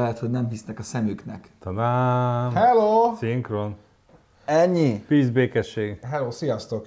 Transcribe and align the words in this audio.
lehet, 0.00 0.18
hogy 0.18 0.30
nem 0.30 0.48
hisznek 0.48 0.78
a 0.78 0.82
szemüknek. 0.82 1.48
Tadám! 1.60 2.54
Hello! 2.54 3.14
Szinkron. 3.18 3.76
Ennyi. 4.44 5.04
Peace, 5.08 5.30
békesség. 5.30 5.98
Hello, 6.10 6.30
sziasztok! 6.30 6.86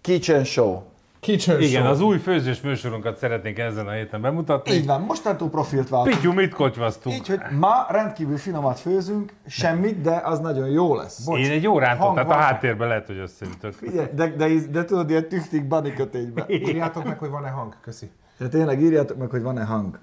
Kitchen 0.00 0.44
Show. 0.44 0.80
Kitchen 1.20 1.60
Igen, 1.60 1.82
show. 1.82 1.92
az 1.92 2.00
új 2.00 2.18
főzős 2.18 2.60
műsorunkat 2.60 3.16
szeretnénk 3.16 3.58
ezen 3.58 3.86
a 3.86 3.90
héten 3.90 4.20
bemutatni. 4.20 4.72
Így 4.72 4.86
van, 4.86 5.00
mostantól 5.00 5.48
profilt 5.48 5.88
váltunk. 5.88 6.14
Pityu, 6.14 6.32
mit 6.32 6.54
kocsvasztunk? 6.54 7.16
Így, 7.16 7.26
hogy 7.28 7.40
ma 7.58 7.86
rendkívül 7.88 8.36
finomat 8.36 8.78
főzünk, 8.78 9.32
semmit, 9.46 10.00
de 10.00 10.20
az 10.24 10.38
nagyon 10.38 10.68
jó 10.68 10.94
lesz. 10.94 11.24
Bocs. 11.24 11.38
Én 11.38 11.50
egy 11.50 11.64
hang 11.64 11.80
tehát 12.14 12.30
a 12.30 12.32
háttérben 12.32 12.88
lehet, 12.88 13.06
hogy 13.06 13.18
összeütött. 13.18 13.74
Figyelj, 13.74 14.08
de, 14.14 14.26
de, 14.26 14.48
de, 14.48 14.66
de 14.70 14.84
tudod, 14.84 15.10
ilyen 15.10 15.28
tüchtik 15.28 15.68
bani 15.68 15.92
kötényben. 15.92 16.44
Írjátok 16.48 17.04
meg, 17.04 17.18
hogy 17.18 17.30
van-e 17.30 17.48
hang. 17.48 17.74
Köszi. 17.80 18.10
Tehát 18.38 18.52
tényleg 18.52 18.82
írjátok 18.82 19.16
meg, 19.16 19.30
hogy 19.30 19.42
van-e 19.42 19.64
hang. 19.64 19.98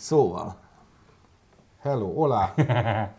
Szóval, 0.00 0.54
Hello, 1.82 2.12
olá. 2.14 2.54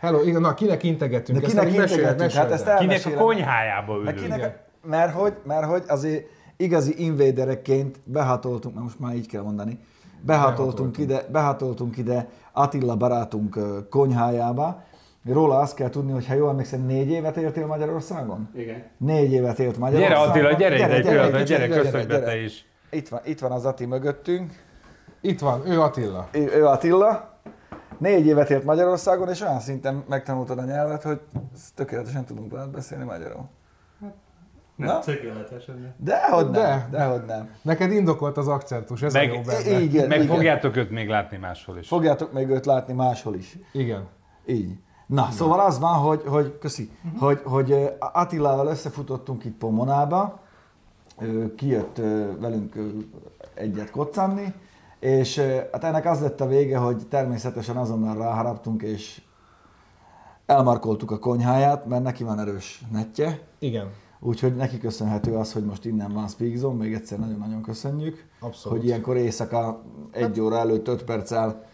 Hello, 0.00 0.22
igen, 0.22 0.40
na 0.40 0.54
kinek 0.54 0.82
integetünk? 0.82 1.38
de 1.38 1.44
Ezt 1.44 1.52
kinek 1.54 1.64
pedig 1.66 1.80
meséld- 1.80 2.00
integetünk? 2.00 2.30
Hát 2.30 2.48
meséld 2.48 2.52
ezt 2.52 2.66
el. 2.66 2.78
Kinek 2.78 3.18
a 3.20 3.24
konyhájába 3.24 3.94
De 4.02 4.10
ülünk? 4.10 4.16
kinek, 4.22 4.62
mert 4.82 5.12
hogy, 5.14 5.34
mert 5.44 5.66
hogy 5.66 5.82
azért 5.88 6.26
igazi 6.56 7.04
invéderekként 7.04 7.98
behatoltunk, 8.04 8.74
na 8.74 8.80
most 8.82 9.00
már 9.00 9.14
így 9.14 9.26
kell 9.26 9.42
mondani, 9.42 9.78
behatoltunk 10.20 10.98
ide, 10.98 11.22
behatoltunk 11.32 11.96
ide 11.96 12.28
Attila 12.52 12.96
barátunk 12.96 13.58
konyhájába. 13.90 14.82
Róla 15.24 15.58
azt 15.58 15.74
kell 15.76 15.88
tudni, 15.88 16.12
hogy 16.12 16.26
ha 16.26 16.34
jól 16.34 16.48
emlékszem, 16.50 16.80
négy 16.86 17.10
évet 17.10 17.36
éltél 17.36 17.66
Magyarországon? 17.66 18.48
Igen. 18.54 18.82
Négy 18.98 19.32
évet 19.32 19.58
élt 19.58 19.78
Gyere 19.78 19.78
Magyarországon. 19.90 20.28
Attila, 20.28 20.52
gyere 20.52 20.74
ide 20.76 20.90
egy 20.90 21.06
pillanatra, 21.06 21.38
kicsit, 21.38 21.56
gyere, 21.56 21.68
köszönj 21.80 22.06
be 22.06 22.20
te 22.20 22.36
is. 22.36 22.64
Itt 22.90 23.08
van, 23.08 23.20
itt 23.24 23.38
van 23.40 23.52
az 23.52 23.64
Ati 23.64 23.84
mögöttünk, 23.86 24.63
Itt 25.24 25.40
van, 25.40 25.66
ő 25.66 25.80
Attila. 25.80 26.28
ő, 26.32 26.50
ő 26.54 26.66
Attila. 26.66 27.32
Négy 27.98 28.26
évet 28.26 28.50
élt 28.50 28.64
Magyarországon, 28.64 29.28
és 29.28 29.40
olyan 29.40 29.60
szinten 29.60 30.04
megtanultad 30.08 30.58
a 30.58 30.64
nyelvet, 30.64 31.02
hogy 31.02 31.20
tökéletesen 31.74 32.24
tudunk 32.24 32.52
veled 32.52 32.68
beszélni 32.68 33.04
magyarul. 33.04 33.48
Na? 34.76 34.86
Nem 34.86 35.00
tökéletesen. 35.00 35.80
de- 35.98 36.12
Dehogy 36.12 36.50
De. 36.50 36.60
nem, 36.60 36.88
dehogy 36.90 37.24
nem. 37.24 37.50
Neked 37.62 37.92
indokolt 37.92 38.36
az 38.36 38.48
akcentus, 38.48 39.02
ez 39.02 39.12
Meg- 39.12 39.30
a 39.30 39.34
jó 39.34 39.40
benne. 39.40 39.80
Igen, 39.80 40.08
Meg 40.08 40.22
igen. 40.22 40.34
fogjátok 40.34 40.76
őt 40.76 40.90
még 40.90 41.08
látni 41.08 41.36
máshol 41.36 41.78
is. 41.78 41.88
Fogjátok 41.88 42.32
még 42.32 42.48
őt 42.48 42.66
látni 42.66 42.92
máshol 42.92 43.34
is. 43.34 43.58
Igen. 43.72 44.06
Így. 44.46 44.76
Na, 45.06 45.28
szóval 45.30 45.60
az 45.60 45.78
van, 45.78 45.94
hogy, 45.94 46.22
hogy 46.26 46.58
köszi, 46.58 46.90
hogy, 47.18 47.40
hogy 47.44 47.70
ö, 47.70 47.84
Attilával 47.98 48.66
összefutottunk 48.66 49.44
itt 49.44 49.56
Pomonába, 49.58 50.40
kijött 51.56 51.96
velünk 52.40 52.74
egyet 53.54 53.90
koccanni, 53.90 54.54
és 55.00 55.38
hát 55.72 55.84
ennek 55.84 56.06
az 56.06 56.20
lett 56.20 56.40
a 56.40 56.46
vége, 56.46 56.76
hogy 56.76 57.06
természetesen 57.08 57.76
azonnal 57.76 58.16
ráharaptunk, 58.16 58.82
és 58.82 59.22
elmarkoltuk 60.46 61.10
a 61.10 61.18
konyháját, 61.18 61.86
mert 61.86 62.02
neki 62.02 62.24
van 62.24 62.40
erős 62.40 62.82
netje, 62.92 63.40
Igen. 63.58 63.90
úgyhogy 64.20 64.56
neki 64.56 64.78
köszönhető 64.78 65.34
az, 65.34 65.52
hogy 65.52 65.64
most 65.64 65.84
innen 65.84 66.12
van 66.12 66.28
Speak 66.28 66.54
Zone, 66.54 66.76
még 66.76 66.94
egyszer 66.94 67.18
nagyon-nagyon 67.18 67.62
köszönjük, 67.62 68.24
Abszolút. 68.40 68.78
hogy 68.78 68.86
ilyenkor 68.86 69.16
éjszaka 69.16 69.82
egy 70.12 70.40
óra 70.40 70.58
előtt, 70.58 70.88
öt 70.88 71.04
perccel 71.04 71.64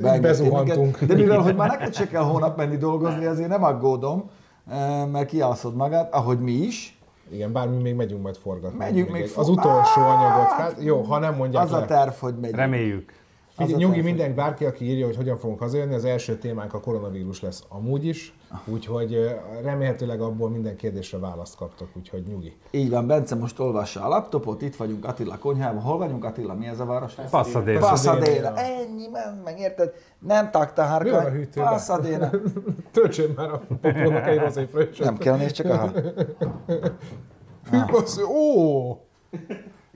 uh, 0.00 0.20
bezuhantunk. 0.20 1.04
De 1.04 1.14
mivel, 1.14 1.40
hogy 1.40 1.56
már 1.56 1.68
neked 1.68 1.94
se 1.94 2.06
kell 2.06 2.22
hónap 2.22 2.56
menni 2.56 2.76
dolgozni, 2.76 3.24
ezért 3.24 3.48
nem 3.48 3.64
aggódom, 3.64 4.30
uh, 4.66 5.10
mert 5.10 5.28
kialszod 5.28 5.74
magad, 5.74 6.08
ahogy 6.10 6.40
mi 6.40 6.52
is. 6.52 6.97
Igen, 7.30 7.52
bár 7.52 7.68
mi 7.68 7.82
még 7.82 7.94
megyünk 7.94 8.22
majd 8.22 8.36
forgatni. 8.36 8.78
Megyünk 8.78 9.10
még 9.10 9.22
egy- 9.22 9.28
fo- 9.28 9.38
Az 9.42 9.48
utolsó 9.48 10.00
anyagot. 10.02 10.50
Hát 10.50 10.74
jó, 10.80 11.00
ha 11.02 11.18
nem 11.18 11.34
mondják 11.34 11.64
Az 11.64 11.72
a 11.72 11.78
le. 11.78 11.86
terv, 11.86 12.10
hogy 12.12 12.34
megy. 12.40 12.50
Reméljük. 12.54 13.12
Figyelj, 13.66 13.84
nyugi 13.84 14.00
mindenki, 14.00 14.34
bárki, 14.34 14.64
aki 14.64 14.84
írja, 14.84 15.06
hogy 15.06 15.16
hogyan 15.16 15.38
fogunk 15.38 15.58
hazajönni, 15.58 15.94
az 15.94 16.04
első 16.04 16.38
témánk 16.38 16.74
a 16.74 16.80
koronavírus 16.80 17.40
lesz 17.40 17.64
amúgy 17.68 18.04
is, 18.06 18.34
úgyhogy 18.64 19.14
ö, 19.14 19.30
remélhetőleg 19.62 20.20
abból 20.20 20.50
minden 20.50 20.76
kérdésre 20.76 21.18
választ 21.18 21.56
kaptok, 21.56 21.88
úgyhogy 21.96 22.22
nyugi. 22.28 22.56
Így 22.70 22.90
van, 22.90 23.06
Bence 23.06 23.34
most 23.34 23.58
olvassa 23.58 24.04
a 24.04 24.08
laptopot, 24.08 24.62
itt 24.62 24.76
vagyunk 24.76 25.04
Attila 25.04 25.38
konyhában. 25.38 25.82
Hol 25.82 25.98
vagyunk 25.98 26.24
Attila? 26.24 26.54
Mi 26.54 26.66
ez 26.66 26.80
a 26.80 26.84
város? 26.84 27.14
Passzadél. 27.30 27.78
Pasadena. 27.78 28.56
Ennyi, 28.56 29.08
ment 29.12 29.44
meg, 29.44 29.58
érted? 29.58 29.92
Nem 30.18 30.50
takta 30.50 30.82
Mi 30.82 30.88
van 30.88 31.18
a 31.18 31.22
hárkány. 31.22 31.32
hűtőben? 31.38 31.70
Pasadena. 31.72 32.30
Töltsön 32.92 33.32
már 33.36 33.50
a 33.50 33.60
popónak 33.80 34.26
egy 34.26 34.38
rozé 34.38 34.64
fröccsöt. 34.64 35.04
Nem 35.04 35.16
kell 35.16 35.36
nézni, 35.36 35.52
csak 35.52 35.66
a... 35.72 35.92
Fű, 37.64 37.78
basszus, 37.90 38.24
ó! 38.24 39.06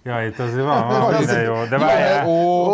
Ja, 0.04 0.24
itt 0.26 0.38
azért 0.38 0.64
van, 0.64 0.86
van 0.88 1.14
minden 1.18 1.42
jó. 1.42 1.64
De 1.64 1.78
várjál, 1.78 2.28
Ó! 2.28 2.66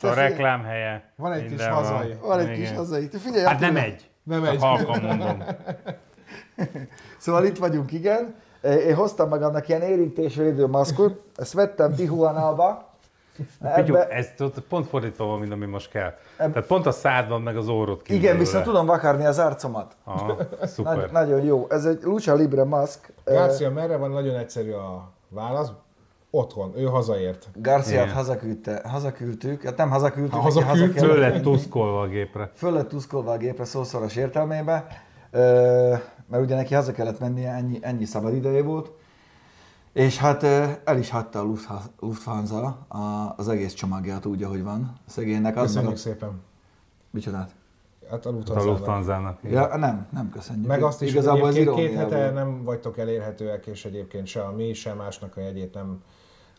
a 0.00 0.14
reklám 0.14 0.64
helye. 0.64 1.12
Van 1.16 1.32
egy 1.32 1.46
kis 1.46 1.66
hazai. 1.66 2.16
Van 2.20 2.38
egy 2.38 2.52
kis 2.58 2.72
hazai. 2.72 3.08
Te 3.08 3.18
Figyelj, 3.18 3.44
Hát 3.44 3.60
nem 3.60 3.76
egy. 3.76 4.10
Nem 4.22 4.44
egy. 4.44 4.60
halkan 4.60 5.00
mondom. 5.00 5.42
Szóval 7.18 7.44
itt 7.44 7.58
vagyunk, 7.58 7.92
igen. 7.92 8.34
Én 8.62 8.94
hoztam 8.94 9.28
magamnak 9.28 9.68
ilyen 9.68 9.82
érintésvédő 9.82 10.66
maszkot, 10.66 11.20
ezt 11.36 11.52
vettem 11.52 11.94
Tijuana-ba. 11.94 12.90
Pityu, 13.74 13.94
Ebbe, 13.96 14.08
ez 14.08 14.28
pont 14.68 14.86
fordítva 14.88 15.24
van, 15.24 15.38
mint 15.38 15.52
ami 15.52 15.66
most 15.66 15.90
kell. 15.90 16.14
Tehát 16.36 16.66
pont 16.66 16.86
a 16.86 16.90
szád 16.90 17.28
van, 17.28 17.42
meg 17.42 17.56
az 17.56 17.68
órod 17.68 18.02
ki. 18.02 18.14
igen, 18.14 18.38
viszont 18.38 18.64
tudom 18.64 18.86
vakarni 18.86 19.24
az 19.24 19.38
arcomat. 19.38 19.96
Aha, 20.04 20.26
Nagy, 20.26 20.68
szuper. 20.68 21.10
nagyon 21.10 21.44
jó. 21.44 21.66
Ez 21.70 21.84
egy 21.84 22.02
Lucha 22.02 22.34
Libre 22.34 22.64
maszk. 22.64 23.12
Garcia 23.24 23.70
merre 23.70 23.96
van? 23.96 24.10
Nagyon 24.10 24.36
egyszerű 24.36 24.72
a 24.72 25.10
válasz. 25.32 25.70
Otthon, 26.30 26.72
ő 26.76 26.84
hazaért. 26.84 27.48
Garciát 27.54 28.10
hazaküldte, 28.10 28.82
hazaküldtük, 28.88 29.62
hát 29.62 29.76
nem 29.76 29.90
hazaküldtük, 29.90 30.34
Ha 30.34 30.40
hazaküldtük. 30.40 30.92
haza 30.94 31.06
Föl 31.06 31.18
lett 31.18 31.42
tuszkolva 31.42 32.00
a 32.00 32.06
gépre. 32.06 32.50
föl 32.54 32.72
lett 32.72 32.88
tuszkolva 32.88 33.32
a 33.32 33.36
gépre 33.36 33.64
szószoros 33.64 34.16
értelmébe, 34.16 34.86
ö, 35.30 35.94
mert 36.28 36.42
ugye 36.44 36.54
neki 36.54 36.74
haza 36.74 36.92
kellett 36.92 37.18
mennie, 37.20 37.50
ennyi, 37.50 37.78
ennyi 37.82 38.04
szabad 38.04 38.34
ideje 38.34 38.62
volt, 38.62 38.90
és 39.92 40.18
hát 40.18 40.42
el 40.84 40.98
is 40.98 41.10
hagyta 41.10 41.38
a 41.40 41.42
Luftha- 41.42 41.90
Lufthansa 42.00 42.64
a- 42.88 43.34
az 43.36 43.48
egész 43.48 43.72
csomagját 43.72 44.26
úgy, 44.26 44.42
ahogy 44.42 44.62
van. 44.62 44.92
Szegénynek 45.06 45.56
az 45.56 45.62
Köszönjük 45.62 45.88
meg 45.90 45.98
szépen. 45.98 46.40
Micsodát? 47.10 47.50
Hát 48.12 48.26
a 48.26 48.28
A 48.54 48.62
Lufthansa-nak. 48.64 49.38
Ja, 49.50 49.76
nem, 49.76 50.06
nem 50.12 50.30
köszönjük. 50.30 50.66
Meg 50.66 50.82
azt 50.82 51.02
is, 51.02 51.10
Igazából 51.10 51.50
hogy 51.52 51.66
az 51.68 51.74
két 51.74 51.94
hete 51.94 52.30
nem 52.30 52.64
vagytok 52.64 52.98
elérhetőek, 52.98 53.66
és 53.66 53.84
egyébként 53.84 54.26
se 54.26 54.40
a 54.42 54.52
mi, 54.52 54.72
se 54.72 54.92
másnak 54.94 55.36
a 55.36 55.40
jegyét 55.40 55.74
nem 55.74 56.02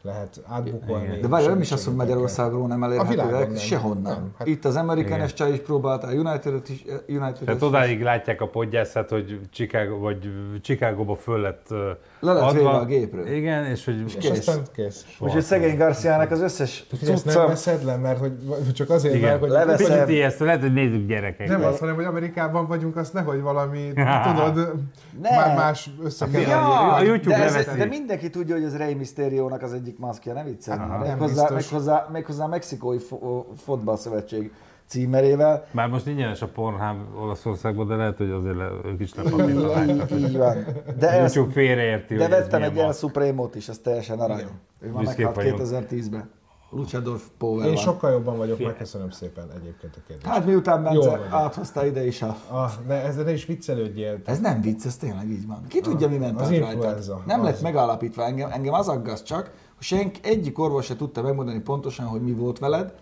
lehet 0.01 0.41
átbukolni. 0.47 1.03
Igen. 1.05 1.21
De 1.21 1.27
várj, 1.27 1.47
nem 1.47 1.61
is 1.61 1.71
az, 1.71 1.85
hogy. 1.85 1.95
Magyarországról 1.95 2.67
nem 2.67 2.83
elérhetőek, 2.83 3.47
nem. 3.47 3.55
sehonnan. 3.55 4.13
Nem, 4.13 4.33
hát- 4.37 4.47
Itt 4.47 4.65
az 4.65 4.75
American 4.75 5.15
Igen. 5.17 5.27
csaj 5.27 5.51
is 5.51 5.59
próbálta, 5.59 6.07
a 6.07 6.11
United 6.11 6.61
is, 6.69 6.85
United 7.07 7.37
Tehát 7.37 7.55
is. 7.61 7.67
odáig 7.67 8.01
látják 8.01 8.41
a 8.41 8.47
podgyászát, 8.47 9.09
hogy 9.09 9.39
Chicago, 9.51 9.97
vagy 9.97 10.31
Chicagóba 10.61 11.15
föl 11.15 11.39
lett 11.39 11.67
ö, 11.69 11.91
Le 12.23 12.33
lett 12.33 12.43
adva. 12.43 12.79
a 12.79 12.85
gépről. 12.85 13.27
Igen, 13.27 13.65
és 13.65 13.85
hogy 13.85 14.03
És 14.05 14.15
Kész. 14.19 14.29
aztán 14.47 14.61
kész. 14.75 15.05
Úgyhogy 15.19 15.41
szegény 15.41 15.77
Garciának 15.77 16.31
az 16.31 16.41
összes 16.41 16.85
Figyelj, 16.89 17.13
ezt 17.13 17.25
nem 17.25 17.33
cucca... 17.33 17.47
veszed 17.47 17.83
le, 17.85 17.95
mert 17.95 18.17
hogy 18.19 18.33
csak 18.73 18.89
azért, 18.89 19.13
Igen. 19.15 19.27
mert 19.29 19.39
hogy 19.39 19.49
Leveszem. 19.49 19.87
Picit 20.05 20.09
ijesztő, 20.15 20.45
lehet, 20.45 20.61
hogy 20.61 20.73
nézzük 20.73 21.07
gyerekek. 21.07 21.47
nem 21.47 21.63
az, 21.63 21.79
hanem 21.79 21.95
hogy 21.95 22.05
Amerikában 22.05 22.67
vagyunk, 22.67 22.95
azt 22.97 23.13
nehogy 23.13 23.41
valami, 23.41 23.91
tudod, 24.27 24.73
Ne. 25.21 25.35
má- 25.35 25.55
más 25.55 25.89
összekeverjél. 26.03 26.49
Ja, 26.49 26.93
a 26.93 27.01
YouTube 27.03 27.35
de, 27.37 27.43
ez, 27.43 27.65
de 27.77 27.85
mindenki 27.85 28.29
tudja, 28.29 28.55
hogy 28.55 28.63
ez 28.63 28.77
Rey 28.77 28.93
Mysterio-nak 28.93 29.61
az 29.61 29.73
egyik 29.73 29.97
maszkja, 29.99 30.33
ne 30.33 30.43
viccelj 30.43 30.77
már. 30.87 30.99
Méghozzá, 30.99 31.49
méghozzá, 31.55 32.07
méghozzá 32.11 32.43
a 32.43 32.47
Mexikói 32.47 32.97
fo- 32.97 33.45
fotballszövetség 33.63 34.51
címerével. 34.93 35.65
Már 35.71 35.87
most 35.89 36.07
ingyenes 36.07 36.41
a 36.41 36.47
Pornhub 36.47 36.97
Olaszországban, 37.21 37.87
de 37.87 37.95
lehet, 37.95 38.17
hogy 38.17 38.29
azért 38.29 38.55
le, 38.55 38.69
ők 38.85 38.99
is 38.99 39.13
lepapírozták. 39.15 40.11
így 40.11 40.37
van. 40.37 40.65
De, 40.99 41.09
ez, 41.09 41.35
YouTube 41.35 41.53
félreérti, 41.53 42.15
de 42.15 42.23
hogy 42.23 42.33
ez 42.33 42.39
vettem 42.39 42.59
milyen 42.59 42.73
egy 42.73 42.79
El 42.79 42.85
maszk. 42.85 42.99
Supremo-t 42.99 43.55
is, 43.55 43.69
az 43.69 43.77
teljesen 43.77 44.19
arany. 44.19 44.37
Igen. 44.37 44.49
Ő 44.81 44.89
már 44.89 45.03
Büszkék 45.03 45.25
meghalt 45.25 45.35
vagyunk. 45.35 45.89
2010-ben. 45.89 46.29
Luchador 46.71 47.17
Power 47.37 47.65
Én 47.65 47.73
van. 47.73 47.83
sokkal 47.83 48.11
jobban 48.11 48.37
vagyok, 48.37 48.59
megköszönöm 48.59 49.09
szépen 49.09 49.47
egyébként 49.55 49.95
a 49.95 49.99
kérdést. 50.07 50.27
Hát 50.27 50.45
miután 50.45 50.81
Jól 50.81 50.91
Bence 50.93 51.09
vagyok. 51.09 51.33
áthozta 51.33 51.85
ide 51.85 52.05
is 52.05 52.21
a... 52.21 52.35
Ah, 52.49 52.71
de 52.87 52.93
ezzel 52.93 53.23
ne 53.23 53.31
is 53.33 53.45
viccelődjél. 53.45 54.19
Ez 54.25 54.39
nem 54.39 54.61
vicc, 54.61 54.85
ez 54.85 54.97
tényleg 54.97 55.29
így 55.29 55.47
van. 55.47 55.65
Ki 55.67 55.79
tudja, 55.81 56.09
mi 56.09 56.17
ment 56.17 56.39
az 56.41 56.47
át 56.47 56.53
influenza. 56.53 57.11
rajtad? 57.11 57.27
Nem 57.27 57.39
Az. 57.39 57.45
lett 57.45 57.61
megállapítva 57.61 58.23
engem, 58.25 58.49
engem 58.51 58.73
az 58.73 58.87
aggaszt 58.87 59.25
csak, 59.25 59.43
hogy 59.75 59.83
senki, 59.85 60.19
egyik 60.23 60.59
orvos 60.59 60.85
se 60.85 60.95
tudta 60.95 61.21
megmondani 61.21 61.59
pontosan, 61.59 62.05
hogy 62.05 62.21
mi 62.21 62.31
volt 62.31 62.59
veled. 62.59 62.93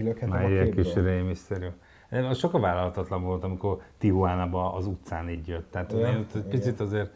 Kilökhetem 0.00 0.28
Már 0.28 0.44
a 0.44 0.48
ilyen 0.48 0.70
kis 0.70 0.92
Mysterio. 1.26 1.68
Én 2.12 2.34
sokkal 2.34 2.60
vállalhatatlan 2.60 3.22
volt, 3.22 3.44
amikor 3.44 3.80
Tijuana-ba 3.98 4.74
az 4.74 4.86
utcán 4.86 5.28
így 5.28 5.48
jött. 5.48 5.70
Tehát 5.70 5.92
Ja, 5.92 5.98
én 5.98 6.16
ott 6.16 6.34
egy 6.34 6.42
picit 6.42 6.80
azért... 6.80 7.10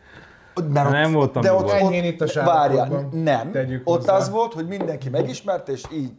Mert 0.69 0.91
Nem 0.91 1.13
voltam 1.13 1.43
de 1.43 1.53
ott, 1.53 1.83
ott, 1.83 1.93
itt 1.93 2.21
a 2.21 2.45
várjál, 2.45 3.09
nem. 3.13 3.51
Ott 3.85 3.97
hozzá. 3.97 4.17
az 4.17 4.31
volt, 4.31 4.53
hogy 4.53 4.67
mindenki 4.67 5.09
megismert, 5.09 5.69
és 5.69 5.83
így 5.93 6.13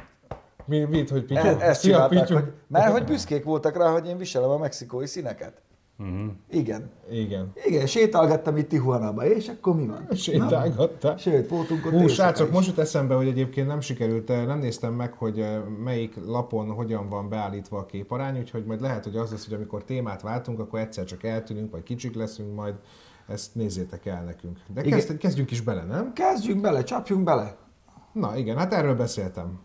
Mi, 0.66 0.80
mit, 0.80 1.10
hogy 1.10 1.26
Pityu? 1.26 1.46
e- 1.46 1.58
ezt 1.60 1.82
csinálták, 1.82 2.28
hogy, 2.28 2.54
mert 2.68 2.92
hogy 2.92 3.04
büszkék 3.04 3.44
voltak 3.44 3.78
rá, 3.78 3.92
hogy 3.92 4.08
én 4.08 4.18
viselem 4.18 4.50
a 4.50 4.58
mexikói 4.58 5.06
színeket. 5.06 5.62
Uh-huh. 5.98 6.32
Igen. 6.50 6.90
Igen. 7.12 7.52
Igen, 7.66 7.86
sétálgattam 7.88 8.58
itt 8.58 8.68
Tijuana-ba, 8.68 9.26
és 9.26 9.48
akkor 9.48 9.76
mi 9.76 9.86
van? 9.86 10.08
Sétálgatta. 10.16 11.10
Na, 11.10 11.18
Sőt, 11.18 11.50
voltunk 11.50 11.86
ott 11.86 11.92
Hú, 11.92 12.08
srácok, 12.08 12.52
most 12.52 12.68
jut 12.68 12.80
eszembe, 12.80 13.16
hogy 13.16 13.28
egyébként 13.28 13.68
nem 13.68 13.80
sikerült, 13.80 14.30
eh, 14.30 14.46
nem 14.46 14.60
néztem 14.60 14.94
meg, 14.94 15.14
hogy 15.14 15.40
eh, 15.40 15.62
melyik 15.84 16.16
lapon 16.26 16.72
hogyan 16.72 17.10
van 17.10 17.30
beállítva 17.30 17.78
a 17.78 17.86
képarány, 17.86 18.40
úgyhogy 18.40 18.66
majd 18.66 18.82
lehet, 18.82 19.04
hogy 19.04 19.16
az 19.16 19.32
lesz, 19.32 19.46
hogy 19.46 19.54
amikor 19.54 19.84
témát 19.84 20.22
váltunk, 20.22 20.60
akkor 20.60 20.80
egyszer 20.80 21.06
csak 21.06 21.24
eltűnünk, 21.24 21.72
vagy 21.72 21.84
kicsik 21.84 22.16
leszünk, 22.16 22.56
majd 22.56 22.76
ezt 23.28 23.56
nézzétek 23.56 24.06
el 24.06 24.24
nekünk. 24.24 24.60
De 24.74 24.82
Igen. 24.82 24.98
kezd, 24.98 25.18
kezdjünk 25.18 25.52
is 25.52 25.62
bele, 25.62 25.84
nem? 25.84 26.14
Kezdjünk 26.14 26.62
bele, 26.62 26.84
csapjunk 26.84 27.24
bele. 27.24 27.56
Na 28.12 28.38
igen, 28.38 28.58
hát 28.58 28.74
erről 28.74 28.96
beszéltem. 28.96 29.60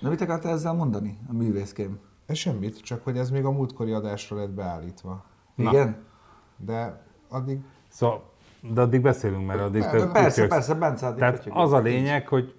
Na 0.00 0.08
mit 0.08 0.20
akartál 0.20 0.52
ezzel 0.52 0.72
mondani, 0.72 1.18
a 1.28 1.32
művészkém? 1.32 1.98
Ez 2.26 2.36
semmit, 2.36 2.80
csak 2.80 3.04
hogy 3.04 3.18
ez 3.18 3.30
még 3.30 3.44
a 3.44 3.50
múltkori 3.50 3.92
adásra 3.92 4.36
lett 4.36 4.50
beállítva. 4.50 5.24
Na. 5.54 5.70
Igen? 5.70 5.96
De 6.56 7.02
addig 7.28 7.58
Szóval, 7.88 8.22
de 8.60 8.80
addig 8.80 9.00
beszélünk, 9.00 9.46
mert 9.46 9.60
addig 9.60 9.82
Persze, 9.82 10.06
pütyöksz. 10.12 10.48
persze, 10.48 10.74
Bence, 10.74 11.06
addig 11.06 11.18
Tehát 11.18 11.46
az 11.50 11.72
a 11.72 11.78
lényeg, 11.78 12.28
hogy 12.28 12.54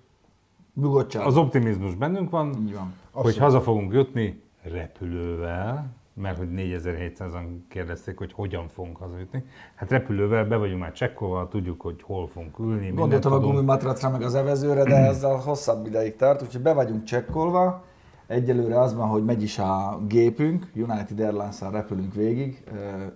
Nyugodtság. 0.73 1.25
az 1.25 1.37
optimizmus 1.37 1.95
bennünk 1.95 2.29
van, 2.29 2.55
Így 2.59 2.73
van. 2.73 2.93
hogy 3.11 3.37
haza 3.37 3.61
fogunk 3.61 3.93
jutni 3.93 4.41
repülővel, 4.61 5.85
mert 6.13 6.37
hogy 6.37 6.47
4700-an 6.51 7.45
kérdezték, 7.69 8.17
hogy 8.17 8.33
hogyan 8.33 8.67
fogunk 8.67 8.97
hazajutni. 8.97 9.45
Hát 9.75 9.89
repülővel 9.89 10.45
be 10.45 10.55
vagyunk 10.57 10.79
már 10.79 10.91
csekkolva, 10.91 11.47
tudjuk, 11.47 11.81
hogy 11.81 12.01
hol 12.01 12.27
fogunk 12.27 12.59
ülni. 12.59 12.89
Gondoltam 12.89 13.33
a 13.33 13.39
gumimatracra 13.39 14.09
meg 14.09 14.21
az 14.21 14.35
evezőre, 14.35 14.83
de 14.83 14.95
ezzel 15.11 15.35
hosszabb 15.35 15.85
ideig 15.85 16.15
tart, 16.15 16.41
úgyhogy 16.41 16.61
be 16.61 16.73
vagyunk 16.73 17.03
csekkolva. 17.03 17.83
Egyelőre 18.27 18.79
az 18.79 18.93
van, 18.93 19.07
hogy 19.07 19.25
megy 19.25 19.43
is 19.43 19.59
a 19.59 20.01
gépünk, 20.07 20.71
United 20.75 21.19
Airlines-al 21.19 21.71
repülünk 21.71 22.13
végig, 22.13 22.63
eh, 22.71 23.11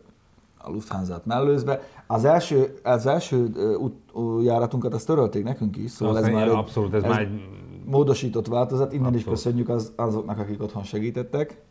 a 0.58 0.70
Lufthansa-t 0.70 1.26
mellőzve. 1.26 1.82
Az 2.08 2.26
első, 2.26 2.80
az 2.84 3.06
első 3.06 3.50
eh, 3.56 4.44
járatunkat 4.44 4.94
azt 4.94 5.06
törölték 5.06 5.44
nekünk 5.44 5.78
is, 5.78 5.92
szóval 5.92 6.16
Azt 6.16 6.26
ez 6.26 6.34
már 6.34 6.48
egy, 6.48 6.54
abszolút, 6.54 6.94
ez, 6.94 7.02
már 7.02 7.22
egy 7.22 7.42
módosított 7.86 8.48
változat. 8.48 8.94
Innen 8.94 9.14
is 9.14 9.26
Abszolút. 9.26 9.40
köszönjük 9.40 9.70
az, 9.70 9.94
azoknak, 9.96 10.40
akik 10.40 10.62
otthon 10.62 10.84
segítettek. 10.84 11.62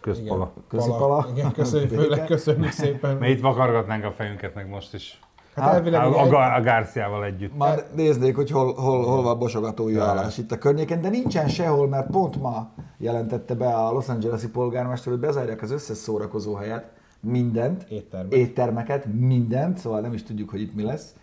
közpala. 0.00 0.52
Köszi, 0.68 0.88
Pala. 0.88 0.98
Pala. 0.98 1.26
Igen, 1.32 1.52
köszönjük, 1.52 1.90
főleg 1.90 2.24
köszönjük 2.24 2.70
szépen. 2.70 3.16
Mert 3.16 3.32
itt 3.32 3.40
vakargatnánk 3.40 4.04
a 4.04 4.10
fejünket 4.10 4.54
meg 4.54 4.68
most 4.68 4.94
is. 4.94 5.20
Hát 5.60 5.74
elvileg 5.74 6.00
A, 6.00 6.22
a, 6.22 6.54
a 6.54 6.60
Gárciával 6.60 7.24
együtt. 7.24 7.56
Már 7.56 7.84
néznék, 7.94 8.36
hogy 8.36 8.50
hol, 8.50 8.74
hol, 8.74 9.04
hol 9.04 9.22
van 9.22 9.38
bosogatói 9.38 9.96
állás 9.96 10.38
itt 10.38 10.52
a 10.52 10.58
környéken, 10.58 11.00
de 11.00 11.08
nincsen 11.08 11.48
sehol, 11.48 11.88
mert 11.88 12.10
pont 12.10 12.40
ma 12.40 12.70
jelentette 12.98 13.54
be 13.54 13.74
a 13.74 13.92
Los 13.92 14.08
Angeles-i 14.08 14.48
polgármester, 14.48 15.12
hogy 15.12 15.20
bezárják 15.20 15.62
az 15.62 15.70
összes 15.70 15.96
szórakozó 15.96 16.54
helyet, 16.54 16.90
mindent, 17.20 17.82
Éttermet. 17.88 18.32
éttermeket, 18.32 19.06
mindent, 19.14 19.78
szóval 19.78 20.00
nem 20.00 20.12
is 20.12 20.22
tudjuk, 20.22 20.50
hogy 20.50 20.60
itt 20.60 20.74
mi 20.74 20.82
lesz. 20.82 21.14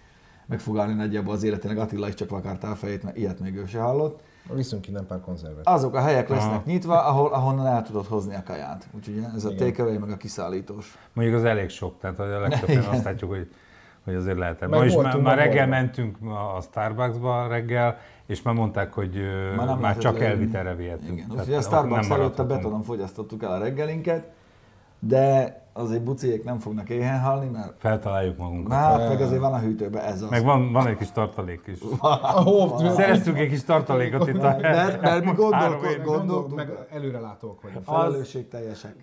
Megfogalni 0.48 0.94
nagyjából 0.94 1.34
az 1.34 1.44
életének 1.44 1.78
Attila 1.78 2.08
is 2.08 2.14
csak 2.14 2.30
vakartál 2.30 2.72
a 2.72 2.76
fejét, 2.76 3.04
mert 3.04 3.18
ilyet 3.18 3.40
még 3.40 3.56
ő 3.56 3.66
se 3.66 3.80
hallott. 3.80 4.20
Viszünk 4.54 4.88
innen 4.88 5.06
pár 5.06 5.22
konzervet. 5.22 5.68
Azok 5.68 5.96
a 5.96 6.00
helyek 6.00 6.30
lesznek 6.30 6.52
Aha. 6.52 6.62
nyitva, 6.66 7.06
ahol, 7.06 7.34
ahonnan 7.34 7.66
el 7.68 7.84
tudod 7.84 8.06
hozni 8.06 8.36
a 8.36 8.44
kaját. 8.46 8.88
Úgyhogy 8.96 9.26
ez 9.36 9.46
a 9.46 9.56
takeaway 9.56 10.00
meg 10.00 10.10
a 10.10 10.18
kiszállítós. 10.18 10.98
Mondjuk 11.14 11.38
az 11.38 11.44
elég 11.44 11.70
sok, 11.70 12.00
tehát 12.00 12.20
a 12.20 12.40
legtöbb 12.40 12.68
helyen 12.68 12.84
azt 12.84 13.04
látjuk, 13.04 13.30
hogy, 13.30 13.48
hogy 14.06 14.14
azért 14.16 14.38
lehet. 14.38 14.60
Meg 14.60 14.70
Ma 14.70 14.86
is 14.86 14.96
már, 14.96 15.18
már 15.18 15.38
reggel 15.38 15.68
mentünk 15.68 16.18
a 16.58 16.62
Starbucksba 16.62 17.48
reggel, 17.48 17.98
és 18.26 18.42
már 18.42 18.54
mondták, 18.54 18.94
hogy 18.94 19.20
Már 19.58 19.66
nem 19.68 19.80
már 19.80 19.98
csak 19.98 20.20
elvitelre 20.22 20.76
vihetünk. 20.76 21.12
Igen, 21.12 21.28
Tehát 21.28 21.42
úgyhogy 21.42 21.54
a 21.58 21.62
Starbucks 21.62 22.10
előtt 22.10 22.40
a 22.40 22.46
betonon 22.46 22.82
fogyasztottuk 22.82 23.44
el 23.44 23.52
a 23.52 23.58
reggelinket, 23.58 24.32
de 25.00 25.60
azért 25.74 26.04
buciék 26.04 26.44
nem 26.44 26.60
fognak 26.60 26.90
éhen 26.90 27.20
halni, 27.20 27.50
mert 27.50 27.74
Feltaláljuk 27.78 28.38
magunkat. 28.38 28.74
hát 28.74 29.08
meg 29.08 29.22
azért 29.22 29.42
van 29.42 29.54
a 29.54 29.60
hűtőben 29.60 30.04
ez 30.04 30.22
az. 30.22 30.30
Meg 30.30 30.44
van, 30.44 30.72
van 30.72 30.88
egy 30.88 30.98
kis 30.98 31.12
tartalék 31.12 31.62
is. 31.66 31.80
Szereztünk 32.96 33.38
egy 33.38 33.50
kis 33.50 33.64
tartalékot 33.64 34.28
itt 34.28 34.44
a 34.44 34.58
Mert, 34.62 35.02
mert 35.02 35.26
mi 35.26 35.32
gondolkodunk, 35.32 36.56
meg 36.56 36.70
előrelátók 36.92 37.62
vagyunk. 37.62 37.84
felelősségteljesek. 37.86 38.96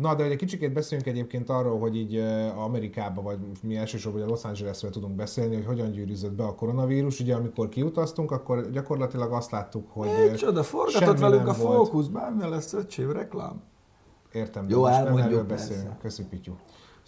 Na, 0.00 0.14
de 0.14 0.22
hogy 0.22 0.32
egy 0.32 0.38
kicsikét 0.38 0.72
beszéljünk 0.72 1.10
egyébként 1.10 1.48
arról, 1.48 1.78
hogy 1.78 1.96
így 1.96 2.16
Amerikába, 2.56 3.22
vagy 3.22 3.38
mi 3.62 3.76
elsősorban 3.76 4.22
a 4.22 4.26
Los 4.26 4.44
Angelesről 4.44 4.90
tudunk 4.90 5.14
beszélni, 5.14 5.54
hogy 5.54 5.64
hogyan 5.64 5.90
gyűrűzött 5.90 6.32
be 6.32 6.44
a 6.44 6.54
koronavírus. 6.54 7.20
Ugye 7.20 7.34
amikor 7.34 7.68
kiutaztunk, 7.68 8.30
akkor 8.30 8.70
gyakorlatilag 8.70 9.32
azt 9.32 9.50
láttuk, 9.50 9.90
hogy 9.90 10.08
eh, 10.08 10.30
Micsoda, 10.30 10.62
forgatott 10.62 11.18
velünk 11.18 11.40
nem 11.40 11.50
a 11.50 11.54
fókusz, 11.54 12.06
bármilyen 12.06 12.50
lesz 12.50 12.72
öcsém, 12.72 13.12
reklám. 13.12 13.62
Értem, 14.32 14.66
de 14.66 14.74
Jó, 14.74 14.80
most 14.80 14.92
nem 14.92 15.06
elmondjuk, 15.06 15.32
erről 15.32 15.44
beszélünk. 15.44 15.98
Köszi, 15.98 16.24
Pityu. 16.24 16.52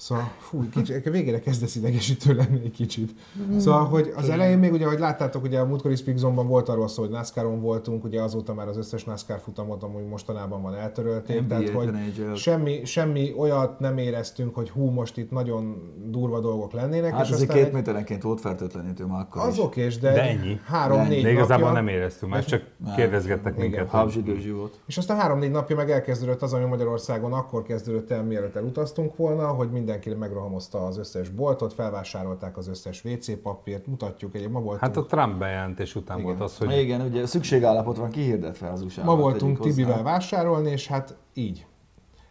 Szóval, 0.02 0.30
fú, 0.38 0.68
kicsi, 0.68 0.92
végére 1.10 1.40
kezdesz 1.40 1.76
idegesítő 1.76 2.34
lenni 2.34 2.60
egy 2.64 2.70
kicsit. 2.70 3.10
Szóval, 3.58 3.84
hogy 3.84 4.12
az 4.16 4.28
elején 4.28 4.58
még, 4.58 4.72
ugye, 4.72 4.84
ahogy 4.86 4.98
láttátok, 4.98 5.42
ugye 5.42 5.58
a 5.58 5.64
múltkori 5.64 5.94
Speak 5.94 6.16
Zone-ban 6.16 6.46
volt 6.46 6.68
arról 6.68 6.88
szó, 6.88 7.02
hogy 7.02 7.10
NASCAR-on 7.10 7.60
voltunk, 7.60 8.04
ugye 8.04 8.20
azóta 8.22 8.54
már 8.54 8.68
az 8.68 8.76
összes 8.76 9.04
NASCAR 9.04 9.38
futamot 9.40 9.82
amúgy 9.82 10.06
mostanában 10.06 10.62
van 10.62 10.74
eltörölték, 10.74 11.40
NBA, 11.40 11.48
tehát 11.48 11.68
hogy 11.68 11.90
semmi, 12.36 12.84
semmi 12.84 13.34
olyat 13.36 13.78
nem 13.80 13.98
éreztünk, 13.98 14.54
hogy 14.54 14.70
hú, 14.70 14.90
most 14.90 15.16
itt 15.16 15.30
nagyon 15.30 15.92
durva 16.06 16.40
dolgok 16.40 16.72
lennének. 16.72 17.12
Hát 17.12 17.24
és 17.26 17.30
azért 17.30 17.52
két 17.52 17.64
egy- 17.64 17.72
méterenként 17.72 18.22
volt 18.22 18.40
fertőtlenítő 18.40 19.04
már 19.06 19.20
akkor 19.20 19.42
az 19.42 19.60
is. 19.74 19.98
de, 19.98 20.12
De 20.12 20.22
ennyi. 20.22 20.60
három-négy 20.64 21.22
De 21.22 21.30
igazából 21.30 21.66
napja, 21.66 21.82
nem 21.82 21.94
éreztünk, 21.94 22.32
már 22.32 22.44
csak 22.44 22.62
Nem. 22.84 22.94
kérdezgettek 22.94 23.52
Igen. 23.56 23.68
minket. 23.68 23.88
Habzsidőzsi 23.88 24.50
volt. 24.50 24.80
És 24.86 24.96
aztán 24.98 25.16
három-négy 25.18 25.50
napja 25.50 25.76
meg 25.76 25.90
elkezdődött 25.90 26.42
az, 26.42 26.52
ami 26.52 26.64
Magyarországon 26.64 27.32
akkor 27.32 27.62
kezdődött 27.62 28.10
el, 28.10 28.22
mielőtt 28.22 28.56
elutaztunk 28.56 29.16
volna, 29.16 29.46
hogy 29.46 29.70
mindenki 29.92 30.20
megrohamozta 30.20 30.86
az 30.86 30.98
összes 30.98 31.28
boltot, 31.28 31.72
felvásárolták 31.72 32.56
az 32.56 32.68
összes 32.68 33.04
WC 33.04 33.40
papírt, 33.42 33.86
mutatjuk, 33.86 34.34
egy 34.34 34.48
ma 34.48 34.60
voltunk, 34.60 34.80
Hát 34.80 34.96
a 34.96 35.06
Trump 35.06 35.38
bejelentés 35.38 35.94
után 35.94 36.18
Igen. 36.18 36.28
volt 36.28 36.42
az, 36.50 36.58
Hogy... 36.58 36.78
Igen, 36.78 37.00
ugye 37.00 37.26
szükségállapot 37.26 37.96
van 37.96 38.10
kihirdetve 38.10 38.70
az 38.70 38.82
usa 38.82 39.04
ma 39.04 39.16
voltunk 39.16 39.60
Tibivel 39.60 40.02
vásárolni, 40.02 40.70
és 40.70 40.86
hát 40.86 41.16
így. 41.34 41.66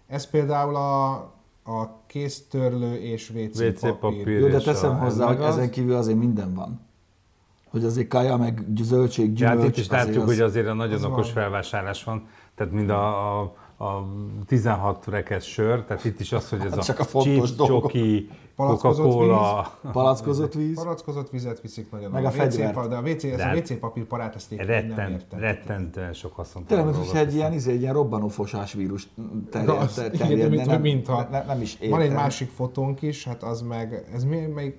Ez 0.08 0.30
például 0.30 0.76
a, 0.76 1.12
a 1.64 2.04
kéztörlő 2.08 2.96
és 2.96 3.30
WC, 3.30 3.60
WC 3.60 3.80
papír. 3.80 3.98
papír. 4.00 4.40
Jó, 4.40 4.48
de 4.48 4.60
teszem 4.60 4.98
hozzá, 5.00 5.28
hogy 5.28 5.42
ezen 5.42 5.70
kívül 5.70 5.96
azért 5.96 6.18
minden 6.18 6.54
van. 6.54 6.80
Hogy 7.70 7.84
azért 7.86 8.08
kaja, 8.08 8.38
meg 8.38 8.66
zöldség, 8.82 9.26
Ja, 9.28 9.34
gyümölcs. 9.34 9.58
hát 9.60 9.68
itt 9.68 9.78
is 9.78 9.90
azért 9.90 10.06
látjuk, 10.06 10.24
az- 10.24 10.30
hogy 10.30 10.40
azért 10.42 10.68
a 10.68 10.74
nagyon 10.74 10.96
az 10.96 11.04
okos 11.04 11.26
van. 11.26 11.34
felvásárlás 11.34 12.04
van, 12.04 12.28
tehát 12.56 12.74
mind 12.74 12.90
a, 12.90 13.40
a, 13.42 13.54
a 13.82 14.06
16 14.48 15.06
rekesz 15.08 15.44
sör, 15.44 15.84
tehát 15.84 16.06
itt 16.06 16.20
is 16.20 16.32
az, 16.32 16.50
hogy 16.50 16.60
ez 16.60 16.70
Hát 16.70 16.80
a 16.80 16.84
csak 16.84 17.00
a 17.00 17.04
fontos 17.04 17.50
chips, 17.50 17.68
csoki, 17.68 18.30
Palackozott 18.56 19.06
Coca-Cola, 19.06 19.74
Palackozott 19.92 20.54
víz. 20.54 20.76
Palackozott 20.76 21.30
vizet 21.30 21.62
viszik 21.62 21.92
nagyon. 21.92 22.12
Meg 22.12 22.26
a 22.26 22.28
WC, 22.28 22.36
fegyvert. 22.36 22.90
de 22.90 22.96
a 22.96 23.02
WC, 23.02 23.24
ez 23.24 23.40
a 23.40 23.44
hát 23.44 23.58
WC 23.58 23.80
papírparát, 23.80 24.36
ezt 24.36 24.52
én 24.52 24.58
nem 24.58 24.68
rettent, 24.68 25.12
értem. 25.12 25.40
rettentően 25.40 26.14
sok 26.14 26.36
haszont. 26.36 26.68
Tényleg, 26.68 26.86
mint 26.86 26.98
hogyha 26.98 27.18
egy 27.18 27.34
ilyen, 27.36 27.54
izé, 27.54 27.72
egy 27.72 27.82
ilyen 27.82 27.94
robbanófosás 27.94 28.74
vírus 28.74 29.08
terjed, 29.50 29.70
Az, 29.70 29.94
ter- 29.94 30.14
igen, 30.14 30.28
terjedne, 30.28 30.56
mint, 30.56 30.66
nem, 30.68 30.82
mintha. 30.82 31.28
ne, 31.32 31.44
nem 31.44 31.62
is 31.62 31.74
értem. 31.74 31.90
Van 31.90 32.02
egy 32.02 32.14
másik 32.14 32.50
fotónk 32.50 33.02
is, 33.02 33.26
hát 33.26 33.44
az 33.44 33.62
meg, 33.62 34.08
ez 34.14 34.24
mi, 34.24 34.38
még, 34.40 34.76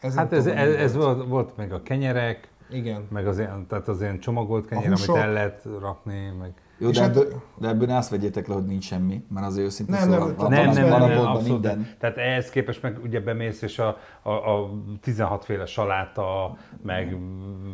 ez 0.00 0.14
Hát 0.14 0.30
nem 0.30 0.38
ez, 0.38 0.46
ez, 0.46 0.74
ez 0.74 0.96
volt, 0.96 1.26
volt 1.28 1.56
meg 1.56 1.72
a 1.72 1.82
kenyerek, 1.82 2.48
Igen. 2.70 3.06
meg 3.10 3.26
az 3.26 3.38
ilyen, 3.38 3.66
tehát 3.68 3.88
az 3.88 4.00
ilyen 4.00 4.18
csomagolt 4.18 4.66
kenyer, 4.66 4.86
amit 4.92 5.08
el 5.16 5.32
lehet 5.32 5.66
rakni, 5.80 6.32
meg... 6.40 6.52
Jó, 6.80 6.90
de 6.90 7.00
hát- 7.00 7.08
ebből, 7.16 7.42
de 7.58 7.68
ebből 7.68 7.86
ne 7.86 7.96
azt 7.96 8.10
vegyétek 8.10 8.46
le, 8.48 8.54
hogy 8.54 8.64
nincs 8.64 8.84
semmi, 8.84 9.24
mert 9.34 9.46
azért 9.46 9.66
őszintén 9.66 9.94
Nem, 9.98 10.08
nem, 10.08 10.18
szóval 10.18 10.34
tehát 10.34 10.50
van, 10.64 10.64
Nem, 10.74 10.74
nem, 10.82 10.90
van 10.90 11.08
nem, 11.08 11.08
nem, 11.18 11.26
abszolút. 11.26 11.48
minden. 11.48 11.88
Tehát 11.98 12.16
ehhez 12.16 12.50
képest 12.50 12.82
meg 12.82 12.98
ugye 13.02 13.20
bemész, 13.20 13.62
és 13.62 13.78
a, 13.78 13.96
a, 14.22 14.30
a 14.30 14.70
16 15.00 15.44
féle 15.44 15.66
saláta, 15.66 16.56
meg 16.82 17.16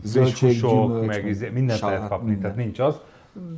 friss 0.00 0.10
Zöldség, 0.12 0.48
húsok, 0.60 0.70
gyümölcs, 0.86 1.06
meg 1.06 1.26
izé- 1.26 1.52
mindent 1.52 1.78
salát, 1.78 1.94
lehet 1.94 2.10
kapni, 2.10 2.24
minden. 2.30 2.42
tehát 2.50 2.56
nincs 2.64 2.78
az. 2.78 3.00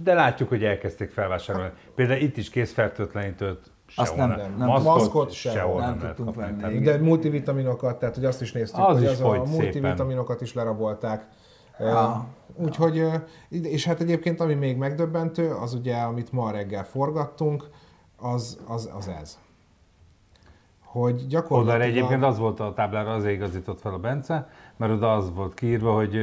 De 0.02 0.14
látjuk, 0.14 0.48
hogy 0.48 0.64
elkezdték 0.64 1.10
felvásárolni. 1.10 1.70
Például 1.94 2.20
itt 2.20 2.36
is 2.36 2.50
készfertőtlenítőt 2.50 3.70
Azt 3.96 4.16
nem- 4.16 4.28
nem, 4.28 4.54
nem- 4.58 4.66
maszkot, 4.68 4.94
maszkot 4.94 5.30
sehol, 5.32 5.80
nem, 5.80 5.98
nem 6.02 6.12
tudtunk 6.14 6.34
venni. 6.36 6.78
De 6.78 6.98
multivitaminokat, 6.98 7.98
tehát 7.98 8.14
hogy 8.14 8.24
azt 8.24 8.42
is 8.42 8.52
néztük, 8.52 8.78
Az 8.84 8.94
hogy 8.94 9.02
is 9.02 9.08
az 9.10 9.20
a 9.20 9.24
fogy 9.24 9.44
szépen. 9.46 9.60
multivitaminokat 9.62 10.40
is 10.40 10.54
lerabolták. 10.54 11.26
Ja. 11.78 12.26
Úgyhogy, 12.54 13.04
és 13.48 13.84
hát 13.84 14.00
egyébként 14.00 14.40
ami 14.40 14.54
még 14.54 14.76
megdöbbentő, 14.76 15.50
az 15.50 15.74
ugye, 15.74 15.96
amit 15.96 16.32
ma 16.32 16.50
reggel 16.50 16.84
forgattunk, 16.84 17.68
az, 18.16 18.58
az, 18.66 18.90
az 18.96 19.08
ez. 19.20 19.38
Hogy 20.84 21.14
Oda 21.14 21.24
gyakorlatilag... 21.28 21.88
egyébként 21.88 22.24
az 22.24 22.38
volt 22.38 22.60
a 22.60 22.72
táblára, 22.74 23.12
azért 23.12 23.34
igazított 23.34 23.80
fel 23.80 23.92
a 23.92 23.98
Bence, 23.98 24.48
mert 24.76 24.92
oda 24.92 25.14
az 25.14 25.34
volt 25.34 25.54
kiírva, 25.54 25.94
hogy, 25.94 26.16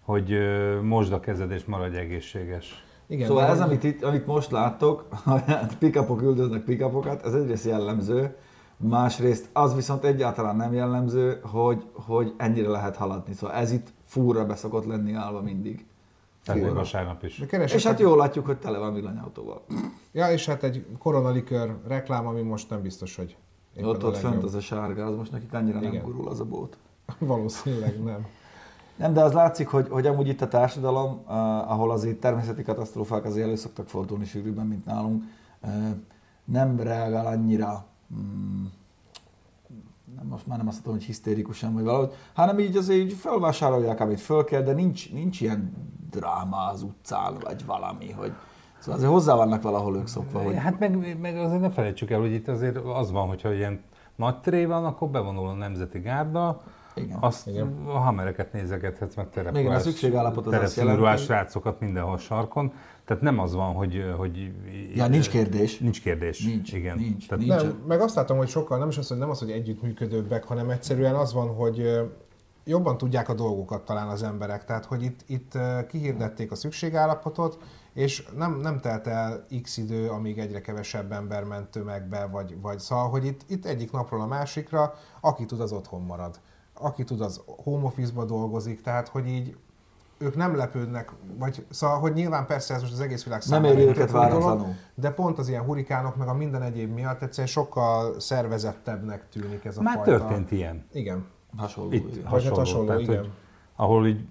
hogy 0.00 0.38
mosd 0.82 1.12
a 1.12 1.20
kezed 1.20 1.50
és 1.50 1.64
maradj 1.64 1.96
egészséges. 1.96 2.84
Igen, 3.06 3.26
Szóval 3.26 3.44
ez, 3.44 3.60
amit, 3.60 3.84
itt, 3.84 4.02
amit 4.02 4.26
most 4.26 4.50
láttok, 4.50 5.06
hogy 5.24 5.76
pickupok 5.78 6.22
üldöznek 6.22 6.62
pickupokat, 6.62 7.24
ez 7.24 7.34
egyrészt 7.34 7.64
jellemző, 7.64 8.36
másrészt 8.76 9.48
az 9.52 9.74
viszont 9.74 10.04
egyáltalán 10.04 10.56
nem 10.56 10.72
jellemző, 10.72 11.40
hogy, 11.42 11.84
hogy 11.92 12.34
ennyire 12.36 12.68
lehet 12.68 12.96
haladni. 12.96 13.34
Szóval 13.34 13.56
ez 13.56 13.72
itt 13.72 13.92
fúra 14.08 14.46
beszokott 14.46 14.84
lenni 14.84 15.12
állva 15.12 15.40
mindig. 15.42 15.86
Tehát 16.44 16.72
vasárnap 16.72 17.24
is. 17.24 17.38
de 17.38 17.64
És 17.64 17.86
hát 17.86 18.00
jól 18.00 18.16
látjuk, 18.16 18.46
hogy 18.46 18.56
tele 18.58 18.78
van 18.78 18.94
villanyautóval. 18.94 19.62
Ja, 20.12 20.32
és 20.32 20.46
hát 20.46 20.62
egy 20.62 20.86
koronalikör 20.98 21.76
reklám, 21.86 22.26
ami 22.26 22.40
most 22.42 22.70
nem 22.70 22.82
biztos, 22.82 23.16
hogy 23.16 23.36
éppen 23.76 23.88
Ott 23.88 24.04
ott 24.04 24.22
legjobb. 24.22 24.44
az 24.44 24.54
a 24.54 24.60
sárga, 24.60 25.06
az 25.06 25.16
most 25.16 25.32
nekik 25.32 25.52
annyira 25.52 25.80
nem 25.80 25.92
Igen. 25.92 26.04
gurul 26.04 26.28
az 26.28 26.40
a 26.40 26.44
bót. 26.44 26.76
Valószínűleg 27.18 28.02
nem. 28.02 28.26
Nem, 28.96 29.12
de 29.12 29.22
az 29.22 29.32
látszik, 29.32 29.68
hogy, 29.68 29.88
hogy 29.88 30.06
amúgy 30.06 30.28
itt 30.28 30.40
a 30.40 30.48
társadalom, 30.48 31.22
uh, 31.26 31.70
ahol 31.70 31.90
azért 31.90 32.20
természeti 32.20 32.62
katasztrófák 32.62 33.24
azért 33.24 33.46
elő 33.46 33.56
szoktak 33.56 33.88
fordulni 33.88 34.24
sűrűbben, 34.24 34.66
mint 34.66 34.84
nálunk, 34.84 35.22
uh, 35.62 35.70
nem 36.44 36.80
reagál 36.80 37.26
annyira, 37.26 37.86
nem, 38.06 38.72
most 40.38 40.50
már 40.50 40.58
nem 40.58 40.68
azt 40.68 40.76
mondom, 40.76 40.94
hogy 40.94 41.04
hisztérikusan, 41.04 41.74
vagy 41.74 41.84
valahogy, 41.84 42.12
hanem 42.34 42.58
így 42.58 42.76
azért 42.76 42.98
így 42.98 43.12
felvásárolják, 43.12 44.00
amit 44.00 44.20
föl 44.20 44.44
kell, 44.44 44.62
de 44.62 44.72
nincs, 44.72 45.12
nincs 45.12 45.40
ilyen 45.40 45.72
dráma 46.10 46.66
az 46.66 46.82
utcán, 46.82 47.38
vagy 47.40 47.66
valami, 47.66 48.10
hogy 48.10 48.32
Szóval 48.78 48.94
azért 48.94 49.12
hozzá 49.12 49.34
vannak 49.34 49.62
valahol 49.62 49.96
ők 49.96 50.06
szokva, 50.06 50.42
hogy 50.42 50.54
Hát 50.56 50.78
meg, 50.78 51.18
meg 51.20 51.36
azért 51.36 51.60
ne 51.60 51.70
felejtsük 51.70 52.10
el, 52.10 52.20
hogy 52.20 52.32
itt 52.32 52.48
azért 52.48 52.76
az 52.76 53.10
van, 53.10 53.28
hogyha 53.28 53.52
ilyen 53.52 53.80
nagy 54.16 54.40
tré 54.40 54.64
van, 54.64 54.84
akkor 54.84 55.08
bevonul 55.08 55.48
a 55.48 55.52
Nemzeti 55.52 55.98
Gárda, 55.98 56.60
igen. 57.00 57.16
azt 57.20 57.46
Igen. 57.46 57.82
a 57.86 57.98
hamereket 57.98 58.52
nézegethetsz, 58.52 59.14
meg 59.14 59.30
terepruhás, 59.30 59.64
Igen, 59.64 59.76
a 59.76 59.80
szükségállapot 59.80 60.46
az 60.46 60.52
azt 60.52 60.76
jelenti- 60.76 61.22
srácokat 61.22 61.80
mindenhol 61.80 62.18
sarkon. 62.18 62.72
Tehát 63.04 63.22
nem 63.22 63.38
az 63.38 63.54
van, 63.54 63.74
hogy... 63.74 64.14
hogy 64.16 64.52
Ja, 64.94 65.06
nincs 65.06 65.28
kérdés. 65.28 65.78
Nincs 65.78 66.02
kérdés. 66.02 66.44
Nincs, 66.44 66.72
Igen. 66.72 66.96
nincs, 66.98 67.28
Tehát 67.28 67.44
nincs. 67.44 67.62
Nem, 67.62 67.82
meg 67.86 68.00
azt 68.00 68.14
látom, 68.14 68.36
hogy 68.36 68.48
sokkal, 68.48 68.78
nem 68.78 68.88
is 68.88 68.98
az, 68.98 69.08
hogy 69.08 69.18
nem 69.18 69.30
az, 69.30 69.38
hogy 69.38 69.50
együttműködőbbek, 69.50 70.44
hanem 70.44 70.70
egyszerűen 70.70 71.14
az 71.14 71.32
van, 71.32 71.54
hogy 71.54 72.08
jobban 72.64 72.98
tudják 72.98 73.28
a 73.28 73.34
dolgokat 73.34 73.84
talán 73.84 74.08
az 74.08 74.22
emberek. 74.22 74.64
Tehát, 74.64 74.84
hogy 74.84 75.02
itt, 75.02 75.20
itt 75.26 75.58
kihirdették 75.88 76.50
a 76.50 76.54
szükségállapotot, 76.54 77.58
és 77.94 78.28
nem, 78.36 78.60
nem 78.60 78.80
telt 78.80 79.06
el 79.06 79.46
x 79.62 79.76
idő, 79.76 80.08
amíg 80.08 80.38
egyre 80.38 80.60
kevesebb 80.60 81.12
ember 81.12 81.44
ment 81.44 81.68
tömegbe, 81.68 82.26
vagy, 82.26 82.60
vagy 82.60 82.78
szóval, 82.78 83.08
hogy 83.08 83.24
itt, 83.24 83.40
itt 83.46 83.64
egyik 83.66 83.90
napról 83.90 84.20
a 84.20 84.26
másikra, 84.26 84.94
aki 85.20 85.44
tud, 85.44 85.60
az 85.60 85.72
otthon 85.72 86.02
marad. 86.02 86.40
Aki 86.80 87.04
tud, 87.04 87.20
az 87.20 87.42
home 87.46 87.84
office-ba 87.84 88.24
dolgozik, 88.24 88.82
tehát, 88.82 89.08
hogy 89.08 89.26
így 89.28 89.56
ők 90.18 90.36
nem 90.36 90.56
lepődnek, 90.56 91.12
vagy 91.38 91.66
szóval, 91.70 91.98
hogy 91.98 92.12
nyilván 92.12 92.46
persze 92.46 92.74
ez 92.74 92.80
most 92.80 92.92
az 92.92 93.00
egész 93.00 93.24
világ 93.24 93.38
Nem 93.38 93.48
számára 93.48 93.72
éri 93.74 93.82
egy 93.82 93.96
őket 93.96 94.10
váratlanul. 94.10 94.74
de 94.94 95.10
pont 95.10 95.38
az 95.38 95.48
ilyen 95.48 95.62
hurikánok, 95.62 96.16
meg 96.16 96.28
a 96.28 96.34
minden 96.34 96.62
egyéb 96.62 96.94
miatt 96.94 97.22
egyszerűen 97.22 97.46
sokkal 97.48 98.20
szervezettebbnek 98.20 99.28
tűnik 99.28 99.64
ez 99.64 99.78
a 99.78 99.82
Már 99.82 99.94
fajta. 99.94 100.10
történt 100.18 100.50
ilyen. 100.50 100.84
Igen. 100.92 101.24
Hasonló. 101.56 101.92
Itt 101.92 102.14
igen. 102.16 102.30
Vagy 102.30 102.44
hát 102.44 102.56
hasonló, 102.56 102.58
hasonló, 102.58 102.86
tehát, 102.86 103.00
igen. 103.00 103.18
Hogy, 103.18 103.30
ahol 103.76 104.06
így 104.06 104.26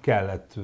kellett 0.00 0.54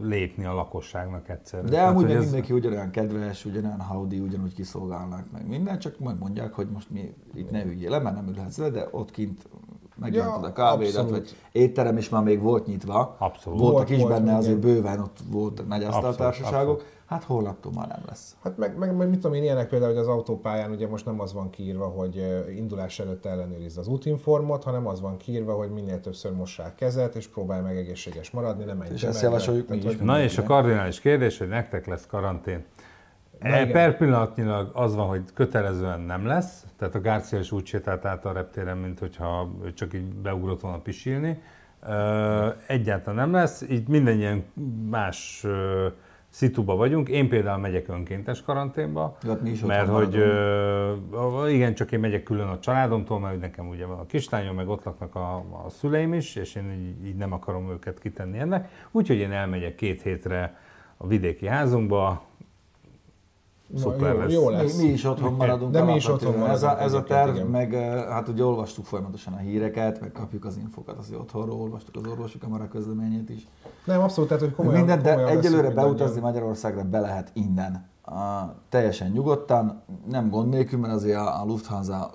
lépni 0.00 0.44
a 0.44 0.54
lakosságnak 0.54 1.28
egyszer. 1.28 1.64
De 1.64 1.82
amúgy 1.82 2.06
meg 2.06 2.18
mindenki 2.18 2.52
ugyanolyan 2.52 2.90
kedves, 2.90 3.44
ugyanolyan 3.44 3.80
haudi, 3.80 4.18
ugyanúgy 4.18 4.54
kiszolgálnak 4.54 5.30
meg 5.32 5.46
minden, 5.48 5.78
csak 5.78 5.98
megmondják, 5.98 6.52
hogy 6.52 6.68
most 6.68 6.90
mi 6.90 7.14
itt 7.34 7.50
ne 7.50 7.64
üljél 7.64 7.90
le, 7.90 7.98
mert 7.98 8.14
nem 8.14 8.28
ülhetsz 8.28 8.58
le, 8.58 8.70
de 8.70 8.88
ott 8.90 9.10
kint 9.10 9.48
megjelentod 10.00 10.42
Ja, 10.42 10.48
a 10.48 10.52
kávédat, 10.52 10.96
abszolút. 10.96 11.10
vagy 11.10 11.36
étterem 11.52 11.96
is 11.96 12.08
már 12.08 12.22
még 12.22 12.40
volt 12.40 12.66
nyitva. 12.66 13.16
Abszolút. 13.18 13.58
Voltak 13.60 13.76
Volt, 13.76 13.90
is 13.90 13.98
volt, 13.98 14.12
benne, 14.12 14.24
igen. 14.24 14.36
azért 14.36 14.58
bőven 14.58 15.00
ott 15.00 15.16
volt 15.30 15.68
nagy 15.68 15.84
asztaltársaságok. 15.84 16.82
Hát 17.06 17.24
holnaptól 17.24 17.72
már 17.72 17.88
nem 17.88 18.00
lesz. 18.06 18.36
Hát 18.42 18.56
meg, 18.56 18.78
meg, 18.78 18.96
meg 18.96 19.08
mit 19.08 19.20
tudom 19.20 19.36
én, 19.36 19.42
ilyenek 19.42 19.68
például, 19.68 19.90
hogy 19.92 20.00
az 20.00 20.08
autópályán 20.08 20.70
ugye 20.70 20.88
most 20.88 21.04
nem 21.04 21.20
az 21.20 21.32
van 21.32 21.50
kiírva, 21.50 21.86
hogy 21.86 22.44
indulás 22.56 22.98
előtt 22.98 23.26
ellenőrizd 23.26 23.78
az 23.78 23.88
útinformot, 23.88 24.64
hanem 24.64 24.86
az 24.86 25.00
van 25.00 25.16
kiírva, 25.16 25.52
hogy 25.52 25.70
minél 25.70 26.00
többször 26.00 26.32
mossák 26.32 26.74
kezet, 26.74 27.14
és 27.14 27.26
próbálj 27.28 27.62
meg 27.62 27.76
egészséges 27.76 28.30
maradni, 28.30 28.64
nem 28.64 28.76
menj 28.76 28.94
És 28.94 29.02
ezt 29.02 29.22
javasoljuk 29.22 29.68
mi 29.68 29.76
is. 29.76 29.96
Na 29.96 30.20
és 30.22 30.38
a 30.38 30.42
kardinális 30.42 31.00
kérdés, 31.00 31.38
hogy 31.38 31.48
nektek 31.48 31.86
lesz 31.86 32.06
karantén. 32.06 32.64
Na 33.40 33.48
E, 33.48 33.60
igen. 33.60 33.72
per 33.72 33.96
pillanatnyilag 33.96 34.70
az 34.72 34.94
van, 34.94 35.06
hogy 35.08 35.22
kötelezően 35.34 36.00
nem 36.00 36.26
lesz, 36.26 36.64
tehát 36.78 36.94
a 36.94 37.00
Garcia 37.00 37.38
is 37.38 37.52
úgy 37.52 37.66
sétált 37.66 38.04
át 38.04 38.24
a 38.24 38.32
reptéren, 38.32 38.76
mint 38.76 38.98
hogyha 38.98 39.50
csak 39.74 39.94
így 39.94 40.04
beugrott 40.14 40.60
volna 40.60 40.78
pisilni. 40.78 41.42
Ö, 41.88 42.48
Egyáltalán 42.66 43.16
nem 43.16 43.32
lesz, 43.40 43.64
így 43.70 43.88
mindennyien 43.88 44.44
más 44.90 45.40
ö, 45.44 45.86
szituba 46.28 46.76
vagyunk. 46.76 47.08
Én 47.08 47.28
például 47.28 47.58
megyek 47.60 47.88
önkéntes 47.88 48.42
karanténba, 48.42 49.16
Hát 49.26 49.40
mi 49.42 49.50
is 49.50 49.60
mert 49.60 49.88
hogy 49.88 50.16
ö, 50.16 50.94
igen, 51.48 51.74
csak 51.74 51.92
én 51.92 52.00
megyek 52.00 52.22
külön 52.22 52.48
a 52.48 52.58
családomtól, 52.58 53.20
mert 53.20 53.40
nekem 53.40 53.68
ugye 53.68 53.86
van 53.86 53.98
a 53.98 54.06
kislányom, 54.06 54.54
meg 54.56 54.68
ott 54.68 54.84
laknak 54.84 55.14
a, 55.14 55.34
a 55.36 55.68
szüleim 55.68 56.14
is, 56.14 56.36
és 56.36 56.54
én 56.54 56.70
így, 56.70 57.06
így 57.06 57.16
nem 57.16 57.32
akarom 57.32 57.70
őket 57.70 57.98
kitenni 57.98 58.38
ennek. 58.38 58.68
Úgyhogy 58.90 59.16
én 59.16 59.32
elmegyek 59.32 59.74
két 59.74 60.02
hétre 60.02 60.56
a 60.96 61.06
vidéki 61.06 61.46
házunkba, 61.46 62.24
szuper 63.74 64.14
jó, 64.14 64.18
lesz. 64.18 64.32
jó 64.32 64.46
Mi, 64.46 64.52
lesz. 64.52 64.76
mi 64.76 64.88
is 64.88 65.04
otthon 65.04 65.32
maradunk. 65.32 65.72
De 65.72 65.82
mi 65.82 65.94
is 65.94 66.08
otthon 66.08 66.34
ez 66.34 66.62
a, 66.62 66.66
maradunk 66.66 66.86
ez 66.86 66.92
a 66.92 67.02
terv, 67.02 67.34
igen. 67.34 67.46
meg 67.46 67.74
eh, 67.74 68.04
hát 68.08 68.28
ugye 68.28 68.44
olvastuk 68.44 68.84
folyamatosan 68.84 69.32
a 69.32 69.36
híreket, 69.36 70.00
meg 70.00 70.12
kapjuk 70.12 70.44
az 70.44 70.56
infokat, 70.56 70.98
azért 70.98 71.20
otthonról 71.20 71.60
olvastuk 71.60 71.96
az 71.96 72.10
orvosi 72.10 72.38
kamara 72.38 72.68
közleményét 72.68 73.30
is. 73.30 73.48
Nem, 73.84 74.00
abszolút, 74.00 74.28
tehát, 74.28 74.44
hogy 74.44 74.54
komolyan, 74.54 74.78
Mindent, 74.78 75.02
de 75.02 75.10
komolyan 75.14 75.38
egyelőre 75.38 75.62
veszünk 75.62 75.80
beutazni. 75.80 76.20
Magyarországra 76.20 76.84
be 76.84 77.00
lehet 77.00 77.30
innen. 77.34 77.88
A, 78.02 78.54
teljesen 78.68 79.10
nyugodtan, 79.10 79.82
nem 80.08 80.30
gond 80.30 80.48
nélkül, 80.48 80.78
mert 80.78 80.94
azért 80.94 81.18
a, 81.18 81.40
a 81.40 81.44
Lufthansa 81.44 82.10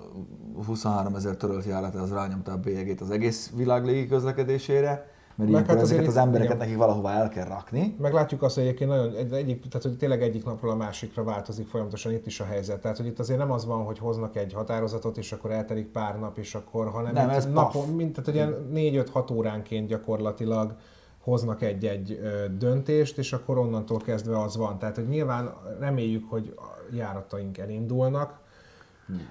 23 0.65 1.15
ezer 1.15 1.35
törölt 1.35 1.65
járat 1.65 1.95
az 1.95 2.11
rányomta 2.11 2.51
a 2.51 2.57
bélyegét 2.57 3.01
az 3.01 3.11
egész 3.11 3.51
világ 3.55 3.85
légi 3.85 4.07
közlekedésére, 4.07 5.10
mert 5.35 5.49
Meg 5.49 5.65
hát 5.65 5.75
azért 5.75 5.83
ezeket 5.83 6.07
az 6.07 6.17
embereket 6.17 6.53
igen. 6.53 6.57
nekik 6.57 6.77
valahova 6.77 7.11
el 7.11 7.29
kell 7.29 7.45
rakni. 7.45 7.95
Meglátjuk 7.99 8.41
azt, 8.43 8.55
hogy 8.55 8.63
egyébként 8.63 8.89
nagyon, 8.89 9.15
egy, 9.15 9.33
egyik, 9.33 9.67
tehát 9.67 9.83
hogy 9.83 9.97
tényleg 9.97 10.21
egyik 10.21 10.45
napról 10.45 10.71
a 10.71 10.75
másikra 10.75 11.23
változik 11.23 11.67
folyamatosan 11.67 12.11
itt 12.11 12.25
is 12.25 12.39
a 12.39 12.45
helyzet. 12.45 12.81
Tehát, 12.81 12.97
hogy 12.97 13.05
itt 13.05 13.19
azért 13.19 13.39
nem 13.39 13.51
az 13.51 13.65
van, 13.65 13.83
hogy 13.83 13.99
hoznak 13.99 14.35
egy 14.35 14.53
határozatot, 14.53 15.17
és 15.17 15.31
akkor 15.31 15.51
eltelik 15.51 15.87
pár 15.87 16.19
nap, 16.19 16.37
és 16.37 16.55
akkor, 16.55 16.87
hanem 16.89 17.13
Nem, 17.13 17.29
ez 17.29 17.45
napon, 17.45 17.85
paf. 17.85 17.95
mint, 17.95 18.21
tehát 18.21 18.57
ugye 18.73 19.03
4-5-6 19.03 19.33
óránként 19.33 19.87
gyakorlatilag 19.87 20.75
hoznak 21.23 21.61
egy-egy 21.61 22.19
döntést, 22.57 23.17
és 23.17 23.33
akkor 23.33 23.57
onnantól 23.57 23.99
kezdve 23.99 24.41
az 24.41 24.57
van. 24.57 24.79
Tehát, 24.79 24.95
hogy 24.95 25.07
nyilván 25.07 25.53
reméljük, 25.79 26.29
hogy 26.29 26.55
járataink 26.93 27.57
elindulnak, 27.57 28.39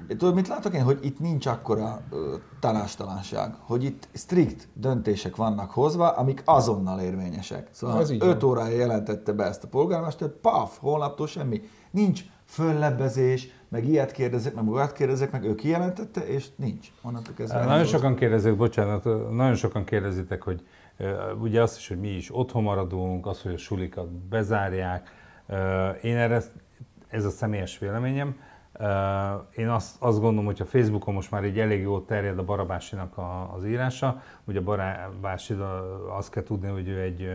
Tudod, 0.08 0.34
mit 0.34 0.49
látok 0.49 0.75
én? 0.75 0.82
Hogy 0.82 0.99
itt 1.02 1.18
nincs 1.20 1.46
akkora 1.46 2.00
ö, 2.10 2.34
tanástalanság, 2.60 3.54
hogy 3.60 3.84
itt 3.84 4.08
strikt 4.12 4.68
döntések 4.75 5.37
vannak 5.37 5.70
hozva, 5.70 6.08
amik 6.08 6.42
azonnal 6.44 7.00
érvényesek. 7.00 7.68
Szóval 7.72 8.00
Ez 8.00 8.10
így 8.10 8.22
5 8.25 8.40
van. 8.40 8.50
órája 8.50 8.76
jelentette 8.76 9.32
be 9.32 9.44
ezt 9.44 9.64
a 9.64 9.68
polgármester, 9.68 10.28
paf, 10.28 10.78
holnaptól 10.78 11.26
semmi. 11.26 11.60
Nincs 11.90 12.22
föllebbezés, 12.44 13.49
meg 13.68 13.84
ilyet 13.88 14.12
kérdezek, 14.12 14.54
meg 14.54 14.68
olyat 14.68 14.92
kérdezek, 14.92 15.30
meg 15.32 15.44
ő 15.44 15.54
kijelentette, 15.54 16.26
és 16.26 16.46
nincs. 16.56 16.88
Onnantól 17.02 17.34
kezdve 17.34 17.54
Nagyon 17.58 17.72
elindult. 17.72 17.94
sokan 17.96 18.14
kérdezik, 18.14 18.56
bocsánat, 18.56 19.04
nagyon 19.30 19.54
sokan 19.54 19.84
kérdezitek, 19.84 20.42
hogy 20.42 20.62
ugye 21.40 21.62
azt 21.62 21.76
is, 21.76 21.88
hogy 21.88 21.99
mi 22.00 22.08
is 22.08 22.34
otthon 22.34 22.62
maradunk, 22.62 23.26
az, 23.26 23.42
hogy 23.42 23.52
a 23.54 23.56
sulikat 23.56 24.12
bezárják. 24.12 25.10
Én 26.02 26.16
erre, 26.16 26.42
ez 27.08 27.25
a 27.25 27.30
személyes 27.30 27.78
véleményem, 27.78 28.37
én 29.56 29.68
azt, 29.68 29.96
azt 29.99 30.20
gondolom, 30.20 30.44
hogy 30.44 30.60
a 30.60 30.64
Facebookon 30.64 31.14
most 31.14 31.30
már 31.30 31.44
így 31.44 31.58
elég 31.58 31.80
jól 31.80 32.04
terjed 32.04 32.38
a 32.38 32.44
Barabásinak 32.44 33.18
a, 33.18 33.52
az 33.54 33.66
írása. 33.66 34.22
Ugye 34.44 34.60
Barabási, 34.60 35.54
azt 36.08 36.30
kell 36.30 36.42
tudni, 36.42 36.68
hogy 36.68 36.88
ő 36.88 37.00
egy, 37.00 37.28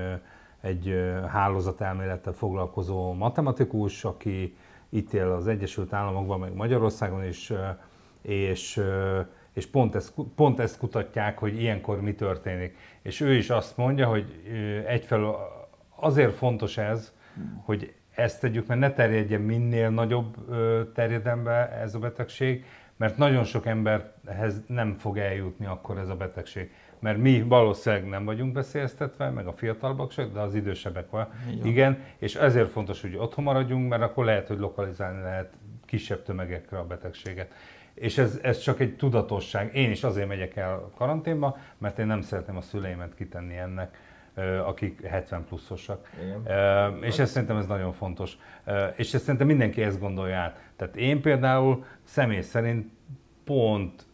egy 0.61 0.93
hálózatelmélettel 1.27 2.33
foglalkozó 2.33 3.13
matematikus, 3.13 4.03
aki 4.03 4.57
itt 4.89 5.13
él 5.13 5.31
az 5.31 5.47
Egyesült 5.47 5.93
Államokban, 5.93 6.39
meg 6.39 6.53
Magyarországon 6.53 7.23
is, 7.23 7.53
és, 8.21 8.81
és 9.53 9.65
pont, 9.65 9.95
ezt, 9.95 10.13
pont 10.35 10.59
ezt 10.59 10.77
kutatják, 10.77 11.39
hogy 11.39 11.61
ilyenkor 11.61 12.01
mi 12.01 12.13
történik. 12.13 12.77
És 13.01 13.21
ő 13.21 13.33
is 13.33 13.49
azt 13.49 13.77
mondja, 13.77 14.07
hogy 14.07 14.43
egyfelől 14.87 15.35
azért 15.95 16.33
fontos 16.33 16.77
ez, 16.77 17.13
hogy 17.63 17.93
ezt 18.15 18.39
tegyük, 18.39 18.67
mert 18.67 18.79
ne 18.79 18.91
terjedjen 18.91 19.41
minél 19.41 19.89
nagyobb 19.89 20.35
ö, 20.49 20.81
terjedelembe 20.93 21.69
ez 21.69 21.95
a 21.95 21.99
betegség, 21.99 22.65
mert 22.97 23.17
nagyon 23.17 23.43
sok 23.43 23.65
emberhez 23.65 24.61
nem 24.67 24.95
fog 24.95 25.17
eljutni 25.17 25.65
akkor 25.65 25.97
ez 25.97 26.09
a 26.09 26.15
betegség. 26.15 26.71
Mert 26.99 27.17
mi 27.17 27.41
valószínűleg 27.41 28.07
nem 28.07 28.25
vagyunk 28.25 28.53
veszélyeztetve, 28.53 29.29
meg 29.29 29.47
a 29.47 29.53
fiatalabbak 29.53 30.11
se, 30.11 30.25
de 30.25 30.39
az 30.39 30.55
idősebbek 30.55 31.09
van. 31.09 31.27
Igen, 31.63 31.97
és 32.17 32.35
ezért 32.35 32.69
fontos, 32.69 33.01
hogy 33.01 33.15
otthon 33.15 33.43
maradjunk, 33.43 33.89
mert 33.89 34.01
akkor 34.01 34.25
lehet, 34.25 34.47
hogy 34.47 34.59
lokalizálni 34.59 35.21
lehet 35.21 35.53
kisebb 35.85 36.23
tömegekre 36.23 36.77
a 36.77 36.85
betegséget. 36.85 37.53
És 37.93 38.17
ez, 38.17 38.39
ez 38.41 38.59
csak 38.59 38.79
egy 38.79 38.95
tudatosság. 38.95 39.75
Én 39.75 39.91
is 39.91 40.03
azért 40.03 40.27
megyek 40.27 40.55
el 40.55 40.91
karanténba, 40.95 41.57
mert 41.77 41.99
én 41.99 42.05
nem 42.05 42.21
szeretném 42.21 42.57
a 42.57 42.61
szüleimet 42.61 43.15
kitenni 43.15 43.57
ennek, 43.57 43.97
akik 44.65 45.01
70 45.01 45.45
pluszosak. 45.45 46.09
Igen. 46.23 47.03
És 47.03 47.19
ez 47.19 47.29
szerintem 47.29 47.57
ez 47.57 47.65
nagyon 47.65 47.91
fontos. 47.91 48.37
És 48.95 49.13
ezt 49.13 49.23
szerintem 49.23 49.47
mindenki 49.47 49.81
ezt 49.81 49.99
gondolja 49.99 50.37
át. 50.37 50.71
Tehát 50.75 50.95
én 50.95 51.21
például 51.21 51.85
személy 52.03 52.41
szerint 52.41 52.91
pont 53.43 54.05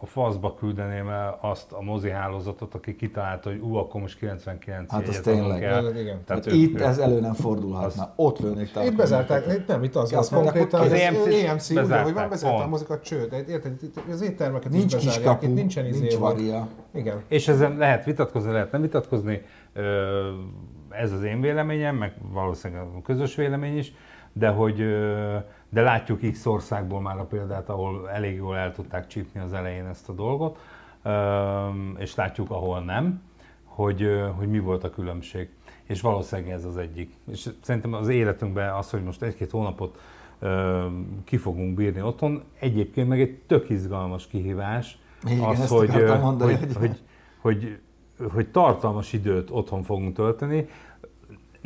a 0.00 0.06
faszba 0.06 0.54
küldeném 0.54 1.08
el 1.08 1.38
azt 1.40 1.72
a 1.72 1.80
mozi 1.82 2.10
hálózatot, 2.10 2.74
aki 2.74 2.96
kitalálta, 2.96 3.50
hogy 3.50 3.58
ú, 3.58 3.74
akkor 3.74 4.00
most 4.00 4.18
99 4.18 4.90
Hát 4.90 5.08
az 5.08 5.20
tényleg. 5.20 5.62
el. 5.62 5.96
Igen. 5.96 6.24
Tehát 6.24 6.46
ők- 6.46 6.56
itt 6.56 6.74
ők- 6.74 6.80
ez 6.86 6.98
elő 6.98 7.20
nem 7.20 7.32
fordulhatna. 7.34 8.12
Ott 8.16 8.38
lőnék 8.38 8.70
Itt 8.84 8.96
bezárták, 8.96 9.46
itt 9.46 9.66
nem, 9.66 9.82
itt 9.82 9.94
az, 9.96 10.12
az 10.12 10.28
konkrétan, 10.28 10.80
az 10.80 10.86
az 10.86 10.92
EMC, 10.92 11.26
ugye, 11.70 11.80
bezárták, 11.80 12.04
hogy 12.04 12.14
van 12.14 12.28
bezárta 12.28 12.62
a 12.62 12.68
mozikat, 12.68 13.02
csőd, 13.02 13.44
érted, 13.48 13.82
itt 13.82 13.96
az 14.10 14.20
éttermeket 14.22 14.72
Nincs 14.72 14.94
is 14.94 15.04
bezárják, 15.04 15.42
itt 15.42 15.54
nincsen 15.54 15.86
izé, 15.86 16.00
nincs 16.00 16.16
varia. 16.16 16.68
Igen. 16.94 17.22
És 17.28 17.48
ezen 17.48 17.76
lehet 17.76 18.04
vitatkozni, 18.04 18.50
lehet 18.52 18.72
nem 18.72 18.80
vitatkozni. 18.80 19.42
Ez 20.90 21.12
az 21.12 21.22
én 21.22 21.40
véleményem, 21.40 21.96
meg 21.96 22.12
valószínűleg 22.32 22.84
a 22.86 23.02
közös 23.02 23.34
vélemény 23.34 23.78
is, 23.78 23.92
de 24.38 24.48
hogy 24.48 24.76
de 25.68 25.82
látjuk 25.82 26.20
X 26.30 26.46
országból 26.46 27.00
már 27.00 27.18
a 27.18 27.24
példát, 27.24 27.68
ahol 27.68 28.10
elég 28.10 28.36
jól 28.36 28.56
el 28.56 28.72
tudták 28.72 29.06
csípni 29.06 29.40
az 29.40 29.52
elején 29.52 29.86
ezt 29.86 30.08
a 30.08 30.12
dolgot, 30.12 30.58
és 31.98 32.14
látjuk, 32.14 32.50
ahol 32.50 32.80
nem, 32.80 33.22
hogy, 33.64 34.08
hogy 34.36 34.48
mi 34.48 34.58
volt 34.58 34.84
a 34.84 34.90
különbség. 34.90 35.48
És 35.84 36.00
valószínűleg 36.00 36.50
ez 36.50 36.64
az 36.64 36.76
egyik. 36.76 37.12
És 37.30 37.48
szerintem 37.60 37.92
az 37.92 38.08
életünkben 38.08 38.72
az, 38.74 38.90
hogy 38.90 39.02
most 39.02 39.22
egy-két 39.22 39.50
hónapot 39.50 40.00
ki 41.24 41.36
fogunk 41.36 41.74
bírni 41.74 42.02
otthon, 42.02 42.42
egyébként 42.58 43.08
meg 43.08 43.20
egy 43.20 43.38
tök 43.46 43.70
izgalmas 43.70 44.26
kihívás, 44.26 44.98
Igen, 45.26 45.44
az, 45.44 45.68
hogy, 45.68 45.90
mondani, 46.20 46.54
hogy, 46.54 46.76
hogy- 46.76 47.02
hogy, 47.40 47.78
hogy, 48.18 48.30
hogy 48.32 48.48
tartalmas 48.50 49.12
időt 49.12 49.50
otthon 49.50 49.82
fogunk 49.82 50.14
tölteni. 50.14 50.68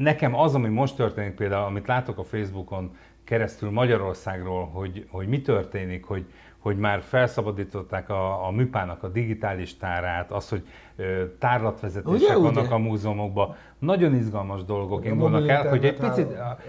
Nekem 0.03 0.35
az, 0.35 0.55
ami 0.55 0.69
most 0.69 0.97
történik 0.97 1.35
például, 1.35 1.65
amit 1.65 1.87
látok 1.87 2.19
a 2.19 2.23
Facebookon 2.23 2.97
keresztül 3.25 3.71
Magyarországról, 3.71 4.67
hogy, 4.67 5.07
hogy 5.11 5.29
mi 5.29 5.41
történik, 5.41 6.05
hogy, 6.05 6.25
hogy 6.59 6.77
már 6.77 7.01
felszabadították 7.01 8.09
a, 8.11 8.47
a 8.47 8.51
műpának 8.51 9.03
a 9.03 9.09
digitális 9.09 9.77
tárát, 9.77 10.31
az, 10.33 10.49
hogy 10.49 10.67
ö, 10.97 11.25
tárlatvezetések 11.39 12.21
Ugye, 12.21 12.37
ugye? 12.37 12.51
vannak 12.53 12.71
a 12.71 12.79
múzeumokban. 12.79 13.55
Nagyon 13.79 14.15
izgalmas 14.15 14.65
dolgok 14.65 15.05
indulnak 15.05 15.49
el, 15.49 15.69
hogy 15.69 15.85
egy 15.85 15.97
picit, 15.97 16.27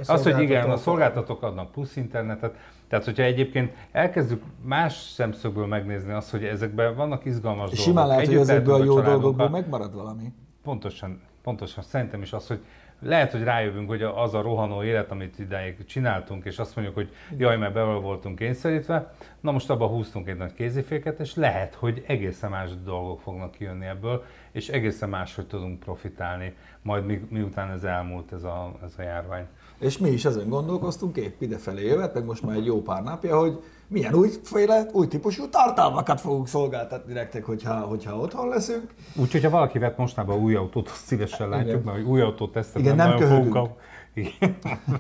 az, 0.07 0.23
hogy 0.23 0.41
igen, 0.41 0.69
a 0.69 0.77
szolgáltatók. 0.77 1.43
adnak 1.43 1.71
plusz 1.71 1.95
internetet, 1.95 2.55
tehát 2.87 3.05
hogyha 3.05 3.23
egyébként 3.23 3.73
elkezdjük 3.91 4.43
más 4.61 4.93
szemszögből 4.93 5.65
megnézni 5.65 6.11
azt, 6.11 6.31
hogy 6.31 6.43
ezekben 6.43 6.95
vannak 6.95 7.25
izgalmas 7.25 7.71
És 7.71 7.77
dolgok. 7.77 7.93
simán 7.93 8.07
lehet, 8.07 8.25
hogy 8.25 8.35
ezekből 8.35 8.81
a 8.81 8.83
jó 8.83 8.99
dolgokból 9.01 9.49
megmarad 9.49 9.93
valami. 9.93 10.33
Pontosan, 10.63 11.21
pontosan. 11.43 11.83
Szerintem 11.83 12.21
is 12.21 12.33
az, 12.33 12.47
hogy 12.47 12.59
lehet, 13.03 13.31
hogy 13.31 13.43
rájövünk, 13.43 13.89
hogy 13.89 14.01
az 14.01 14.33
a 14.33 14.41
rohanó 14.41 14.83
élet, 14.83 15.11
amit 15.11 15.39
idáig 15.39 15.85
csináltunk, 15.85 16.45
és 16.45 16.59
azt 16.59 16.75
mondjuk, 16.75 16.95
hogy 16.95 17.09
jaj, 17.37 17.57
mert 17.57 17.73
be 17.73 17.83
voltunk 17.83 18.37
kényszerítve, 18.37 19.13
na 19.39 19.51
most 19.51 19.69
abban 19.69 19.87
húztunk 19.87 20.27
egy 20.27 20.37
nagy 20.37 20.53
kéziféket, 20.53 21.19
és 21.19 21.35
lehet, 21.35 21.73
hogy 21.75 22.03
egészen 22.07 22.49
más 22.49 22.69
dolgok 22.83 23.19
fognak 23.19 23.51
kijönni 23.51 23.85
ebből, 23.85 24.23
és 24.53 24.69
egészen 24.69 25.09
máshogy 25.09 25.47
tudunk 25.47 25.79
profitálni, 25.79 26.53
majd 26.81 27.05
mi, 27.05 27.27
miután 27.29 27.71
ez 27.71 27.83
elmúlt 27.83 28.31
ez 28.31 28.43
a, 28.43 28.71
ez 28.83 28.93
a 28.97 29.01
járvány. 29.01 29.45
És 29.79 29.97
mi 29.97 30.09
is 30.09 30.25
ezen 30.25 30.49
gondolkoztunk 30.49 31.17
épp 31.17 31.41
idefelé 31.41 31.85
jövet, 31.85 32.13
meg 32.13 32.25
most 32.25 32.43
már 32.43 32.55
egy 32.55 32.65
jó 32.65 32.81
pár 32.81 33.03
napja, 33.03 33.39
hogy 33.39 33.63
milyen 33.87 34.13
újféle, 34.13 34.85
új 34.91 35.07
típusú 35.07 35.49
tartalmakat 35.49 36.21
fogunk 36.21 36.47
szolgáltatni 36.47 37.13
nektek, 37.13 37.45
hogyha, 37.45 37.73
hogyha 37.73 38.17
otthon 38.17 38.47
leszünk. 38.47 38.93
Úgyhogy 39.15 39.43
ha 39.43 39.49
valaki 39.49 39.79
vett 39.79 39.97
mostanában 39.97 40.39
új 40.39 40.55
autót, 40.55 40.89
azt 40.89 41.05
szívesen 41.05 41.49
látjuk, 41.49 41.69
Igen. 41.69 41.81
mert 41.83 41.97
hogy 41.97 42.05
új 42.07 42.21
autót 42.21 42.51
tesztet 42.51 42.81
Igen, 42.81 42.95
nem 42.95 43.17
köhögünk. 43.17 43.53
fogunk 43.53 43.71
Igen. 44.13 44.57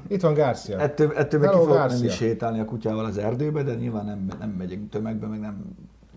Itt 0.07 0.21
van 0.21 0.33
Garcia. 0.33 0.79
Ettől, 0.79 1.13
ettől 1.15 1.39
meg 1.39 1.49
ki 1.49 1.55
fogok 1.55 1.87
menni 1.87 2.09
sétálni 2.09 2.59
a 2.59 2.65
kutyával 2.65 3.05
az 3.05 3.17
erdőbe, 3.17 3.63
de 3.63 3.73
nyilván 3.73 4.05
nem, 4.05 4.27
nem 4.39 4.49
megyünk 4.49 4.89
tömegbe, 4.89 5.27
meg 5.27 5.39
nem 5.39 5.75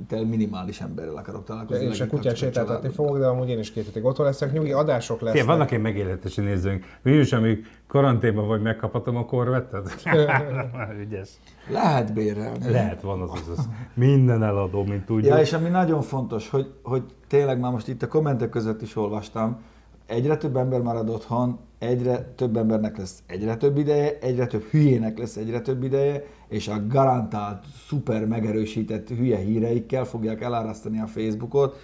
te 0.09 0.24
minimális 0.24 0.80
emberrel 0.80 1.16
akarok 1.16 1.44
találkozni. 1.44 1.85
Én 1.85 1.90
is 1.90 2.00
a 2.00 2.06
kutyát 2.06 2.37
sétáltatni 2.37 2.88
fogok, 2.88 3.18
de 3.18 3.26
amúgy 3.26 3.48
én 3.48 3.59
is 3.59 3.72
két 3.72 3.85
hétig 3.85 4.04
otthon 4.04 4.26
leszek. 4.26 4.52
Nyugi, 4.52 4.72
adások 4.72 5.20
lesznek. 5.20 5.40
Figyelj, 5.40 5.56
vannak 5.56 5.72
egy 5.72 5.80
megélhetési 5.80 6.40
nézőink. 6.40 6.85
Mi 7.02 7.12
is, 7.12 7.32
amíg 7.32 7.66
karanténban 7.87 8.46
vagy, 8.46 8.62
megkaphatom 8.62 9.16
a 9.16 9.24
korvettet? 9.24 10.02
Ügyes. 11.02 11.30
Lehet 11.68 12.12
bérelni. 12.12 12.70
Lehet, 12.70 13.00
van 13.00 13.20
az 13.20 13.30
az, 13.32 13.59
az. 13.59 13.68
Minden 13.94 14.42
eladó, 14.42 14.85
mint 14.85 15.04
tudjuk. 15.04 15.32
Ja, 15.32 15.40
és 15.40 15.52
ami 15.52 15.68
nagyon 15.68 16.02
fontos, 16.02 16.50
hogy, 16.50 16.72
hogy 16.82 17.02
tényleg 17.28 17.61
már 17.61 17.72
most 17.72 17.88
itt 17.88 18.02
a 18.02 18.09
kommentek 18.09 18.48
között 18.48 18.82
is 18.82 18.96
olvastam, 18.96 19.61
egyre 20.07 20.37
több 20.37 20.57
ember 20.57 20.81
marad 20.81 21.09
otthon, 21.11 21.59
egyre 21.79 22.33
több 22.37 22.57
embernek 22.57 22.97
lesz 22.99 23.23
egyre 23.27 23.57
több 23.57 23.79
ideje, 23.79 24.19
egyre 24.21 24.47
több 24.47 24.62
hülyének 24.62 25.19
lesz 25.19 25.37
egyre 25.37 25.61
több 25.61 25.83
ideje, 25.83 26.25
és 26.49 26.69
a 26.69 26.87
garantált, 26.88 27.64
szuper 27.88 28.27
megerősített 28.27 29.09
hülye 29.09 29.38
híreikkel 29.38 30.05
fogják 30.05 30.40
elárasztani 30.42 31.01
a 31.01 31.07
Facebookot. 31.07 31.77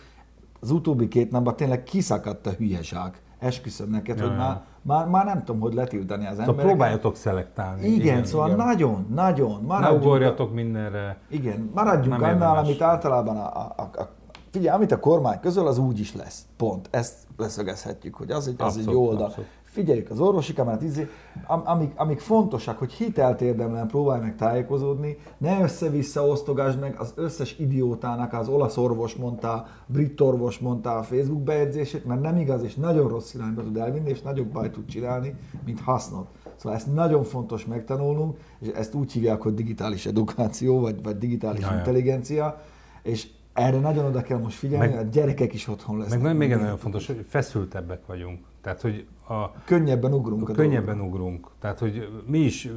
Az 0.60 0.70
utóbbi 0.70 1.08
két 1.08 1.30
napban 1.30 1.56
tényleg 1.56 1.82
kiszakadt 1.82 2.46
a 2.46 2.50
hülyeság. 2.50 3.20
Esküszöm 3.38 3.90
neked, 3.90 4.18
Ja, 4.18 4.22
hogy 4.22 4.32
ja. 4.32 4.38
már, 4.38 4.62
már, 4.82 5.06
már 5.08 5.24
nem 5.24 5.44
tudom, 5.44 5.60
hogy 5.60 5.74
letiltani 5.74 6.24
az 6.26 6.30
Szóval 6.30 6.46
embereket. 6.48 6.70
próbáljatok 6.70 7.16
szelektálni. 7.16 7.86
Igen, 7.86 8.00
igen. 8.00 8.24
szóval 8.24 8.46
igen. 8.50 8.66
nagyon, 8.66 9.06
nagyon. 9.14 9.60
Ne 9.60 9.66
Maradjunk, 9.66 10.02
ugorjatok 10.04 10.54
mindenre. 10.54 11.18
igen, 11.30 11.70
maradjunk 11.74 12.20
Nem 12.20 12.34
annál, 12.34 12.56
amit 12.56 12.82
általában 12.82 13.36
a, 13.36 13.46
a, 13.76 13.90
a 13.94 14.08
Figyelj, 14.52 14.74
amit 14.76 14.92
a 14.92 15.00
kormány 15.00 15.40
közöl, 15.40 15.66
az 15.66 15.78
úgy 15.78 16.00
is 16.00 16.14
lesz. 16.14 16.46
Pont. 16.56 16.88
Ezt 16.90 17.14
leszögezhetjük, 17.36 18.14
hogy 18.14 18.30
az 18.30 18.48
egy, 18.48 18.54
az 18.58 18.76
egy 18.76 18.80
Abszolút, 18.80 19.00
jó 19.00 19.06
oldal. 19.08 19.24
abszolút. 19.24 19.48
Figyeljük 19.62 20.10
az 20.10 20.20
orvosi 20.20 20.52
kamerát, 20.52 20.82
izé, 20.82 21.08
am, 21.46 21.62
amik, 21.64 21.92
amik 21.96 22.20
fontosak, 22.20 22.78
hogy 22.78 22.92
hitelt 22.92 23.40
érdemlen 23.40 23.86
próbálj 23.86 24.20
meg 24.20 24.36
tájékozódni, 24.36 25.18
ne 25.38 25.60
össze-vissza 25.62 26.26
osztogasd 26.26 26.78
meg 26.78 26.96
az 26.98 27.12
összes 27.14 27.58
idiótának 27.58 28.32
az 28.32 28.48
olasz 28.48 28.76
orvos 28.76 29.14
mondta, 29.14 29.66
brit 29.86 30.20
orvos 30.20 30.58
mondta 30.58 30.96
a 30.96 31.02
Facebook 31.02 31.42
bejegyzését, 31.42 32.04
mert 32.04 32.20
nem 32.20 32.36
igaz, 32.36 32.62
és 32.62 32.74
nagyon 32.74 33.08
rossz 33.08 33.34
irányba 33.34 33.62
tud 33.62 33.76
elvinni, 33.76 34.10
és 34.10 34.22
nagyobb 34.22 34.52
baj 34.52 34.70
tud 34.70 34.86
csinálni, 34.86 35.34
mint 35.64 35.80
hasznot. 35.80 36.28
Szóval 36.56 36.78
ezt 36.78 36.94
nagyon 36.94 37.24
fontos 37.24 37.66
megtanulnunk, 37.66 38.36
és 38.58 38.68
ezt 38.68 38.94
úgy 38.94 39.12
hívják, 39.12 39.42
hogy 39.42 39.54
digitális 39.54 40.06
edukáció, 40.06 40.80
vagy, 40.80 41.02
vagy 41.02 41.18
digitális 41.18 41.60
Jaja. 41.60 41.76
intelligencia, 41.76 42.62
és 43.02 43.28
erre 43.52 43.78
nagyon 43.78 44.04
oda 44.04 44.22
kell 44.22 44.38
most 44.38 44.56
figyelni, 44.56 44.86
Meg- 44.86 44.98
a 45.06 45.08
gyerekek 45.10 45.52
is 45.54 45.68
otthon 45.68 45.98
lesznek. 45.98 46.20
Meg 46.20 46.36
még 46.36 46.54
nagyon 46.54 46.76
fontos, 46.76 47.06
hogy 47.06 47.24
feszültebbek 47.28 48.06
vagyunk. 48.06 48.40
Tehát, 48.62 48.80
hogy 48.80 49.06
a, 49.28 49.50
Könnyebben 49.64 50.12
ugrunk 50.12 50.48
a 50.48 50.52
könnyebben 50.52 51.00
ugrunk. 51.00 51.46
Tehát, 51.60 51.78
hogy 51.78 52.08
mi 52.26 52.38
is 52.38 52.68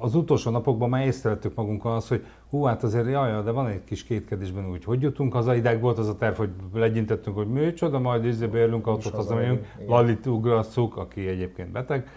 az 0.00 0.14
utolsó 0.14 0.50
napokban 0.50 0.88
már 0.88 1.06
észrevettük 1.06 1.54
magunkkal 1.54 1.94
azt, 1.94 2.08
hogy 2.08 2.24
hú, 2.50 2.62
hát 2.64 2.82
azért 2.82 3.08
jaj, 3.08 3.42
de 3.42 3.50
van 3.50 3.66
egy 3.66 3.84
kis 3.84 4.04
kétkedésben 4.04 4.70
úgy, 4.70 4.84
hogy 4.84 5.02
jutunk 5.02 5.32
haza, 5.32 5.54
idáig 5.54 5.80
volt 5.80 5.98
az 5.98 6.08
a 6.08 6.16
terv, 6.16 6.36
hogy 6.36 6.50
legyintettünk, 6.74 7.36
hogy 7.36 7.48
micsoda, 7.48 7.98
majd 7.98 8.24
izébe 8.24 8.58
érlünk, 8.58 8.86
autót 8.86 9.14
hazamegyünk. 9.14 9.66
Lalit 9.86 10.26
ugrasszuk, 10.26 10.96
aki 10.96 11.28
egyébként 11.28 11.72
beteg, 11.72 12.08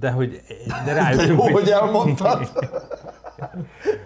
de 0.00 0.10
hogy 0.10 0.30
de 0.68 0.84
De 0.84 0.92
rájöttünk, 0.92 1.44
jó, 1.44 1.52
hogy 1.52 1.68
elmondtad. 1.68 2.48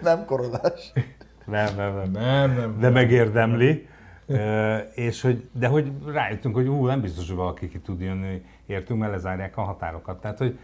nem 0.01 0.25
koronás. 0.25 0.91
Nem, 1.47 1.75
nem, 1.75 1.95
nem. 1.95 2.11
Nem, 2.11 2.55
nem. 2.55 2.79
de 2.79 2.89
megérdemli. 2.89 3.87
És 4.93 5.21
hogy, 5.21 5.49
de 5.51 5.67
hogy 5.67 5.91
rájöttünk, 6.05 6.55
hogy 6.55 6.67
ú, 6.67 6.85
nem 6.85 7.01
biztos, 7.01 7.27
hogy 7.27 7.35
valaki 7.35 7.69
ki 7.69 7.79
tud 7.79 8.01
jönni, 8.01 8.43
értünk, 8.65 8.99
mert 8.99 9.11
lezárják 9.11 9.57
a 9.57 9.61
határokat. 9.61 10.21
Tehát, 10.21 10.37
hogy 10.37 10.57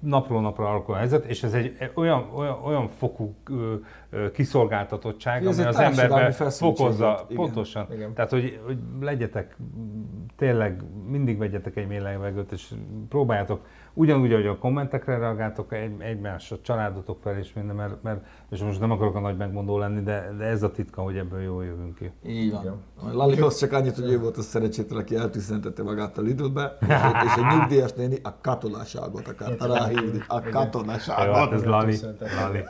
napról 0.00 0.40
napra 0.40 0.68
alakul 0.68 0.94
a 0.94 0.96
helyzet, 0.96 1.24
és 1.24 1.42
ez 1.42 1.52
egy 1.52 1.90
olyan, 1.94 2.30
olyan, 2.34 2.58
olyan 2.64 2.88
fokú 2.88 3.34
ö, 3.50 3.74
ö, 4.10 4.30
kiszolgáltatottság, 4.30 5.46
Ez 5.46 5.58
ami 5.58 5.68
az 5.68 5.78
emberben 5.78 6.32
fokozza, 6.32 7.24
igen. 7.28 7.36
pontosan. 7.36 7.86
Igen. 7.92 8.14
Tehát, 8.14 8.30
hogy, 8.30 8.60
hogy 8.64 8.78
legyetek, 9.00 9.56
tényleg 10.36 10.82
mindig 11.08 11.38
vegyetek 11.38 11.76
egy 11.76 11.86
mély 11.86 11.98
levegőt, 11.98 12.52
és 12.52 12.72
próbáljátok 13.08 13.66
ugyanúgy, 13.94 14.32
ahogy 14.32 14.46
a 14.46 14.58
kommentekre 14.58 15.18
reagáltok 15.18 15.72
egy, 15.72 15.90
egymás, 15.98 16.52
a 16.52 16.56
családotok 16.62 17.18
fel 17.22 17.38
és 17.38 17.52
minden, 17.52 17.76
mert, 17.76 18.02
mert, 18.02 18.20
és 18.50 18.60
most 18.62 18.80
nem 18.80 18.90
akarok 18.90 19.14
a 19.14 19.20
nagy 19.20 19.36
megmondó 19.36 19.78
lenni, 19.78 20.02
de, 20.02 20.34
de 20.38 20.44
ez 20.44 20.62
a 20.62 20.70
titka, 20.70 21.02
hogy 21.02 21.16
ebből 21.16 21.40
jól 21.40 21.64
jövünk 21.64 21.94
ki. 21.94 22.10
Így 22.26 22.50
van. 22.52 22.60
Igen. 22.62 23.14
Lalihoz 23.14 23.58
csak 23.58 23.72
annyit, 23.72 23.94
hogy 23.94 24.10
ő 24.10 24.20
volt 24.20 24.36
a 24.36 24.42
szerencsétlen, 24.42 25.00
aki 25.00 25.16
eltűzentette 25.16 25.82
magát 25.82 26.18
a 26.18 26.20
Lidlbe, 26.20 26.76
és, 26.80 26.88
egy- 26.88 27.24
és 27.24 27.32
egy 27.36 27.56
nyugdíjas 27.58 27.92
néni 27.92 28.18
a 28.22 28.40
katonaságot 28.42 29.28
akarta 29.28 29.66
ráhívni. 29.74 30.18
A 30.28 30.34
Jó, 30.34 30.40
hát 30.40 30.48
katonaságot. 30.50 31.52
ez 31.52 31.64
Lali. 31.64 31.96
Lali. 32.40 32.62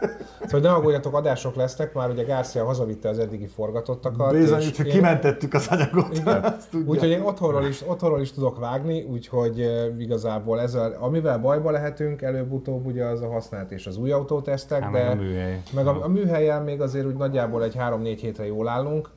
Szóval 0.45 0.61
ne 0.61 0.73
aggódjatok, 0.77 1.15
adások 1.15 1.55
lesznek, 1.55 1.95
már 1.95 2.11
ugye 2.11 2.23
Garcia 2.25 2.65
hazavitte 2.65 3.09
az 3.09 3.19
eddigi 3.19 3.47
forgatóttakat. 3.47 4.33
Bizony, 4.33 4.61
és 4.61 4.71
csak 4.71 4.87
én- 4.87 4.93
kimentettük 4.93 5.55
az 5.55 5.67
anyagot. 5.71 6.23
Úgyhogy 6.87 7.09
én 7.11 7.21
otthonról 7.21 7.65
is, 7.67 7.83
otthonról 7.89 8.21
is 8.21 8.33
tudok 8.33 8.59
vágni, 8.59 9.03
úgyhogy 9.03 9.61
eh, 9.61 9.85
igazából 9.99 10.61
ezzel, 10.61 10.97
amivel 11.15 11.39
bajba 11.39 11.71
lehetünk, 11.71 12.23
előbb-utóbb 12.23 12.87
ugye 12.87 13.05
az 13.05 13.23
a 13.23 13.29
használt 13.29 13.71
és 13.71 13.87
az 13.87 13.97
új 13.97 14.11
autótesztek, 14.11 14.83
Hát 14.83 14.93
meg 14.93 15.03
de 15.05 15.11
a 15.11 15.15
műhely. 15.15 15.63
meg 15.75 15.87
a, 15.87 16.05
a 16.05 16.09
műhelyen 16.09 16.63
még 16.63 16.81
azért 16.81 17.07
úgy 17.07 17.17
nagyjából 17.17 17.63
egy 17.65 17.77
3-4 17.79 18.17
hétre 18.21 18.47
jól 18.47 18.69
állunk, 18.69 19.11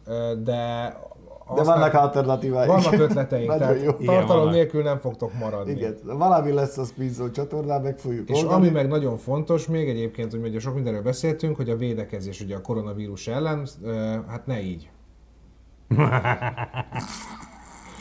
de 0.43 0.93
De 1.55 1.63
vannak 1.63 1.93
alternatívái. 1.93 2.67
Vannak 2.67 2.93
ötleteink, 2.93 3.47
Nagyon 3.47 3.67
tehát 3.67 3.83
jó. 3.83 3.91
Tartalom 4.05 4.49
nélkül 4.49 4.83
nem 4.83 4.97
fogtok 4.99 5.31
maradni. 5.39 5.71
Igen, 5.71 5.95
valami 6.03 6.51
lesz 6.51 6.77
a 6.77 6.83
Spinzone 6.83 7.31
csatornán, 7.31 7.81
meg 7.81 7.97
fogjuk 7.97 8.29
És 8.29 8.37
oldani. 8.37 8.53
ami 8.55 8.69
meg 8.69 8.87
nagyon 8.87 9.17
fontos 9.17 9.67
még 9.67 9.89
egyébként, 9.89 10.31
hogy 10.31 10.41
ugye 10.41 10.59
sok 10.59 10.73
mindenről 10.73 11.01
beszéltünk, 11.01 11.55
hogy 11.55 11.69
a 11.69 11.75
védekezés 11.75 12.41
ugye 12.41 12.55
a 12.55 12.61
koronavírus 12.61 13.27
ellen, 13.27 13.67
hát 14.27 14.45
ne 14.45 14.61
így. 14.61 14.89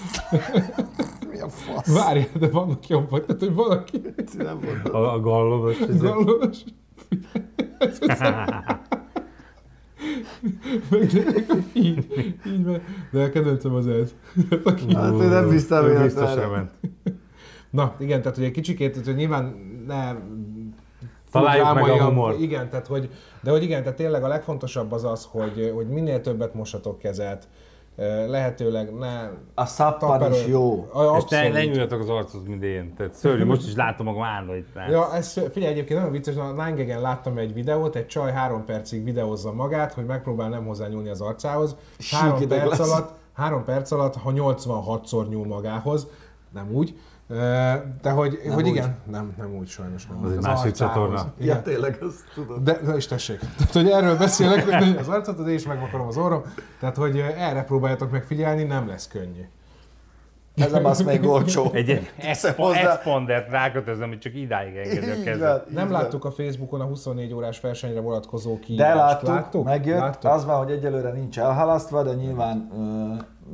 Mi 1.31 1.41
a 1.41 1.49
fasz? 1.49 1.95
Várjál, 1.95 2.27
de 2.39 2.49
vannak 2.49 2.89
jobbak, 2.89 3.27
tehát 3.27 3.41
hogy 3.41 3.55
valaki 3.55 4.03
Nem. 4.39 4.61
A, 4.93 4.97
a 4.97 5.21
gallodos. 5.21 5.81
ez- 5.81 6.01
gallonos. 6.01 6.59
Meg 10.91 11.07
de, 11.07 11.23
így, 11.73 12.07
így 12.47 12.65
van. 12.65 12.81
De 13.13 13.23
a 13.23 13.31
kedvencem 13.31 13.75
az 13.75 13.87
ez. 13.87 14.15
Hát 14.65 14.81
én 14.81 15.29
nem 15.29 15.49
bíztam 15.49 15.85
Ő 15.85 15.89
véletlenül. 15.89 16.05
biztos 16.05 16.43
elment. 16.43 16.71
Na, 17.71 17.95
igen, 17.99 18.23
tehát 18.23 18.37
hogy 18.37 18.47
egy 18.47 18.53
kicsikét, 18.53 18.91
tehát, 18.91 19.07
hogy 19.07 19.15
nyilván 19.15 19.45
ne 19.87 20.15
Találjuk 21.31 21.75
meg 21.75 21.89
a 21.89 22.05
humort. 22.05 22.41
Igen, 22.41 22.71
tehát 22.71 22.87
hogy, 22.87 23.11
de 23.43 23.51
hogy 23.51 23.63
igen, 23.63 23.83
tehát 23.83 23.97
tényleg 23.97 24.25
a 24.25 24.29
legfontosabb 24.29 24.93
az 24.93 25.05
az, 25.05 25.29
hogy, 25.31 25.73
hogy 25.75 25.89
minél 25.89 26.21
többet 26.21 26.55
mosatok 26.55 26.99
kezet, 26.99 27.49
lehetőleg 28.29 28.95
ne... 28.95 29.29
A 29.55 29.67
szappan 29.67 30.21
is 30.21 30.27
Taperő- 30.39 30.51
jó. 30.51 30.89
A- 30.93 31.01
És 31.03 31.03
ne, 31.03 31.17
Abszolút. 31.17 31.53
ne 31.53 31.65
nyúljatok 31.65 32.01
az 32.01 32.09
arcod, 32.09 32.49
mint 32.49 32.63
én. 32.63 32.95
Tehát 32.97 33.15
szörnyű, 33.15 33.45
most 33.45 33.67
is 33.67 33.75
látom 33.75 34.07
magam 34.07 34.23
állva 34.23 34.57
itt. 34.57 34.69
Ja, 34.91 35.15
ez, 35.15 35.33
figyelj, 35.53 35.73
egyébként 35.73 35.99
nagyon 35.99 36.15
vicces, 36.15 36.37
a 36.37 36.53
Nine 36.65 36.99
láttam 36.99 37.39
egy 37.39 37.55
videót, 37.55 37.97
egy 37.97 38.07
csaj 38.07 38.33
három 38.33 38.65
percig 38.65 39.05
videózza 39.05 39.53
magát, 39.53 39.93
hogy 39.93 40.05
megpróbál 40.05 40.49
nem 40.49 40.67
hozzányúlni 40.67 41.09
az 41.09 41.21
arcához. 41.21 41.77
Három 42.11 42.35
Síkideg 42.37 42.59
perc, 42.59 42.79
lesz. 42.79 42.91
alatt, 42.93 43.15
három 43.33 43.65
perc 43.65 43.91
alatt, 43.91 44.15
ha 44.17 44.33
86-szor 44.35 45.29
nyúl 45.29 45.47
magához, 45.47 46.07
nem 46.53 46.71
úgy, 46.73 46.99
de 48.03 48.11
hogy, 48.11 48.41
Nem 48.45 48.55
hogy 48.55 48.63
úgy. 48.65 48.69
igen, 48.69 48.97
nem, 49.11 49.35
nem 49.39 49.55
úgy 49.57 49.69
sajnos. 49.69 50.07
Nem. 50.07 50.25
Az 50.25 50.33
egy 50.33 50.41
másik 50.43 50.73
csatorna. 50.73 51.33
Igen. 51.39 51.57
Ja, 51.57 51.63
tényleg, 51.63 51.99
azt 52.01 52.25
tudom. 52.35 52.65
De, 52.65 52.81
na 52.85 52.97
is 52.97 53.07
tessék. 53.07 53.39
Tehát, 53.39 53.73
hogy 53.73 53.89
erről 53.89 54.17
beszélek, 54.17 54.65
hogy 54.65 54.97
az 54.99 55.09
arcot, 55.09 55.43
de 55.45 55.51
én 55.51 55.55
is 55.57 55.67
megvakarom 55.67 56.07
az 56.07 56.17
orrom. 56.17 56.43
Tehát, 56.81 56.97
hogy 56.97 57.19
erre 57.19 57.63
próbáljátok 57.63 58.11
megfigyelni, 58.11 58.63
nem 58.63 58.89
lesz 58.89 59.09
könnyű. 59.09 59.43
Ez 60.55 60.73
nem 60.73 60.85
az 60.85 61.01
még 61.03 61.27
olcsó. 61.27 61.71
Egy 61.73 62.11
expondert 62.17 63.51
rákötözöm, 63.51 64.09
hogy 64.09 64.19
csak 64.19 64.35
idáig 64.35 64.77
engedi 64.77 65.11
a 65.43 65.65
így 65.69 65.75
Nem 65.75 65.91
láttuk 65.91 66.25
a 66.25 66.31
Facebookon 66.31 66.81
a 66.81 66.85
24 66.85 67.33
órás 67.33 67.61
versenyre 67.61 68.01
vonatkozó 68.01 68.53
De 68.55 68.59
kiírást. 68.61 68.97
láttuk, 68.97 69.29
láttuk? 69.29 69.65
megjött. 69.65 69.99
Láttuk? 69.99 70.31
Az 70.31 70.45
van, 70.45 70.57
hogy 70.59 70.71
egyelőre 70.71 71.13
nincs 71.13 71.39
elhalasztva, 71.39 72.03
de 72.03 72.15
nyilván, 72.15 72.57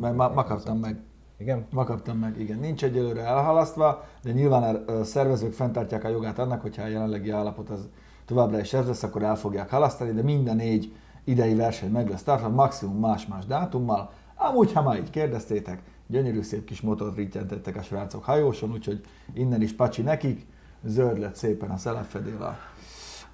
mert 0.01 0.15
ma, 0.15 0.29
ma 0.29 0.45
kaptam 0.45 0.79
meg. 0.79 0.97
Igen? 1.43 1.67
Ma 1.71 1.85
kaptam 1.85 2.19
meg, 2.19 2.41
igen. 2.41 2.59
Nincs 2.59 2.85
egyelőre 2.85 3.21
elhalasztva, 3.21 4.05
de 4.23 4.33
nyilván 4.33 4.75
a 4.75 5.05
szervezők 5.05 5.53
fenntartják 5.53 6.05
a 6.05 6.09
jogát 6.09 6.39
annak, 6.39 6.61
hogyha 6.61 6.83
a 6.83 6.87
jelenlegi 6.89 7.31
állapot 7.31 7.71
az 7.71 7.89
továbbra 8.25 8.61
is 8.61 8.73
ez 8.73 8.87
lesz, 8.87 9.03
akkor 9.03 9.23
el 9.23 9.37
fogják 9.37 9.71
halasztani, 9.71 10.13
de 10.13 10.23
minden 10.23 10.57
négy 10.57 10.93
idei 11.25 11.55
verseny 11.55 11.91
meg 11.91 12.09
lesz 12.09 12.23
tartva, 12.23 12.49
maximum 12.49 12.99
más-más 12.99 13.47
dátummal. 13.47 14.13
Amúgy, 14.35 14.73
ha 14.73 14.83
már 14.83 14.99
így 14.99 15.11
kérdeztétek, 15.11 15.83
gyönyörű 16.07 16.43
szép 16.43 16.65
kis 16.65 16.81
motort 16.81 17.17
rityentettek 17.17 17.77
a 17.77 17.83
srácok 17.83 18.25
hajóson, 18.25 18.73
úgyhogy 18.73 19.01
innen 19.35 19.63
is 19.63 19.73
pacsi 19.73 20.03
nekik, 20.03 20.47
zöld 20.85 21.19
lett 21.19 21.35
szépen 21.35 21.71
a 21.71 21.77
szelepfedél 21.77 22.43
a, 22.43 22.57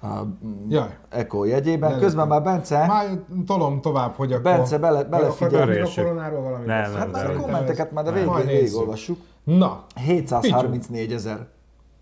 a 0.01 0.21
Jaj. 0.67 0.97
Eko 1.09 1.45
jegyében. 1.45 1.91
Ne 1.91 1.97
Közben 1.99 2.27
már. 2.27 2.43
Bence, 2.43 2.85
Már 2.87 3.19
tolom 3.45 3.81
tovább, 3.81 4.13
hogy 4.15 4.31
akkor... 4.31 4.43
Bence 4.43 4.77
bele, 4.77 5.03
belefigyel. 5.03 5.69
A 5.85 5.89
koronáról 5.95 6.41
valamit? 6.41 6.67
Nem, 6.67 6.91
nem, 6.91 6.99
Hát 6.99 7.11
már 7.11 7.29
a 7.29 7.35
kommenteket 7.35 7.91
már 7.91 8.07
a 8.07 8.11
Majd 8.11 8.25
végén 8.25 8.45
nézzük. 8.45 8.59
végigolvassuk. 8.59 9.17
Na, 9.43 9.85
734 9.95 11.11
ezer 11.13 11.47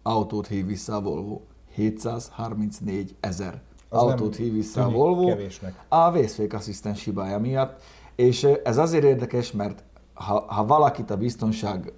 autót 0.03 0.47
hív 0.47 0.65
vissza 0.65 0.95
a 0.95 1.01
Volvo. 1.01 1.39
734 1.73 3.15
ezer 3.19 3.61
autót 3.89 4.35
hív 4.35 4.53
vissza 4.53 4.83
a 4.85 4.89
Volvo 4.89 5.25
kevésnek. 5.25 5.73
a 5.87 6.11
vészfékasszisztens 6.11 7.03
hibája 7.03 7.39
miatt. 7.39 7.81
És 8.15 8.43
ez 8.63 8.77
azért 8.77 9.03
érdekes, 9.03 9.51
mert 9.51 9.83
ha, 10.13 10.45
ha 10.47 10.65
valakit 10.65 11.11
a 11.11 11.17
biztonság 11.17 11.93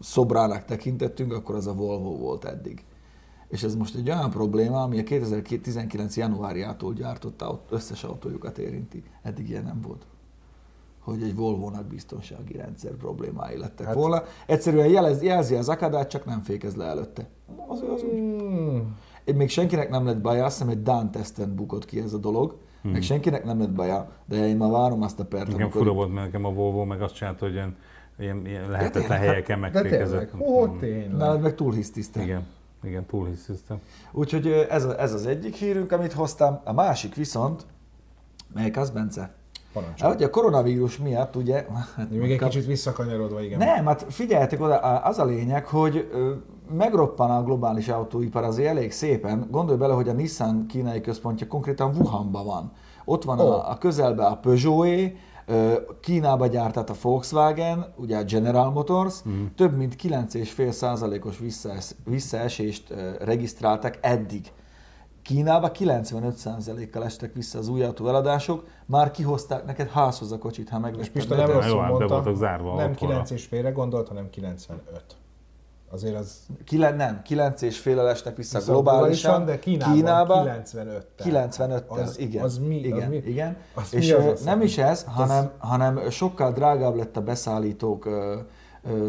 szobrának 0.00 0.64
tekintettünk, 0.64 1.32
akkor 1.32 1.54
az 1.54 1.66
a 1.66 1.72
Volvo 1.72 2.16
volt 2.16 2.44
eddig. 2.44 2.84
És 3.48 3.62
ez 3.62 3.76
most 3.76 3.94
egy 3.94 4.10
olyan 4.10 4.30
probléma, 4.30 4.82
ami 4.82 4.98
a 4.98 5.02
2019. 5.02 6.16
januárjától 6.16 6.92
gyártott 6.92 7.42
aut- 7.42 7.70
összes 7.72 8.04
autójukat 8.04 8.58
érinti. 8.58 9.02
Eddig 9.22 9.48
ilyen 9.48 9.64
nem 9.64 9.80
volt 9.80 10.06
hogy 11.06 11.22
egy 11.22 11.34
Volvo-nak 11.34 11.84
biztonsági 11.84 12.56
rendszer 12.56 12.92
problémái 12.92 13.58
lettek 13.58 13.78
hát, 13.78 13.86
Hát- 13.86 13.94
volna. 13.94 14.22
Egyszerűen 14.46 14.86
jelez, 14.86 15.22
jelzi 15.22 15.54
az 15.54 15.68
akadát, 15.68 16.10
csak 16.10 16.24
nem 16.24 16.42
fékez 16.42 16.74
le 16.74 16.84
előtte. 16.84 17.28
Az, 17.66 17.84
az 17.94 18.02
úgy. 18.02 18.18
Hmm. 18.18 18.96
Még 19.34 19.48
senkinek 19.48 19.90
nem 19.90 20.06
lett 20.06 20.20
baja, 20.20 20.44
azt 20.44 20.58
hiszem 20.58 20.72
egy 20.72 20.82
Dán 20.82 21.10
teszten 21.10 21.54
bukott 21.54 21.84
ki 21.84 22.00
ez 22.00 22.12
a 22.12 22.18
dolog, 22.18 22.56
hmm. 22.82 22.92
meg 22.92 23.02
senkinek 23.02 23.44
nem 23.44 23.58
lett 23.58 23.72
baja, 23.72 24.08
de 24.24 24.48
én 24.48 24.56
már 24.56 24.70
várom 24.70 25.02
azt 25.02 25.20
a 25.20 25.24
pert, 25.24 25.50
Nekem 25.50 25.70
fura 25.70 25.92
volt, 25.92 26.12
mert 26.12 26.26
nekem 26.26 26.44
a 26.44 26.52
Volvo 26.52 26.84
meg 26.84 27.02
azt 27.02 27.14
csinálta, 27.14 27.44
hogy 27.44 27.54
ilyen, 27.54 27.76
ilyen, 28.18 28.46
ilyen 28.46 28.70
lehetetlen 28.70 29.02
tényleg, 29.02 29.28
helyeken 29.28 29.60
De 29.60 29.70
tényleg, 29.70 29.90
megfékezett. 29.90 30.40
ó, 30.40 30.66
tényleg. 30.66 31.16
Nálad 31.16 31.40
meg 31.40 31.54
túl 31.54 31.72
hisztiszte. 31.72 32.22
Igen, 32.22 32.46
igen, 32.82 33.06
túlhisztiztem. 33.06 33.80
Úgyhogy 34.12 34.46
ez, 34.46 34.84
a, 34.84 35.00
ez 35.00 35.12
az 35.12 35.26
egyik 35.26 35.54
hírünk, 35.54 35.92
amit 35.92 36.12
hoztam. 36.12 36.60
A 36.64 36.72
másik 36.72 37.14
viszont, 37.14 37.66
melyik 38.54 38.76
az, 38.76 38.90
Bence? 38.90 39.34
Parancsolj. 39.72 40.12
Hát, 40.12 40.22
a 40.22 40.30
koronavírus 40.30 40.98
miatt, 40.98 41.36
ugye... 41.36 41.66
Hát 41.96 42.10
Még 42.10 42.30
egy 42.30 42.38
kap- 42.38 42.50
kicsit 42.50 42.66
visszakanyarodva, 42.66 43.42
igen. 43.42 43.58
Nem, 43.58 43.86
hát 43.86 44.06
figyeljetek 44.08 44.60
oda, 44.60 44.78
az 44.78 45.18
a 45.18 45.24
lényeg, 45.24 45.66
hogy 45.66 46.10
megroppan 46.76 47.30
a 47.30 47.42
globális 47.42 47.88
autóipar 47.88 48.44
azért 48.44 48.68
elég 48.68 48.92
szépen. 48.92 49.46
Gondolj 49.50 49.78
bele, 49.78 49.94
hogy 49.94 50.08
a 50.08 50.12
Nissan 50.12 50.66
kínai 50.66 51.00
központja 51.00 51.46
konkrétan 51.46 51.96
Wuhanban 51.96 52.44
van. 52.44 52.72
Ott 53.04 53.24
van 53.24 53.40
Ó. 53.40 53.44
a, 53.44 53.70
a 53.70 53.78
közelben 53.78 54.26
a 54.26 54.36
Peugeot, 54.36 55.12
Kínába 56.00 56.46
gyártott 56.46 56.90
a 56.90 56.94
Volkswagen, 57.02 57.92
ugye 57.96 58.16
a 58.16 58.24
General 58.24 58.70
Motors, 58.70 59.22
mm. 59.28 59.44
több 59.56 59.76
mint 59.76 59.96
9,5%-os 60.02 61.38
visszaes, 61.38 61.94
visszaesést 62.04 62.94
regisztráltak 63.20 63.98
eddig. 64.00 64.52
Kínába 65.22 65.70
95%-kal 65.78 67.04
estek 67.04 67.34
vissza 67.34 67.58
az 67.58 67.68
új 67.68 67.82
autó 67.82 68.08
eladások, 68.08 68.64
már 68.86 69.10
kihozták 69.10 69.64
neked 69.64 69.88
házhoz 69.88 70.32
a 70.32 70.38
kocsit, 70.38 70.68
ha 70.68 70.76
És 70.76 70.82
megvetted. 70.82 71.12
Pista 71.12 71.34
de 71.34 71.46
nem 71.46 71.50
rosszul 71.50 71.86
mondta. 71.86 72.06
voltak 72.06 72.34
zárva 72.34 72.76
Nem 72.76 72.90
otthonra. 72.90 73.14
9 73.14 73.30
és 73.30 73.44
félre 73.44 73.70
gondolt, 73.70 74.08
hanem 74.08 74.30
95. 74.30 75.16
Azért 75.90 76.16
az 76.16 76.46
Kilen, 76.64 76.96
nem, 76.96 77.22
9 77.22 77.62
és 77.62 77.78
fél 77.78 78.00
estek 78.00 78.36
vissza 78.36 78.58
viszont 78.58 78.82
globálisan, 78.82 79.44
de 79.44 79.58
Kínában, 79.58 79.94
Kínába 79.94 80.42
95 80.42 81.06
95 81.16 81.84
az, 81.88 82.00
az, 82.00 82.18
igen. 82.18 82.44
Az 82.44 82.58
mi? 82.58 82.76
igen, 82.76 83.02
az 83.02 83.08
mi? 83.08 83.16
igen. 83.16 83.56
Az 83.74 83.94
és 83.94 84.06
mi 84.06 84.12
az 84.12 84.24
ö, 84.24 84.28
a 84.28 84.34
nem 84.44 84.60
is 84.60 84.78
ez, 84.78 85.04
hanem, 85.04 85.50
hanem 85.58 86.10
sokkal 86.10 86.52
drágább 86.52 86.94
lett 86.96 87.16
a 87.16 87.20
beszállítók 87.20 88.06
ö, 88.06 88.36
ö, 88.84 89.06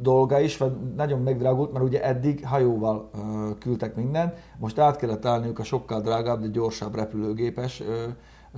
dolga 0.00 0.40
is, 0.40 0.56
vagy 0.56 0.72
nagyon 0.96 1.20
megdrágult, 1.20 1.72
mert 1.72 1.84
ugye 1.84 2.04
eddig 2.04 2.46
hajóval 2.46 3.10
ö, 3.14 3.50
küldtek 3.58 3.96
minden, 3.96 4.34
most 4.58 4.78
át 4.78 4.96
kellett 4.96 5.24
állniuk 5.24 5.58
a 5.58 5.64
sokkal 5.64 6.00
drágább, 6.00 6.40
de 6.40 6.48
gyorsabb 6.48 6.94
repülőgépes 6.94 7.80
ö, 7.80 8.06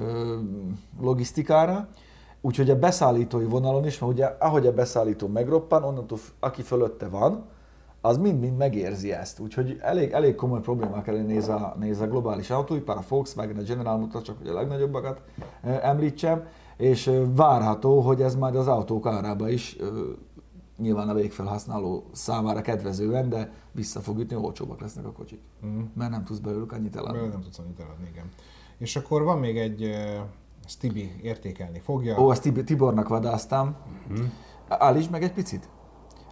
ö, 0.01 0.37
logisztikára, 1.01 1.89
Úgyhogy 2.41 2.71
a 2.71 2.79
beszállítói 2.79 3.45
vonalon 3.45 3.87
is, 3.87 3.99
mert 3.99 4.13
ugye 4.13 4.27
ahogy 4.39 4.67
a 4.67 4.73
beszállító 4.73 5.27
megroppan, 5.27 5.85
onnantól 5.85 6.19
aki 6.41 6.63
fölötte 6.63 7.09
van, 7.09 7.47
az 8.09 8.19
mind-mind 8.19 8.57
megérzi 8.57 9.13
ezt. 9.13 9.41
Úgyhogy 9.41 9.79
elég, 9.81 10.11
elég 10.11 10.35
komoly 10.35 10.61
problémák 10.61 11.07
elé 11.07 11.21
néz 11.21 11.49
a, 11.49 11.77
néz 11.79 12.01
a 12.01 12.07
globális 12.07 12.51
autóipar, 12.51 12.97
a 12.97 13.05
Volkswagen, 13.09 13.57
a 13.57 13.63
General 13.63 13.99
Motors, 13.99 14.25
csak 14.25 14.39
hogy 14.39 14.49
a 14.49 14.55
legnagyobbakat 14.55 15.23
említsem, 15.63 16.47
és 16.77 17.11
várható, 17.35 18.01
hogy 18.01 18.23
ez 18.23 18.35
majd 18.35 18.57
az 18.57 18.69
autók 18.69 19.07
árába 19.07 19.49
is 19.49 19.77
nyilván 20.79 21.09
a 21.09 21.15
végfelhasználó 21.15 22.05
számára 22.13 22.61
kedvezően, 22.61 23.29
de 23.29 23.53
vissza 23.73 24.01
fog 24.01 24.19
ütni, 24.19 24.37
olcsóbbak 24.37 24.81
lesznek 24.81 25.07
a 25.07 25.13
kocsik. 25.13 25.41
Mhm. 25.61 25.81
Mert 25.95 26.11
nem 26.11 26.25
tudsz 26.25 26.39
belőlük 26.39 26.73
annyit 26.73 26.97
eladni. 26.97 27.13
Belőle 27.13 27.33
nem 27.33 27.43
tudsz 27.43 27.59
annyit 27.59 27.81
eladni, 27.81 28.09
igen. 28.13 28.25
És 28.79 28.97
akkor 28.97 29.23
van 29.23 29.39
még 29.39 29.59
egy, 29.59 29.83
ezt 30.65 30.79
Tibi 30.81 31.13
értékelni 31.23 31.79
fogja. 31.79 32.21
Ó, 32.21 32.33
Tib- 32.33 32.65
Tibornak 32.65 33.09
vadáztam. 33.09 33.77
Mhm. 34.09 34.25
Állítsd 34.69 35.11
meg 35.11 35.23
egy 35.23 35.33
picit. 35.33 35.69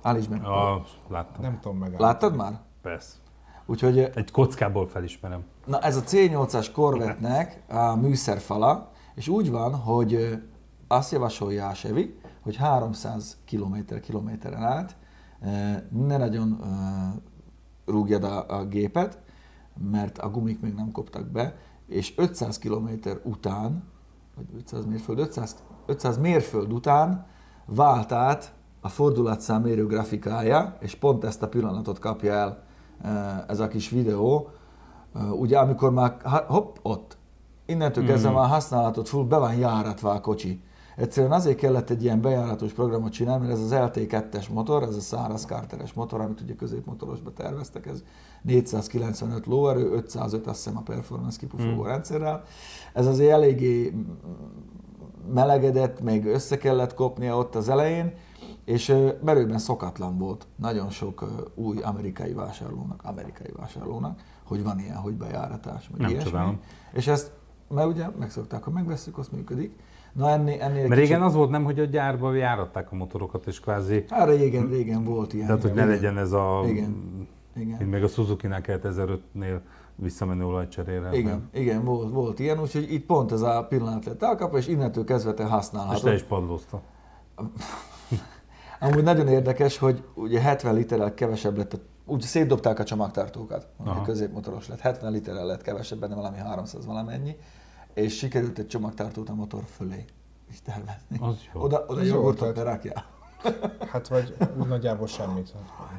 Állítsd 0.07 0.31
meg. 0.31 0.43
Ja, 0.43 0.85
láttam. 1.09 1.43
Nem 1.43 1.59
tudom 1.61 1.79
meg. 1.79 2.01
Láttad 2.01 2.37
már? 2.37 2.61
Persze. 2.83 3.15
Úgyhogy 3.67 3.99
Egy 3.99 4.31
kockából 4.31 4.89
felismerem. 4.89 5.45
Na 5.65 5.81
ez 5.81 5.97
a 5.97 6.01
C8-as 6.01 6.69
Corvette-nek 6.75 7.63
a 7.69 7.95
műszerfala, 7.95 8.91
és 9.15 9.29
úgy 9.29 9.51
van, 9.51 9.75
hogy 9.75 10.39
azt 10.89 11.13
javasolja 11.13 11.67
a 11.67 11.73
Chevy, 11.73 12.19
hogy 12.43 12.57
300 12.57 13.39
km 13.51 13.77
kilométeren 14.03 14.63
át 14.63 14.97
ne 15.91 16.17
nagyon 16.17 16.61
rúgjad 17.85 18.25
a, 18.25 18.59
a 18.59 18.65
gépet, 18.65 19.19
mert 19.91 20.19
a 20.19 20.31
gumik 20.31 20.61
még 20.61 20.75
nem 20.75 20.91
koptak 20.93 21.27
be, 21.27 21.57
és 21.87 22.15
500 22.17 22.59
km 22.59 22.89
után, 23.23 23.85
vagy 24.37 24.47
500 24.57 24.85
mérföld, 24.85 25.19
500 25.19 25.57
500 25.87 26.19
mérföld 26.19 26.73
után 26.73 27.27
vált 27.65 28.13
át 28.13 28.55
a 28.87 28.89
fordulatszámérő 28.89 29.87
grafikája, 29.87 30.77
és 30.81 30.95
pont 30.95 31.25
ezt 31.25 31.43
a 31.43 31.49
pillanatot 31.49 31.99
kapja 31.99 32.33
el 32.33 32.63
eh, 33.03 33.49
ez 33.49 33.61
a 33.61 33.69
kis 33.69 33.91
videó. 33.91 34.49
Eh, 35.15 35.33
Ugye 35.41 35.59
amikor 35.59 35.93
már, 35.93 36.17
ha- 36.25 36.45
hopp, 36.49 36.77
ott. 36.83 37.17
Innentől 37.67 38.05
kezdve 38.07 38.31
már 38.31 38.49
használatot 38.49 39.09
full, 39.09 39.25
be 39.25 39.37
van 39.37 39.55
járatva 39.55 40.11
a 40.11 40.21
kocsi. 40.21 40.61
Egyszerűen 40.97 41.33
azért 41.33 41.57
kellett 41.57 41.91
egy 41.91 42.03
ilyen 42.03 42.21
bejáratos 42.21 42.73
programot 42.73 43.13
csinálni, 43.13 43.47
mert 43.47 43.59
ez 43.59 43.65
az 43.73 43.73
LT2-es 43.75 44.53
motor, 44.53 44.83
ez 44.83 44.97
a 44.97 45.01
száraz 45.01 45.45
kárteres 45.45 45.93
motor, 45.93 46.21
amit 46.21 46.41
ugye 46.41 46.55
középmotorosba 46.55 47.33
terveztek, 47.33 47.87
ez 47.87 48.03
495 48.43 49.47
lóerő, 49.47 49.91
505 49.93 50.47
azt 50.47 50.65
hiszem 50.65 50.77
a 50.79 50.83
performance 50.83 51.39
kipufogó 51.39 51.83
rendszerrel. 51.85 52.43
Ez 52.93 53.07
azért 53.07 53.31
eléggé 53.31 53.95
melegedett, 55.35 56.01
még 56.01 56.27
össze 56.27 56.57
kellett 56.59 56.95
kopnia 56.95 57.37
ott 57.37 57.55
az 57.55 57.69
elején, 57.69 58.13
és 58.67 58.89
ö, 58.89 59.09
merőben 59.25 59.59
szokatlan 59.59 60.19
volt 60.19 60.47
nagyon 60.57 60.91
sok 60.91 61.25
új 61.55 61.79
amerikai 61.83 62.33
vásárlónak, 62.33 63.01
amerikai 63.05 63.51
vásárlónak, 63.57 64.21
hogy 64.45 64.63
van 64.63 64.79
ilyen, 64.79 64.97
hogy 64.97 65.15
bejáratás, 65.15 65.89
meg 65.91 66.01
Nem 66.01 66.11
ilyesmi. 66.11 66.31
csodálom. 66.31 66.61
És 66.93 67.07
ezt, 67.07 67.33
mert 67.69 67.89
ugye 67.89 68.07
megszokták, 68.19 68.63
ha 68.63 68.71
megveszük, 68.71 69.19
azt 69.19 69.33
működik. 69.33 69.79
Na 70.13 70.29
ennél, 70.31 70.61
ennél 70.61 70.89
Mert 70.89 71.01
régen 71.01 71.07
kicsit- 71.07 71.23
az 71.23 71.35
volt 71.35 71.51
nem, 71.51 71.65
hogy 71.65 71.81
a 71.81 71.85
gyárba 71.85 72.35
járatták 72.35 72.93
a 72.93 72.95
motorokat, 72.95 73.47
és 73.47 73.61
kvázi, 73.61 74.05
Hát 74.09 74.29
régen, 74.29 74.69
régen 74.69 75.05
volt 75.05 75.33
ilyen. 75.33 75.47
tehát 75.47 75.63
hogy 75.63 75.73
ne 75.73 75.85
legyen 75.85 76.19
ez 76.19 76.33
a, 76.33 76.63
Igen. 76.67 76.97
Igen. 77.57 77.77
mint 77.79 77.91
még 77.91 78.03
a 78.03 78.07
Suzuki-nál 78.09 78.61
kellett 78.61 78.85
1005-nél 78.85 79.61
visszamenő 79.95 80.45
olajcserére. 80.47 81.17
Igen, 81.17 81.49
igen, 81.53 81.85
volt, 81.85 82.13
volt 82.13 82.39
ilyen, 82.39 82.61
úgyhogy 82.61 82.93
itt 82.93 83.07
pont 83.07 83.33
ez 83.33 83.41
a 83.41 83.67
pillanat 83.69 84.05
lett 84.05 84.23
elkapva, 84.23 84.57
és 84.59 84.67
innentől 84.69 85.05
kezdve 85.05 85.35
te 85.35 85.43
És 85.43 85.49
használhatod. 85.49 86.03
te 86.03 86.15
is 86.15 86.23
padlózta. 86.23 86.81
Amúgy 88.81 89.03
nagyon 89.03 89.29
érdekes, 89.29 89.79
hogy 89.79 90.05
ugye 90.15 90.41
70 90.41 90.75
literrel 90.75 91.15
kevesebb 91.15 91.57
lett, 91.57 91.73
a, 91.73 91.77
úgy 92.05 92.21
szétdobták 92.21 92.79
a 92.79 92.85
csomagtartókat, 92.85 93.67
Aha. 93.77 94.03
középmotoros 94.03 94.69
lett, 94.69 94.81
70 94.81 95.13
literrel 95.13 95.47
lett 95.47 95.63
kevesebb, 95.63 95.99
benne 95.99 96.15
valami 96.15 96.37
300 96.37 96.87
valamennyi, 96.87 97.37
és 97.95 98.17
sikerült 98.17 98.59
egy 98.59 98.67
csomagtartót 98.67 99.29
a 99.29 99.35
motor 99.35 99.63
fölé 99.77 100.05
is 100.51 100.63
tervezni. 100.63 101.19
Az 101.21 101.37
jó. 101.55 101.61
Oda, 101.61 101.85
oda 101.89 102.01
Az 102.01 102.07
jogurtot 102.07 102.55
berakjál. 102.55 103.05
Hát 103.93 104.09
vagy 104.09 104.37
úgy 104.59 104.69
nagyjából 104.69 105.07
semmit. 105.07 105.53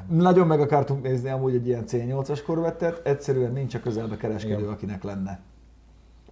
Nagyon 0.08 0.46
meg 0.46 0.60
akartunk 0.60 1.02
nézni 1.02 1.28
amúgy 1.28 1.54
egy 1.54 1.66
ilyen 1.66 1.84
C8-as 1.86 2.42
korvettet, 2.46 3.06
egyszerűen 3.06 3.52
nincs 3.52 3.74
a 3.74 3.80
közelbe 3.80 4.16
kereskedő, 4.16 4.58
Igen. 4.58 4.72
akinek 4.72 5.02
lenne. 5.02 5.40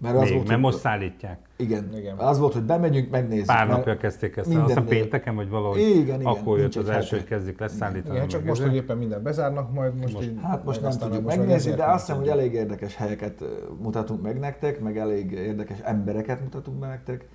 Mert 0.01 0.17
az 0.17 0.23
Még, 0.23 0.35
volt, 0.35 0.49
mert 0.49 0.61
most 0.61 0.79
szállítják. 0.79 1.39
Igen, 1.57 1.91
Igen. 1.97 2.17
az 2.17 2.39
volt, 2.39 2.53
hogy 2.53 2.63
bemegyünk, 2.63 3.11
megnézzük. 3.11 3.47
Pár 3.47 3.69
napja 3.69 3.97
kezdték 3.97 4.37
ezt, 4.37 4.49
minden 4.49 4.65
aztán 4.65 4.83
név- 4.85 4.93
pénteken, 5.01 5.35
vagy 5.35 5.49
valahogy 5.49 5.81
Igen, 5.81 6.21
igen, 6.21 6.33
akkor 6.33 6.59
jött 6.59 6.75
az 6.75 6.89
első, 6.89 7.17
hogy 7.17 7.27
kezdik 7.27 7.59
leszállítani. 7.61 8.15
Igen, 8.17 8.29
csak 8.29 8.45
most, 8.45 8.63
hogy 8.63 8.75
éppen 8.75 8.97
minden 8.97 9.23
bezárnak, 9.23 9.73
majd 9.73 9.95
most, 9.95 10.13
Most- 10.15 10.27
így... 10.29 10.39
Hát 10.43 10.65
most 10.65 10.81
nem 10.81 10.89
aztán 10.89 11.09
tudjuk 11.09 11.27
megnézni, 11.27 11.73
de 11.73 11.85
azt 11.85 12.07
hiszem, 12.07 12.21
hogy 12.21 12.29
elég 12.31 12.53
érdekes 12.53 12.97
helyeket 12.97 13.45
mutatunk 13.83 14.23
meg 14.23 14.39
nektek, 14.39 14.81
meg 14.81 14.99
elég 14.99 15.31
érdekes 15.33 15.79
embereket 15.83 16.41
mutatunk 16.41 16.81
meg 16.81 16.89
nektek, 16.89 17.29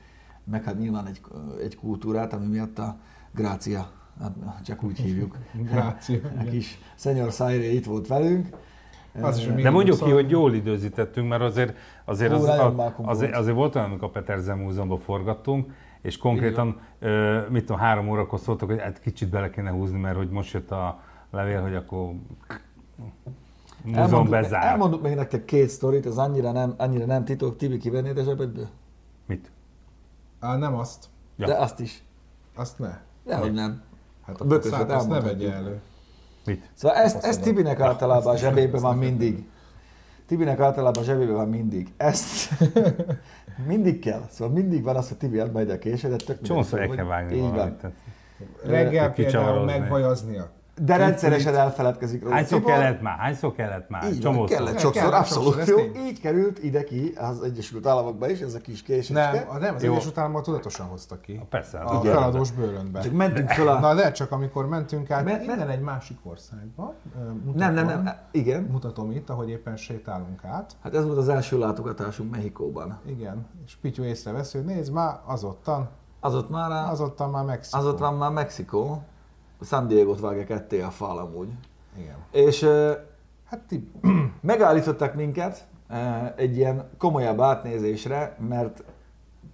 meg 0.43 0.63
hát 0.63 0.80
nyilván 0.80 1.08
egy, 1.08 1.21
egy 1.63 1.76
kultúrát, 1.76 2.34
ami 2.34 2.45
miatt 2.45 2.80
a 2.80 2.97
Grácia, 3.36 3.91
hát 4.21 4.32
csak 4.65 4.84
úgy 4.84 5.00
hívjuk. 5.00 5.38
Grácia, 5.71 6.19
A 6.39 6.43
kis 6.43 6.80
Senior 6.95 7.32
Szájré 7.32 7.74
itt 7.74 7.86
volt 7.86 8.08
velünk. 8.08 8.47
Az 9.21 9.38
is, 9.38 9.45
hogy 9.45 9.62
De 9.62 9.69
mondjuk 9.69 10.00
ki, 10.04 10.12
hogy 10.12 10.30
jól 10.30 10.54
időzítettünk, 10.54 11.30
mert 11.30 11.41
azért, 11.41 11.76
azért, 12.06 12.32
Hú, 12.32 12.38
az, 12.38 12.47
a, 12.47 12.52
azért, 12.97 13.32
volt. 13.32 13.36
azért 13.36 13.56
volt 13.56 13.76
olyan, 13.76 13.88
amikor 13.88 14.08
a 14.08 14.12
Peterzen 14.12 14.58
Múzeumban 14.58 15.00
forgattunk, 15.00 15.71
és 16.02 16.17
konkrétan, 16.17 16.80
ö, 17.00 17.39
mit 17.50 17.65
tudom, 17.65 17.82
három 17.82 18.10
órakor 18.10 18.39
szóltak, 18.39 18.69
hogy 18.69 18.80
hát 18.80 19.00
kicsit 19.02 19.30
bele 19.30 19.50
kéne 19.50 19.69
húzni, 19.69 20.00
mert 20.00 20.15
hogy 20.15 20.30
most 20.30 20.54
jött 20.54 20.71
a 20.71 21.00
levél, 21.32 21.62
hogy 21.62 21.76
akkor 21.76 22.13
múzeum 23.84 24.04
Elmondjuk, 24.04 24.30
bezár. 24.30 24.63
elmondjuk 24.65 25.02
még 25.02 25.15
nektek 25.15 25.45
két 25.45 25.69
sztorit, 25.69 26.06
ez 26.06 26.17
annyira 26.17 26.52
nem, 26.52 26.74
annyira 26.78 27.06
nem 27.06 27.26
titok, 27.26 27.58
Tibi 27.58 27.78
kivennéd 27.78 28.17
a 28.17 28.24
zsebedből? 28.24 28.67
Mit? 29.26 29.52
Á, 30.39 30.58
nem 30.58 30.76
azt. 30.76 31.06
Ja. 31.38 31.47
De 31.47 31.54
azt 31.56 31.80
is. 31.80 32.04
Azt 32.56 32.80
ne. 32.80 32.97
Dehogy 33.26 33.54
nem. 33.54 33.82
Hát 34.26 34.41
A 34.41 34.45
bököset 34.45 34.91
azt 34.91 35.10
ne 35.10 35.21
vegye 35.21 35.54
elő. 35.54 35.82
Mit? 36.45 36.69
Szóval 36.73 36.97
ezt, 36.97 37.23
ezt. 37.23 37.41
Tibinek 37.41 37.80
általában 37.80 38.34
a 38.34 38.38
zsebében 38.38 38.82
van 38.82 38.97
mindig. 38.97 39.45
Tibinek 40.27 40.60
általában 40.60 41.01
a 41.01 41.06
zsebében 41.06 41.36
van 41.36 41.49
mindig. 41.49 41.88
Ezt 41.97 42.49
mindig 43.67 43.99
kell. 43.99 44.21
Szóval 44.30 44.54
mindig 44.54 44.84
van 44.84 44.95
az, 44.95 45.08
hogy 45.08 45.17
Tibi 45.17 45.39
ad 45.39 45.51
majd 45.51 45.69
a 45.69 45.77
késedet. 45.77 46.25
Tök 46.25 46.41
Csomószor 46.41 46.80
el 46.80 46.88
mindegy, 46.88 47.06
kell 47.06 47.15
vágni 47.15 47.36
Így 47.36 47.41
valamit. 47.49 47.82
van. 47.82 47.93
Reggel 48.63 49.12
például 49.13 49.65
megvajaznia. 49.65 50.51
De 50.86 50.96
rendszeresen 50.98 51.56
elfeledkezik 51.56 52.22
róla. 52.24 52.34
Hányszor 52.36 52.58
Tibor. 52.60 52.72
kellett 52.74 53.02
már? 53.02 53.17
Hányszor 53.17 53.54
kellett 53.54 53.89
már? 53.89 54.04
Így 54.04 54.22
van, 54.24 54.34
Csomószor. 54.34 54.58
kellett 54.58 54.80
sokszor, 54.80 54.91
kellett 55.02 55.20
abszolút 55.20 55.54
sokszor, 55.54 55.80
jó. 55.80 56.04
Így 56.06 56.20
került 56.22 56.63
ide 56.63 56.84
ki 56.84 57.13
az 57.17 57.41
Egyesült 57.41 57.86
Államokba 57.88 58.30
is, 58.30 58.39
ez 58.39 58.54
a 58.54 58.60
kis 58.60 58.82
késecske. 58.84 59.32
Nem, 59.32 59.50
a- 59.50 59.58
nem, 59.58 59.76
az 59.76 59.84
Jó. 59.84 59.91
Egyesült 59.94 60.17
Államok 60.17 60.41
tudatosan 60.41 60.86
hoztak 60.88 61.22
ki. 61.22 61.41
Persze. 61.50 61.80
A 61.80 62.00
igen. 62.00 62.13
feladós 62.13 62.52
bőrönbe. 62.52 63.00
Csak 63.00 63.12
mentünk 63.13 63.50
föl 63.50 63.67
a... 63.67 63.80
Na 63.80 63.94
de 63.96 64.12
csak 64.12 64.32
amikor 64.32 64.67
mentünk 64.67 65.12
át 65.12 65.24
Me- 65.26 65.34
me- 65.34 65.44
innen 65.56 65.70
egy 65.70 65.82
másik 65.82 66.17
országba, 66.24 66.94
mutatom, 67.13 67.54
Nem, 67.56 67.74
nem, 67.74 67.86
nem, 68.04 68.13
igen. 68.32 68.62
mutatom 68.63 69.12
itt, 69.12 69.30
ahogy 69.30 69.50
éppen 69.50 69.76
sétálunk 69.78 70.44
át. 70.44 70.72
Hát 70.84 70.96
ez 70.96 71.06
volt 71.06 71.17
az 71.17 71.30
első 71.30 71.58
látogatásunk 71.60 72.32
Mexikóban. 72.32 73.00
Igen, 73.08 73.46
és 73.65 73.76
Pityu 73.82 74.04
észrevesz, 74.04 74.52
hogy 74.52 74.65
nézd 74.65 74.91
már, 74.94 75.20
azottan, 75.26 75.89
Az 76.20 76.36
ott 76.36 76.50
már, 76.50 76.72
a, 76.72 76.89
azottan 76.89 77.30
már 77.30 77.44
Mexikó. 77.46 77.80
az 77.80 77.86
ott 77.86 78.00
van 78.00 78.13
már 78.13 78.32
Mexikó. 78.32 79.02
San 79.62 79.88
Diego-t 79.88 80.19
vágja 80.19 80.43
ketté 80.45 80.82
a 80.82 80.89
fal 80.89 81.17
amúgy. 81.17 81.50
Igen. 81.97 82.15
És 82.32 82.65
Hát 83.50 83.60
ti, 83.67 83.91
megállítottak 84.41 85.13
minket 85.15 85.67
egy 86.36 86.58
ilyen 86.58 86.89
komolyabb 86.97 87.41
átnézésre, 87.41 88.36
mert 88.50 88.84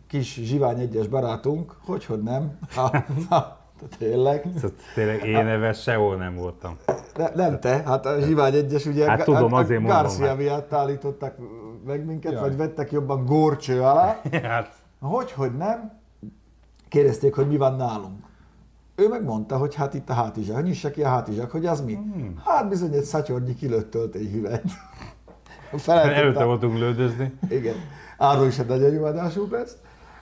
kis 0.08 0.34
zsivány 0.34 0.80
egyes 0.80 1.08
barátunk, 1.08 1.76
hogy 1.86 2.06
hogy 2.06 2.24
nem, 2.24 2.58
ha, 2.76 3.04
ha, 3.30 3.58
tényleg, 3.98 4.44
Szóval 4.56 4.72
Tényleg 4.94 5.24
én 5.26 5.36
ebben 5.48 5.74
sehol 5.74 6.16
nem 6.16 6.36
voltam. 6.36 6.78
ne, 7.18 7.30
nem 7.36 7.60
te, 7.60 7.82
hát 7.86 8.06
a 8.06 8.20
zsivány 8.20 8.54
egyes 8.56 8.86
ugye 8.86 9.10
Hát 9.10 9.20
a- 9.20 9.24
tudom, 9.24 9.54
a, 9.54 9.60
azért 9.60 9.84
a 9.84 9.88
Garcia 9.88 10.28
hát. 10.28 10.38
miatt 10.38 10.74
állítottak 10.74 11.36
meg 11.86 12.06
minket, 12.06 12.32
Jaj. 12.32 12.42
vagy 12.42 12.58
vettek 12.58 12.92
jobban 12.92 13.26
górcső 13.26 13.82
alá. 13.82 14.22
Hát, 14.44 14.74
Hogy, 15.02 15.32
hogy 15.32 15.58
nem? 15.58 15.92
Kérdezték, 16.90 17.36
hogy 17.36 17.48
mi 17.48 17.58
van 17.58 17.76
nálunk. 17.76 18.26
Ő 19.00 19.08
megmondta, 19.08 19.58
hogy 19.58 19.76
hát 19.76 19.94
itt 19.94 20.10
a 20.10 20.14
hátizsák, 20.14 20.64
nyissa 20.64 20.92
ki 20.92 21.04
a 21.04 21.08
hátizsák, 21.08 21.52
hogy 21.52 21.66
az 21.66 21.82
mi? 21.82 21.94
Hmm. 21.94 22.42
Hát 22.46 22.70
bizony 22.70 22.94
egy 22.94 23.04
szatyornyi 23.04 23.56
kilőtt 23.56 23.92
töltényhüvelyt. 23.92 24.64
előtte 25.88 26.44
voltunk 26.44 26.78
lődözni. 26.78 27.34
Igen. 27.50 27.76
Arról 28.18 28.48
is 28.48 28.60
egy 28.60 28.66
nagyon 28.66 28.92
jó 28.92 29.04
adásunk 29.04 29.52
lesz. 29.52 29.78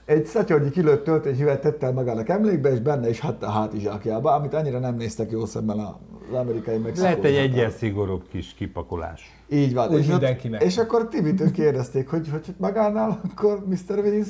Egy 0.05 0.25
szatyornyi 0.25 0.69
kilőtt 0.69 1.03
töltényhüvelyt 1.03 1.59
tette 1.59 1.85
el 1.85 1.93
magának 1.93 2.29
emlékbe, 2.29 2.71
és 2.71 2.79
benne 2.79 3.09
is 3.09 3.19
hatta 3.19 3.47
a 3.47 3.49
hátizsákjába, 3.49 4.33
amit 4.33 4.53
annyira 4.53 4.79
nem 4.79 4.95
néztek 4.95 5.31
jó 5.31 5.45
szemben 5.45 5.79
az 5.79 6.33
amerikai 6.33 6.77
meg 6.77 6.97
Lehet 6.97 7.23
egy 7.23 7.35
egyes 7.35 7.73
szigorúbb 7.73 8.27
kis 8.29 8.53
kipakolás. 8.53 9.43
Így 9.49 9.73
van. 9.73 9.89
Úgy 9.89 9.99
és, 9.99 10.05
ott, 10.05 10.11
mindenkinek. 10.11 10.63
és 10.63 10.77
akkor 10.77 11.07
Tibitől 11.07 11.51
kérdezték, 11.51 12.09
hogy, 12.09 12.29
hogy 12.29 12.55
magánál 12.57 13.21
akkor 13.31 13.65
Mr. 13.67 14.05
És 14.05 14.27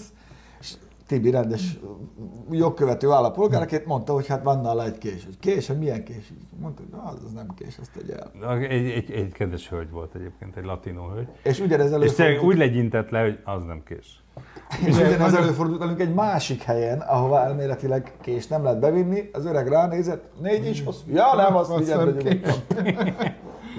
Tibi 1.07 1.29
rendes 1.29 1.79
jogkövető 2.51 3.11
állampolgáraként 3.11 3.85
mondta, 3.85 4.13
hogy 4.13 4.27
hát 4.27 4.43
van 4.43 4.61
nála 4.61 4.85
egy 4.85 4.97
kés. 4.97 5.25
Hogy 5.25 5.39
Kés? 5.39 5.67
Hát 5.67 5.77
milyen 5.79 6.03
kés? 6.03 6.33
Mondta, 6.59 6.81
hogy 6.81 6.91
"Na, 6.91 7.03
az, 7.11 7.23
az 7.25 7.31
nem 7.31 7.47
kés, 7.55 7.77
azt 7.81 7.91
tegye 7.91 8.15
el. 8.43 8.57
Egy, 8.59 8.89
egy, 8.89 9.11
egy 9.11 9.31
kedves 9.31 9.69
hölgy 9.69 9.91
volt 9.91 10.15
egyébként, 10.15 10.55
egy 10.55 10.65
latinó 10.65 11.07
hölgy. 11.09 11.27
És 11.43 11.59
ugyanez 11.59 11.85
És 11.85 11.91
tényleg 11.91 12.19
előfordult, 12.19 12.43
úgy 12.53 12.57
legyintett 12.57 13.09
le, 13.09 13.21
hogy 13.21 13.39
az 13.43 13.63
nem 13.63 13.81
kés. 13.85 14.23
és 14.85 14.95
ugyanez 14.95 15.33
előfordult 15.33 15.79
velünk 15.79 15.99
egy 15.99 16.13
másik 16.13 16.61
helyen, 16.61 16.99
ahova 16.99 17.39
elméletileg 17.43 18.13
kés 18.21 18.47
nem 18.47 18.63
lehet 18.63 18.79
bevinni, 18.79 19.29
az 19.33 19.45
öreg 19.45 19.67
ránézett, 19.67 20.23
négy 20.41 20.65
is 20.65 20.83
hosszú. 20.83 21.11
Ja, 21.13 21.35
nem, 21.35 21.55
azt 21.55 21.69
nyugodtan. 21.69 22.17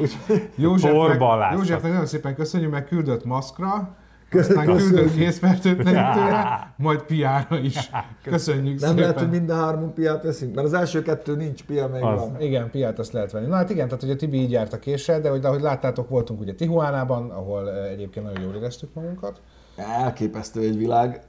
Úgyhogy 0.00 0.50
Józsefnek. 0.56 1.52
Józsefnek 1.52 1.90
nagyon 1.90 2.06
szépen 2.06 2.34
köszönjük, 2.34 2.70
meg 2.70 2.84
küldött 2.84 3.24
maszkra. 3.24 3.96
Aztán 4.32 4.66
küldött 4.66 5.14
készfertőtlenítőre, 5.14 6.72
majd 6.76 7.02
piára 7.02 7.58
is. 7.58 7.90
Köszönjük 8.22 8.80
nem 8.80 8.88
szépen. 8.88 8.96
lehet, 9.02 9.18
hogy 9.18 9.30
mind 9.30 9.50
a 9.50 9.54
három 9.54 9.92
piát 9.94 10.22
veszünk, 10.22 10.54
mert 10.54 10.66
az 10.66 10.72
első 10.72 11.02
kettő 11.02 11.36
nincs, 11.36 11.64
pia 11.64 11.88
még 11.88 12.02
Az. 12.02 12.20
van. 12.20 12.40
Igen, 12.40 12.70
piát 12.70 12.98
azt 12.98 13.12
lehet 13.12 13.32
venni. 13.32 13.46
Na 13.46 13.54
hát 13.56 13.70
igen, 13.70 13.88
tehát 13.88 14.02
ugye 14.02 14.16
Tibi 14.16 14.38
így 14.38 14.50
járt 14.50 14.72
a 14.72 14.78
késsel, 14.78 15.20
de 15.20 15.28
hogy, 15.30 15.44
ahogy 15.44 15.60
láttátok, 15.60 16.08
voltunk 16.08 16.40
ugye 16.40 16.54
Tijuánában, 16.54 17.30
ahol 17.30 17.70
eh, 17.70 17.90
egyébként 17.90 18.26
nagyon 18.26 18.42
jól 18.42 18.54
éreztük 18.54 18.94
magunkat. 18.94 19.40
Elképesztő 19.76 20.60
egy 20.60 20.76
világ. 20.76 21.20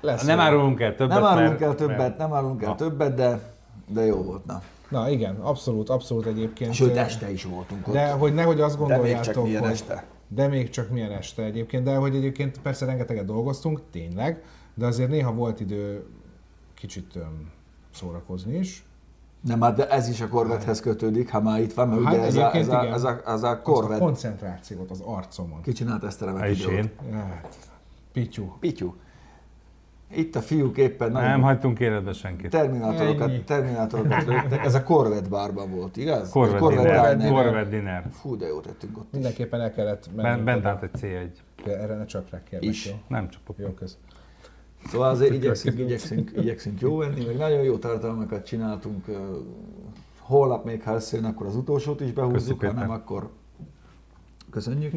Lesz 0.00 0.24
Nem 0.24 0.40
árulunk 0.40 0.80
el 0.80 0.94
többet, 0.94 1.14
Nem 1.20 1.24
árulunk 1.24 1.60
el 1.60 1.74
többet, 1.74 1.96
mert- 1.98 2.18
nem 2.18 2.32
árulunk 2.32 2.62
el 2.62 2.74
többet, 2.74 3.14
de, 3.14 3.38
de 3.88 4.04
jó 4.04 4.22
volt, 4.22 4.46
na. 4.46 4.62
Na 4.88 5.08
igen, 5.10 5.34
abszolút, 5.40 5.88
abszolút 5.88 6.26
egyébként. 6.26 6.72
Sőt, 6.72 6.96
eh, 6.96 7.04
este 7.04 7.30
is 7.30 7.44
voltunk 7.44 7.88
ott. 7.88 7.94
De 7.94 8.10
hogy 8.10 8.34
nehogy 8.34 8.60
azt 8.60 8.74
De 8.78 8.80
még 8.84 8.90
gondoljátok, 8.94 9.24
csak 9.34 9.42
hogy... 9.42 9.54
este. 9.54 10.04
De 10.32 10.48
még 10.48 10.68
csak 10.68 10.90
milyen 10.90 11.10
este 11.10 11.42
egyébként, 11.42 11.84
de 11.84 11.94
hogy 11.94 12.14
egyébként 12.16 12.58
persze 12.60 12.86
rengeteget 12.86 13.24
dolgoztunk, 13.24 13.80
tényleg, 13.90 14.42
de 14.74 14.86
azért 14.86 15.10
néha 15.10 15.32
volt 15.32 15.60
idő 15.60 16.06
kicsit 16.74 17.16
öm, 17.16 17.50
szórakozni 17.94 18.58
is. 18.58 18.84
Nem, 19.40 19.60
hát 19.60 19.76
de 19.76 19.88
ez 19.88 20.08
is 20.08 20.20
a 20.20 20.28
korvethez 20.28 20.80
kötődik, 20.80 21.30
ha 21.30 21.40
már 21.40 21.60
itt 21.60 21.72
van, 21.72 21.88
mert 21.88 22.04
Hát 22.04 22.14
ugye 22.14 22.24
ez 22.24 22.36
a, 22.36 22.54
ez 22.54 22.68
a, 22.68 22.84
ez 22.86 23.02
a, 23.04 23.08
ez 23.10 23.24
a 23.24 23.30
Azt 23.32 23.44
a 23.44 23.62
korvet. 23.62 23.98
koncentrációt 23.98 24.90
az 24.90 25.00
arcomon. 25.04 25.62
Ki 25.62 25.72
csinált 25.72 26.04
ezt 26.04 26.22
a 26.22 26.24
remek 26.24 26.48
videót? 26.48 26.88
Hát, 27.12 27.58
Pityu. 28.12 28.44
Pityu. 28.58 28.94
Itt 30.14 30.36
a 30.36 30.40
fiúk 30.40 30.76
éppen 30.76 31.12
nagyon 31.12 31.28
Nem 31.28 31.42
hagytunk 31.42 31.80
életbe 31.80 32.12
senkit. 32.12 32.50
terminátorokat, 32.50 33.28
Ennyi. 33.28 33.42
terminátorokat 33.42 34.24
lőttek. 34.26 34.64
Ez 34.64 34.74
a 34.74 34.82
Corvette 34.82 35.28
bárban 35.28 35.70
volt, 35.70 35.96
igaz? 35.96 36.30
Corvette 36.30 36.58
Vagy 36.64 36.76
Dinner. 36.76 37.16
Diner. 37.16 37.32
Corvette 37.32 37.68
Dinner. 37.70 38.04
Fú, 38.12 38.36
de 38.36 38.46
jó 38.46 38.60
tettünk 38.60 38.98
ott. 38.98 39.12
Mindenképpen 39.12 39.60
el 39.60 39.72
kellett 39.72 40.08
Ben- 40.14 40.24
menni. 40.24 40.42
Bent 40.42 40.64
állt 40.64 40.82
egy 40.82 40.90
C1. 41.00 41.28
Erre 41.66 41.96
ne 41.96 42.04
csak 42.04 42.30
rá 42.30 42.42
kérlek, 42.42 42.68
Is. 42.68 42.86
jó? 42.86 42.92
Nem 43.08 43.28
csapok. 43.28 43.56
Jó, 43.58 43.68
kösz. 43.68 43.96
Szóval 44.86 45.08
azért 45.08 45.32
igyekszünk, 45.34 45.78
igyekszünk, 45.78 46.30
igyekszünk 46.36 46.80
jó 46.80 46.96
venni, 46.96 47.24
meg 47.24 47.36
nagyon 47.36 47.62
jó 47.62 47.76
tartalmakat 47.76 48.44
csináltunk. 48.46 49.04
Holnap 50.18 50.64
még, 50.64 50.82
ha 50.82 50.94
összejön, 50.94 51.24
akkor 51.24 51.46
az 51.46 51.56
utolsót 51.56 52.00
is 52.00 52.12
behúzzuk, 52.12 52.58
Köszi, 52.58 52.74
ha 52.74 52.80
nem, 52.80 52.90
akkor 52.90 53.30
köszönjük. 54.50 54.92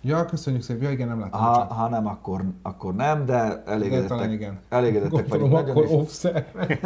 Ja, 0.00 0.24
köszönjük 0.24 0.62
szépen. 0.62 0.82
Ja, 0.82 0.90
igen, 0.90 1.08
nem 1.08 1.20
láttam. 1.20 1.40
Ha, 1.40 1.54
csak. 1.54 1.72
ha 1.72 1.88
nem, 1.88 2.06
akkor, 2.06 2.44
akkor 2.62 2.94
nem, 2.94 3.26
de 3.26 3.32
De 3.32 3.38
talán 3.48 3.62
elégedettek, 3.66 4.30
igen. 4.32 4.58
elégedettek 4.68 5.28
vagyunk 5.28 5.52
Gondolom, 5.52 5.74
nagyon. 5.76 5.84
akkor 5.84 6.00
offset. 6.00 6.52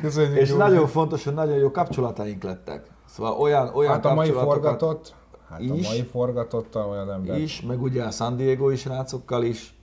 Köszönjük. 0.00 0.38
és 0.38 0.50
jó. 0.50 0.56
nagyon 0.56 0.86
fontos, 0.86 1.24
hogy 1.24 1.34
nagyon 1.34 1.56
jó 1.56 1.70
kapcsolataink 1.70 2.42
lettek. 2.42 2.86
Szóval 3.06 3.32
olyan, 3.32 3.70
olyan 3.74 3.92
Hát 3.92 4.04
a 4.04 4.14
mai 4.14 4.30
forgatott, 4.30 5.14
hát 5.50 5.60
a 5.60 5.74
is. 5.74 5.88
mai 5.88 6.02
forgatottal 6.02 6.88
olyan 6.88 7.12
ember. 7.12 7.38
is, 7.38 7.60
meg 7.60 7.82
ugye 7.82 8.04
a 8.04 8.10
San 8.10 8.36
Diego-i 8.36 8.76
srácokkal 8.76 9.42
is. 9.42 9.74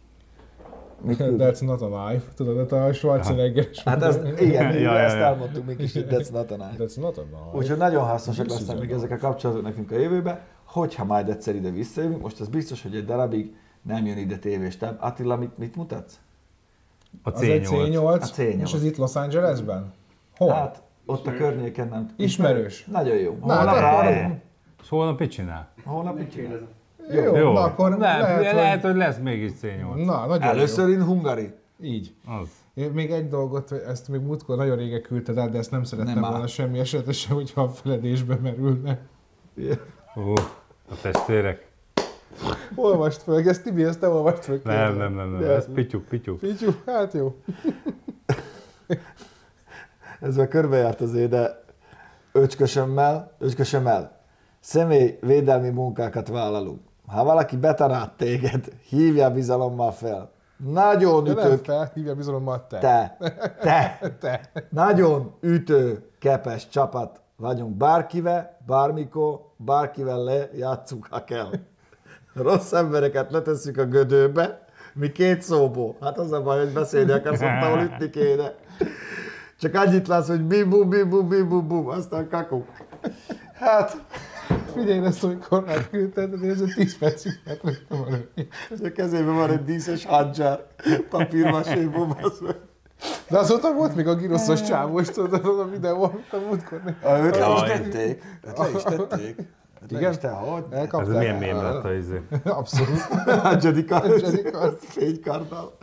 Mit 1.01 1.17
That's 1.43 1.65
not 1.65 1.81
a 1.81 1.87
knife. 1.87 2.25
Tudod, 2.35 2.71
a 2.71 2.93
Schwarzenegger 2.93 3.67
is 3.71 3.83
Hát 3.83 4.03
ez, 4.03 4.19
igen, 4.39 4.73
Ja, 4.73 4.79
ja, 4.79 4.79
ja, 4.79 4.99
ezt 4.99 5.15
ja. 5.15 5.21
elmondtuk 5.21 5.65
még 5.65 5.79
is, 5.79 5.93
hogy 5.93 6.05
that's 6.09 6.31
not 6.31 6.51
a 6.51 6.55
knife. 6.55 6.83
That's 6.83 6.99
not 6.99 7.17
a 7.17 7.21
knife. 7.21 7.57
Úgyhogy 7.57 7.77
nagyon 7.77 8.03
hasznosak 8.03 8.47
lesznek 8.49 8.79
még 8.79 8.91
ezek 8.91 9.11
a 9.11 9.17
kapcsolatok 9.17 9.63
nekünk 9.63 9.91
a 9.91 9.97
jövőben, 9.97 10.39
hogyha 10.63 11.03
majd 11.03 11.29
egyszer 11.29 11.55
ide 11.55 11.69
visszajövünk. 11.69 12.21
Most 12.21 12.39
az 12.39 12.47
biztos, 12.47 12.81
hogy 12.81 12.95
egy 12.95 13.05
darabig 13.05 13.55
nem 13.81 14.05
jön 14.05 14.17
ide 14.17 14.37
tévés 14.37 14.77
táb. 14.77 14.97
Attila, 14.99 15.35
mit, 15.35 15.57
mit 15.57 15.75
mutatsz? 15.75 16.19
A 17.23 17.29
Az 17.31 17.41
egy 17.41 17.67
C8. 17.67 17.69
C8, 17.69 18.21
A 18.21 18.25
C8. 18.25 18.61
és 18.61 18.73
ez 18.73 18.83
itt 18.83 18.97
Los 18.97 19.15
Angelesben? 19.15 19.93
Hol? 20.37 20.51
Hát, 20.51 20.81
ott 21.05 21.27
a 21.27 21.33
környéken 21.33 21.87
nem. 21.87 22.09
Ismerős. 22.17 22.85
Nagyon 22.85 23.15
jó. 23.15 23.37
Na, 23.45 23.55
Holnap, 23.55 24.41
És 24.81 24.89
holnap 24.89 25.19
mit 25.19 25.31
csinál? 25.31 25.69
holnap 25.85 26.17
mit 26.17 26.31
csinál? 26.31 26.67
Jó, 27.11 27.35
Jó. 27.35 27.51
na 27.51 27.61
akkor 27.61 27.89
nem, 27.89 27.99
lehet, 27.99 28.35
hogy... 28.35 28.43
lehet, 28.55 28.81
hogy 28.81 28.95
lesz 28.95 29.17
mégis 29.17 29.51
C8. 29.61 30.05
Na, 30.05 30.25
nagyon 30.25 30.41
Először 30.41 30.89
in 30.89 31.03
Hungary. 31.03 31.41
jó. 31.43 31.89
Így. 31.89 32.13
Az. 32.41 32.47
Én 32.73 32.91
még 32.91 33.11
egy 33.11 33.27
dolgot, 33.27 33.71
ezt 33.71 34.07
még 34.07 34.21
múltkor 34.21 34.57
nagyon 34.57 34.77
régen 34.77 35.01
küldted 35.01 35.37
el, 35.37 35.49
de 35.49 35.57
ezt 35.57 35.71
nem 35.71 35.83
szerettem 35.83 36.13
Nem 36.13 36.23
áll. 36.23 36.31
volna 36.31 36.47
semmi 36.47 36.79
esetesen, 36.79 37.35
hogyha 37.35 37.61
a 37.61 37.69
feledésbe 37.69 38.35
merülne. 38.35 38.99
Ó, 40.17 40.33
a 40.89 40.95
testvérek. 41.01 41.67
Olvast 42.75 43.21
föl, 43.21 43.49
ezt 43.49 43.63
Tibi, 43.63 43.83
ezt 43.83 43.99
te 43.99 44.07
olvast 44.09 44.43
föl. 44.43 44.61
Nem, 44.63 44.97
nem, 44.97 45.13
nem, 45.13 45.29
nem. 45.31 45.39
De- 45.39 45.51
Ez 45.55 45.67
pityuk, 45.73 46.05
pityuk. 46.05 46.39
Pityu, 46.39 46.71
hát 46.85 47.13
jó. 47.13 47.35
Ezzel 50.21 50.47
körbejárt 50.47 51.01
azért, 51.01 51.29
de 51.29 51.63
öcskösömmel, 52.31 53.35
öcskösömmel 53.39 54.17
személy 54.59 55.17
védelmi 55.21 55.69
munkákat 55.69 56.27
vállalunk. 56.27 56.79
Ha 57.11 57.23
valaki 57.23 57.57
betanált 57.57 58.11
téged, 58.11 58.65
hívja 58.89 59.31
bizalommal 59.31 59.91
fel. 59.91 60.31
Nagyon 60.57 61.23
De 61.23 61.33
nem 61.33 61.45
ütő, 61.47 61.55
fel, 61.63 61.91
hívja 61.93 62.15
bizalommal 62.15 62.67
te. 62.67 62.77
te, 62.79 63.17
te, 63.61 63.99
Te. 64.19 64.51
nagyon 64.69 65.33
ütő, 65.41 66.09
kepes 66.19 66.67
csapat 66.67 67.21
vagyunk 67.35 67.75
bárkivel, 67.75 68.57
bármikor, 68.65 69.39
bárkivel 69.57 70.23
lejátszunk, 70.23 71.07
ha 71.09 71.23
kell. 71.23 71.49
Rossz 72.33 72.71
embereket 72.71 73.31
letesszük 73.31 73.77
a 73.77 73.85
gödőbe, 73.85 74.65
mi 74.93 75.11
két 75.11 75.41
szóból. 75.41 75.95
Hát 76.01 76.17
az 76.17 76.31
a 76.31 76.41
baj, 76.41 76.59
hogy 76.59 76.73
beszélni 76.73 77.11
akarsz, 77.11 77.41
ott, 77.41 77.61
ahol 77.61 77.81
ütni 77.81 78.09
kéne. 78.09 78.53
Csak 79.59 79.75
annyit 79.75 80.07
látsz, 80.07 80.27
hogy 80.27 80.41
bim 80.41 80.69
bum, 80.69 80.89
bim 80.89 81.09
bum, 81.09 81.27
bim 81.27 81.49
bum, 81.49 81.67
bum, 81.67 81.87
aztán 81.87 82.29
kakuk. 82.29 82.67
Hát, 83.53 83.97
Figyelj, 84.73 85.05
ezt 85.05 85.23
amikor 85.23 85.63
átküldted, 85.69 86.33
de 86.35 86.47
ez 86.47 86.61
a 86.61 86.65
10 86.75 86.97
percig 86.97 87.31
megvettem 87.45 88.01
a 88.01 88.05
rövid. 88.09 88.85
a 88.85 88.91
kezében 88.91 89.35
van 89.35 89.49
egy 89.49 89.63
díszes 89.63 90.05
hancsár, 90.05 90.65
papírmaséból, 91.09 92.17
az 92.21 92.39
meg. 92.39 92.55
De 93.29 93.37
azóta 93.37 93.73
volt 93.73 93.95
még 93.95 94.07
a 94.07 94.15
giroszos 94.15 94.61
csávó, 94.61 94.99
és 94.99 95.09
tudod, 95.09 95.33
az 95.45 95.59
a 95.59 95.65
videó, 95.65 96.03
amit 96.03 96.33
a 96.33 96.37
múltkor. 96.47 96.81
A 97.03 97.17
őt 97.17 97.37
le 97.37 97.53
is 97.55 97.61
tették. 97.61 98.23
Őt 98.47 98.57
le 98.57 98.69
is 98.75 98.83
tették. 98.83 99.35
Igen? 99.89 100.19
te, 100.19 100.29
hogy? 100.29 100.63
Ez 100.71 101.07
milyen 101.07 101.35
mém 101.35 101.55
lett 101.55 101.83
a 101.83 101.93
izé? 101.93 102.21
Abszolút. 102.43 102.99
A 103.25 103.57
Jedi 103.61 103.85
kard. 103.85 104.21
Jedi 104.21 104.41
kard. 104.41 104.77
Fénykarddal. 104.79 105.77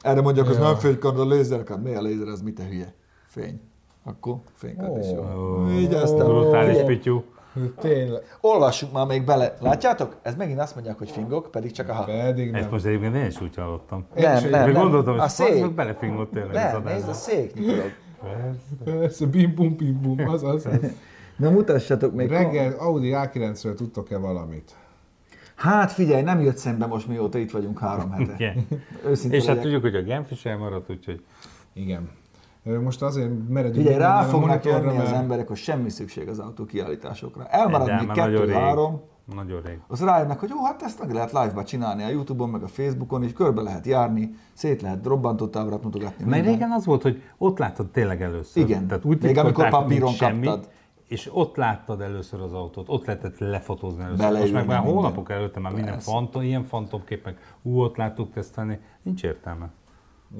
Erre 0.00 0.20
mondják, 0.20 0.48
az 0.48 0.58
nem 0.58 0.76
fénykard, 0.76 1.18
a 1.18 1.26
lézerkard. 1.26 1.82
Mi 1.82 1.94
a 1.94 2.00
lézer, 2.00 2.28
az 2.28 2.40
mit 2.40 2.54
te 2.54 2.64
hülye? 2.64 2.94
Fény. 3.26 3.60
Akkor 4.04 4.36
fénykard 4.54 4.98
is 4.98 5.10
jó. 5.10 5.70
Így 5.70 5.94
aztán. 5.94 6.26
Brutális 6.26 6.84
pityú. 6.86 7.24
Tényleg. 7.80 8.22
Olvassuk 8.40 8.92
már 8.92 9.06
még 9.06 9.24
bele. 9.24 9.56
Látjátok? 9.60 10.16
Ez 10.22 10.34
megint 10.34 10.60
azt 10.60 10.74
mondják, 10.74 10.98
hogy 10.98 11.10
fingok, 11.10 11.50
pedig 11.50 11.70
csak 11.72 11.88
a 11.88 11.92
ha. 11.92 12.04
Pedig 12.04 12.52
Ezt 12.52 12.62
nem. 12.62 12.70
most 12.70 12.84
egyébként 12.84 13.14
én 13.14 13.26
is 13.26 13.40
úgy 13.40 13.56
hallottam. 13.56 14.06
Nem, 14.14 14.42
nem, 14.42 14.50
nem. 14.50 14.72
gondoltam, 14.72 15.14
A 15.18 15.20
hogy 15.20 15.30
szék. 15.30 15.46
szék. 15.52 15.74
belefingott 15.74 16.32
tényleg 16.32 16.50
az 16.50 16.54
Nem, 16.54 16.64
nézd, 16.82 16.86
adásba. 16.86 17.10
a 17.10 17.14
szék 17.14 17.54
nyikorog. 17.54 17.90
Persze, 18.84 19.26
bim 19.26 19.54
bum 19.54 19.76
bim 19.76 20.00
bum, 20.02 20.28
az 20.28 20.42
az. 20.42 20.68
Na 21.36 21.50
mutassatok 21.50 22.14
még. 22.14 22.28
Reggel 22.28 22.72
Audi 22.78 23.10
A9-ről 23.14 23.74
tudtok-e 23.74 24.16
valamit? 24.18 24.74
Hát 25.54 25.92
figyelj, 25.92 26.22
nem 26.22 26.40
jött 26.40 26.56
szembe 26.56 26.86
most 26.86 27.08
mióta 27.08 27.38
itt 27.38 27.50
vagyunk 27.50 27.78
három 27.78 28.10
hete. 28.10 28.34
Igen. 28.34 28.66
Őszintén 29.06 29.40
És 29.40 29.46
hát 29.46 29.60
tudjuk, 29.60 29.82
hogy 29.82 29.94
a 29.94 30.02
Genf 30.02 30.30
is 30.30 30.44
elmaradt, 30.44 30.90
úgyhogy 30.90 31.24
Igen. 31.72 32.10
Most 32.74 33.02
azért 33.02 33.30
meredünk. 33.48 33.76
Figyelj, 33.84 33.98
rá 33.98 34.22
fognak 34.22 34.64
jönni 34.64 34.86
az 34.86 34.94
mert- 34.96 35.12
emberek, 35.12 35.48
hogy 35.48 35.56
semmi 35.56 35.88
szükség 35.90 36.28
az 36.28 36.38
autó 36.38 36.64
kiállításokra. 36.64 37.46
Elmarad 37.46 37.86
de 37.86 37.96
még 37.96 38.06
már 38.06 38.16
nagyon 38.16 38.30
rég. 38.40 38.48
kettő-három, 38.48 39.00
Nagyon 39.34 39.60
rég. 39.64 39.78
az 39.88 40.00
rájönnek, 40.00 40.38
hogy 40.40 40.48
jó, 40.48 40.64
hát 40.64 40.82
ezt 40.82 41.00
meg 41.00 41.12
lehet 41.12 41.32
live-ba 41.32 41.64
csinálni 41.64 42.02
a 42.02 42.08
Youtube-on, 42.08 42.48
meg 42.48 42.62
a 42.62 42.66
Facebookon, 42.66 43.22
és 43.22 43.32
körbe 43.32 43.62
lehet 43.62 43.86
járni, 43.86 44.34
szét 44.52 44.82
lehet 44.82 45.06
robbantó 45.06 45.44
mutogatni. 45.44 46.00
Mert 46.00 46.18
minden. 46.18 46.42
régen 46.44 46.70
az 46.70 46.84
volt, 46.84 47.02
hogy 47.02 47.22
ott 47.38 47.58
láttad 47.58 47.86
tényleg 47.90 48.22
először. 48.22 48.62
Igen. 48.62 48.86
Tehát 48.86 49.04
úgy 49.04 49.22
Még 49.22 49.38
amikor 49.38 49.68
papíron 49.68 50.12
semmi, 50.12 50.46
kaptad. 50.46 50.68
És 51.08 51.30
ott 51.32 51.56
láttad 51.56 52.00
először 52.00 52.40
az 52.40 52.52
autót, 52.52 52.88
ott 52.88 53.06
lehetett 53.06 53.38
lefotózni 53.38 54.02
először. 54.02 54.18
Most 54.18 54.32
Beleülni 54.32 54.52
meg 54.58 54.66
már 54.66 54.78
minden. 54.78 54.94
hónapok 54.94 55.30
előtte 55.30 55.60
már 55.60 55.72
minden 55.72 55.92
Persze. 55.92 56.10
fantom, 56.10 56.42
ilyen 56.42 56.64
fantomképek, 56.64 57.56
ú, 57.62 57.80
ott 57.80 57.96
láttuk 57.96 58.32
tesztelni, 58.32 58.78
nincs 59.02 59.22
értelme. 59.24 59.70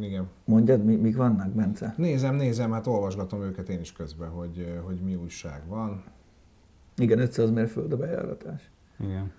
Igen. 0.01 0.29
Mondjad, 0.45 0.85
mi, 0.85 0.95
mik 0.97 1.17
vannak, 1.17 1.49
Bence? 1.49 1.95
Nézem, 1.97 2.35
nézem, 2.35 2.73
hát 2.73 2.87
olvasgatom 2.87 3.43
őket 3.43 3.69
én 3.69 3.81
is 3.81 3.93
közben, 3.93 4.29
hogy, 4.29 4.81
hogy 4.85 5.01
mi 5.01 5.15
újság 5.15 5.63
van. 5.69 6.03
Igen, 6.97 7.19
500 7.19 7.51
mérföld 7.51 7.93
a 7.93 7.97
bejáratás. 7.97 8.71
Igen. 9.01 9.33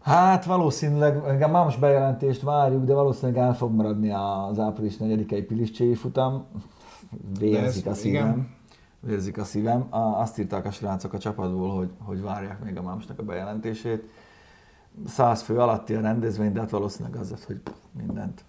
Hát 0.00 0.44
valószínűleg, 0.44 1.38
már 1.50 1.64
most 1.64 1.80
bejelentést 1.80 2.42
várjuk, 2.42 2.84
de 2.84 2.94
valószínűleg 2.94 3.42
el 3.42 3.54
fog 3.54 3.72
maradni 3.74 4.10
az 4.10 4.58
április 4.58 4.96
4-i 5.00 5.44
Piliscséi 5.48 5.94
futam. 5.94 6.46
Vérzik 7.38 7.86
a 7.86 7.94
szívem. 7.94 8.28
igen. 8.28 8.56
Vérzik 9.00 9.38
a 9.38 9.44
szívem. 9.44 9.86
A- 9.90 9.96
Azt 10.20 10.38
írták 10.38 10.64
a 10.64 10.70
srácok 10.70 11.12
a 11.12 11.18
csapatból, 11.18 11.76
hogy, 11.76 11.90
hogy 11.98 12.22
várják 12.22 12.64
még 12.64 12.76
a 12.76 12.82
mámsnak 12.82 13.18
a 13.18 13.22
bejelentését. 13.22 14.02
100 15.06 15.42
fő 15.42 15.58
alatti 15.58 15.94
a 15.94 16.00
rendezvény, 16.00 16.52
de 16.52 16.60
hát 16.60 16.70
valószínűleg 16.70 17.20
az, 17.20 17.44
hogy 17.44 17.60
mindent, 17.92 18.44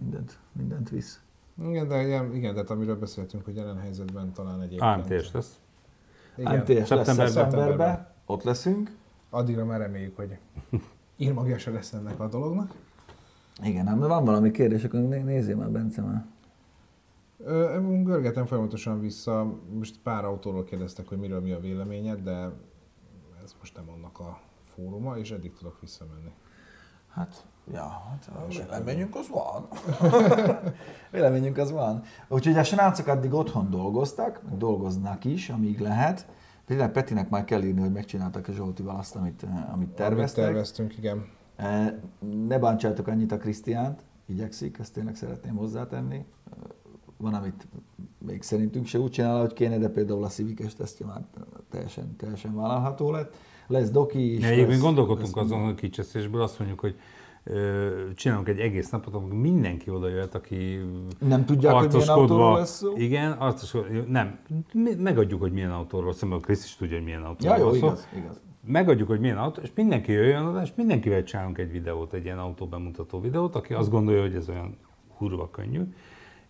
mindent, 0.00 0.38
mindent 0.52 0.90
visz. 0.90 1.22
Igen, 1.62 1.88
de 1.88 2.02
igen, 2.02 2.34
igen, 2.34 2.54
de 2.54 2.60
hát 2.60 2.70
amiről 2.70 2.98
beszéltünk, 2.98 3.44
hogy 3.44 3.56
jelen 3.56 3.78
helyzetben 3.78 4.32
talán 4.32 4.60
egyébként. 4.60 5.10
AMT-s 5.10 5.32
lesz. 5.32 5.58
Igen. 6.36 6.58
MTS 6.58 6.88
lesz 6.88 7.14
Szeptemberben. 7.30 8.08
ott 8.26 8.42
leszünk. 8.42 8.96
Addigra 9.30 9.64
már 9.64 9.80
reméljük, 9.80 10.16
hogy 10.16 10.38
írmagja 11.16 11.58
se 11.58 11.70
lesz 11.70 11.92
ennek 11.92 12.20
a 12.20 12.28
dolognak. 12.28 12.72
Igen, 13.62 13.86
ám, 13.86 14.00
de 14.00 14.06
van 14.06 14.24
valami 14.24 14.50
kérdés, 14.50 14.84
akkor 14.84 15.00
né- 15.00 15.24
nézzél 15.24 15.56
már, 15.56 15.70
Bence 15.70 16.02
már. 16.02 16.24
Ö, 17.44 17.80
Görgetem 18.02 18.46
folyamatosan 18.46 19.00
vissza, 19.00 19.54
most 19.72 19.98
pár 20.02 20.24
autóról 20.24 20.64
kérdeztek, 20.64 21.08
hogy 21.08 21.18
miről 21.18 21.40
mi 21.40 21.52
a 21.52 21.60
véleményed, 21.60 22.20
de 22.22 22.50
ez 23.44 23.54
most 23.58 23.76
nem 23.76 23.88
annak 23.96 24.18
a 24.20 24.40
fóruma, 24.74 25.16
és 25.18 25.30
eddig 25.30 25.52
tudok 25.52 25.80
visszamenni. 25.80 26.32
Hát, 27.10 27.46
ja, 27.72 28.02
hát 28.10 28.30
véleményünk 28.48 29.14
az 29.14 29.28
van. 29.28 29.68
véleményünk 31.12 31.56
az 31.56 31.70
van. 31.70 32.02
Úgyhogy 32.28 32.56
a 32.56 32.64
srácok 32.64 33.06
addig 33.06 33.32
otthon 33.32 33.70
dolgoztak, 33.70 34.40
dolgoznak 34.58 35.24
is, 35.24 35.48
amíg 35.48 35.80
lehet. 35.80 36.26
Például 36.66 36.90
Petinek 36.90 37.28
már 37.28 37.44
kell 37.44 37.62
írni, 37.62 37.80
hogy 37.80 37.92
megcsináltak 37.92 38.48
a 38.48 38.52
Zsoltival 38.52 38.96
azt, 38.96 39.16
amit, 39.16 39.42
eh, 39.42 39.50
amit 39.54 39.72
Amit 39.72 39.88
terveztek. 39.88 40.44
terveztünk, 40.44 40.96
igen. 40.98 41.26
E, 41.56 41.98
Ne 42.46 42.58
bántsátok 42.58 43.06
annyit 43.06 43.32
a 43.32 43.36
Krisztiánt, 43.36 44.04
igyekszik, 44.26 44.78
ezt 44.78 44.92
tényleg 44.92 45.16
szeretném 45.16 45.56
hozzátenni. 45.56 46.16
E, 46.16 46.56
Van, 47.16 47.34
amit 47.34 47.66
még 48.18 48.42
szerintünk 48.42 48.86
se 48.86 48.98
úgy 48.98 49.10
csinál, 49.10 49.40
hogy 49.40 49.52
kéne, 49.52 49.78
de 49.78 49.88
például 49.88 50.24
a 50.24 50.28
Civic-es 50.28 50.74
tesztje 50.74 51.06
már 51.06 51.20
teljesen, 51.70 52.16
teljesen 52.16 52.54
vállalható 52.54 53.10
lett. 53.10 53.36
Lesz 53.66 53.90
Doki 53.90 54.34
is. 54.34 54.42
Ja, 54.42 54.48
Egyébként 54.48 54.80
gondolkodtunk 54.80 55.36
lesz 55.36 55.44
azon, 55.44 55.64
hogy 55.64 55.74
kicseszésből 55.74 56.42
azt 56.42 56.58
mondjuk, 56.58 56.80
hogy 56.80 56.94
csinálunk 58.14 58.48
egy 58.48 58.58
egész 58.58 58.90
napot, 58.90 59.14
amikor 59.14 59.38
mindenki 59.38 59.90
oda 59.90 60.08
jöhet, 60.08 60.34
aki 60.34 60.80
Nem 61.18 61.44
tudják, 61.44 61.74
hogy 61.74 61.88
milyen 61.92 62.08
autóról 62.08 62.56
lesz 62.58 62.76
szó? 62.76 62.92
Igen, 62.96 63.32
arcoskodva, 63.32 64.02
nem, 64.08 64.38
mi- 64.72 64.94
megadjuk, 64.94 65.40
hogy 65.40 65.52
milyen 65.52 65.70
autóról 65.70 66.12
szó, 66.12 66.26
mert 66.28 66.42
Krisz 66.42 66.64
is 66.64 66.76
tudja, 66.76 66.96
hogy 66.96 67.04
milyen 67.04 67.22
autóról 67.22 67.56
Ja, 67.58 67.64
jó, 67.64 67.70
szó. 67.70 67.76
igaz, 67.76 68.08
igaz. 68.16 68.40
Megadjuk, 68.66 69.08
hogy 69.08 69.20
milyen 69.20 69.38
autó, 69.38 69.60
és 69.62 69.70
mindenki 69.74 70.12
jöjjön 70.12 70.44
oda, 70.46 70.62
és 70.62 70.72
mindenkivel 70.76 71.22
csinálunk 71.24 71.58
egy 71.58 71.70
videót, 71.70 72.12
egy 72.12 72.24
ilyen 72.24 72.38
autó 72.38 72.66
bemutató 72.66 73.20
videót, 73.20 73.54
aki 73.54 73.74
azt 73.74 73.90
gondolja, 73.90 74.20
hogy 74.22 74.34
ez 74.34 74.48
olyan 74.48 74.76
kurva 75.16 75.50
könnyű. 75.50 75.80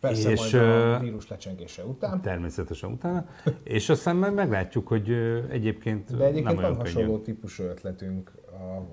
Persze 0.09 0.31
és, 0.31 0.53
majd 0.53 0.65
a 0.95 0.99
vírus 0.99 1.29
lecsengése 1.29 1.85
után. 1.85 2.21
Természetesen 2.21 2.91
utána. 2.91 3.27
És 3.63 3.89
aztán 3.89 4.17
meg 4.17 4.35
meglátjuk, 4.35 4.89
hogy 4.89 5.11
egyébként, 5.51 6.17
De 6.17 6.25
egyébként 6.25 6.45
nem 6.45 6.55
van 6.55 6.65
olyan 6.65 6.77
hasonló 6.77 7.11
könnyű. 7.13 7.23
típusú 7.23 7.63
ötletünk, 7.63 8.33
a, 8.47 8.87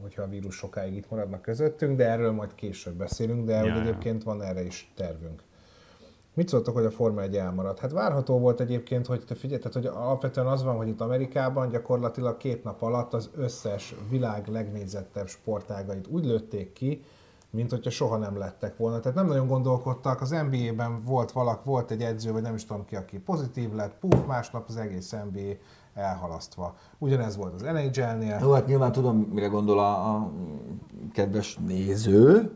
hogyha 0.00 0.22
a 0.22 0.28
vírus 0.28 0.54
sokáig 0.54 0.94
itt 0.94 1.10
maradnak 1.10 1.42
közöttünk, 1.42 1.96
de 1.96 2.08
erről 2.08 2.32
majd 2.32 2.54
később 2.54 2.94
beszélünk, 2.94 3.46
de 3.46 3.64
ja. 3.64 3.80
egyébként 3.80 4.22
van 4.22 4.42
erre 4.42 4.64
is 4.64 4.92
tervünk. 4.96 5.42
Mit 6.34 6.48
szóltok, 6.48 6.74
hogy 6.74 6.84
a 6.84 6.90
Forma 6.90 7.22
1 7.22 7.36
elmaradt? 7.36 7.78
Hát 7.78 7.92
várható 7.92 8.38
volt 8.38 8.60
egyébként, 8.60 9.06
hogy 9.06 9.24
te 9.24 9.34
figyelj, 9.34 9.60
tehát, 9.60 9.74
hogy 9.74 9.86
alapvetően 9.86 10.46
az 10.46 10.62
van, 10.62 10.76
hogy 10.76 10.88
itt 10.88 11.00
Amerikában 11.00 11.68
gyakorlatilag 11.68 12.36
két 12.36 12.64
nap 12.64 12.82
alatt 12.82 13.14
az 13.14 13.30
összes 13.36 13.94
világ 14.10 14.46
legnézettebb 14.48 15.28
sportágait 15.28 16.06
úgy 16.06 16.24
lőtték 16.24 16.72
ki, 16.72 17.02
mint 17.50 17.70
hogyha 17.70 17.90
soha 17.90 18.16
nem 18.16 18.38
lettek 18.38 18.76
volna. 18.76 19.00
Tehát 19.00 19.16
nem 19.16 19.26
nagyon 19.26 19.46
gondolkodtak, 19.46 20.20
az 20.20 20.30
NBA-ben 20.30 21.02
volt 21.02 21.32
valak, 21.32 21.64
volt 21.64 21.90
egy 21.90 22.02
edző, 22.02 22.32
vagy 22.32 22.42
nem 22.42 22.54
is 22.54 22.64
tudom 22.64 22.84
ki, 22.84 22.96
aki 22.96 23.18
pozitív 23.18 23.72
lett, 23.72 23.94
puf, 24.00 24.26
másnap 24.26 24.64
az 24.68 24.76
egész 24.76 25.10
NBA 25.10 25.52
elhalasztva. 25.94 26.74
Ugyanez 26.98 27.36
volt 27.36 27.54
az 27.54 27.60
NHL-nél, 27.60 28.38
Jó, 28.40 28.52
hát 28.52 28.66
nyilván 28.66 28.92
tudom, 28.92 29.16
mire 29.16 29.46
gondol 29.46 29.78
a, 29.78 30.14
a 30.14 30.30
kedves 31.12 31.58
néző, 31.66 32.52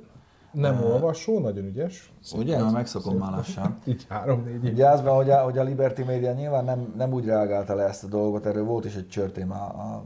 nem 0.53 0.85
olvasó, 0.85 1.39
nagyon 1.39 1.65
ügyes. 1.65 2.13
ugye? 2.37 2.63
Már 2.63 2.73
megszokom 2.73 3.17
már 3.17 3.31
lassan. 3.31 3.79
Így 3.85 4.07
három-négy 4.09 4.65
év. 4.65 4.73
Ugye 4.73 4.97
hogy 4.97 5.31
a, 5.31 5.43
hogy 5.43 5.59
a 5.59 5.63
Liberty 5.63 6.03
Media 6.03 6.33
nyilván 6.33 6.65
nem, 6.65 6.93
nem 6.97 7.13
úgy 7.13 7.25
reagálta 7.25 7.75
le 7.75 7.85
ezt 7.85 8.05
a 8.05 8.07
dolgot, 8.07 8.47
erről 8.47 8.65
volt 8.65 8.85
is 8.85 8.95
egy 8.95 9.09
csörtém 9.09 9.51
a, 9.51 9.65
a 9.65 10.05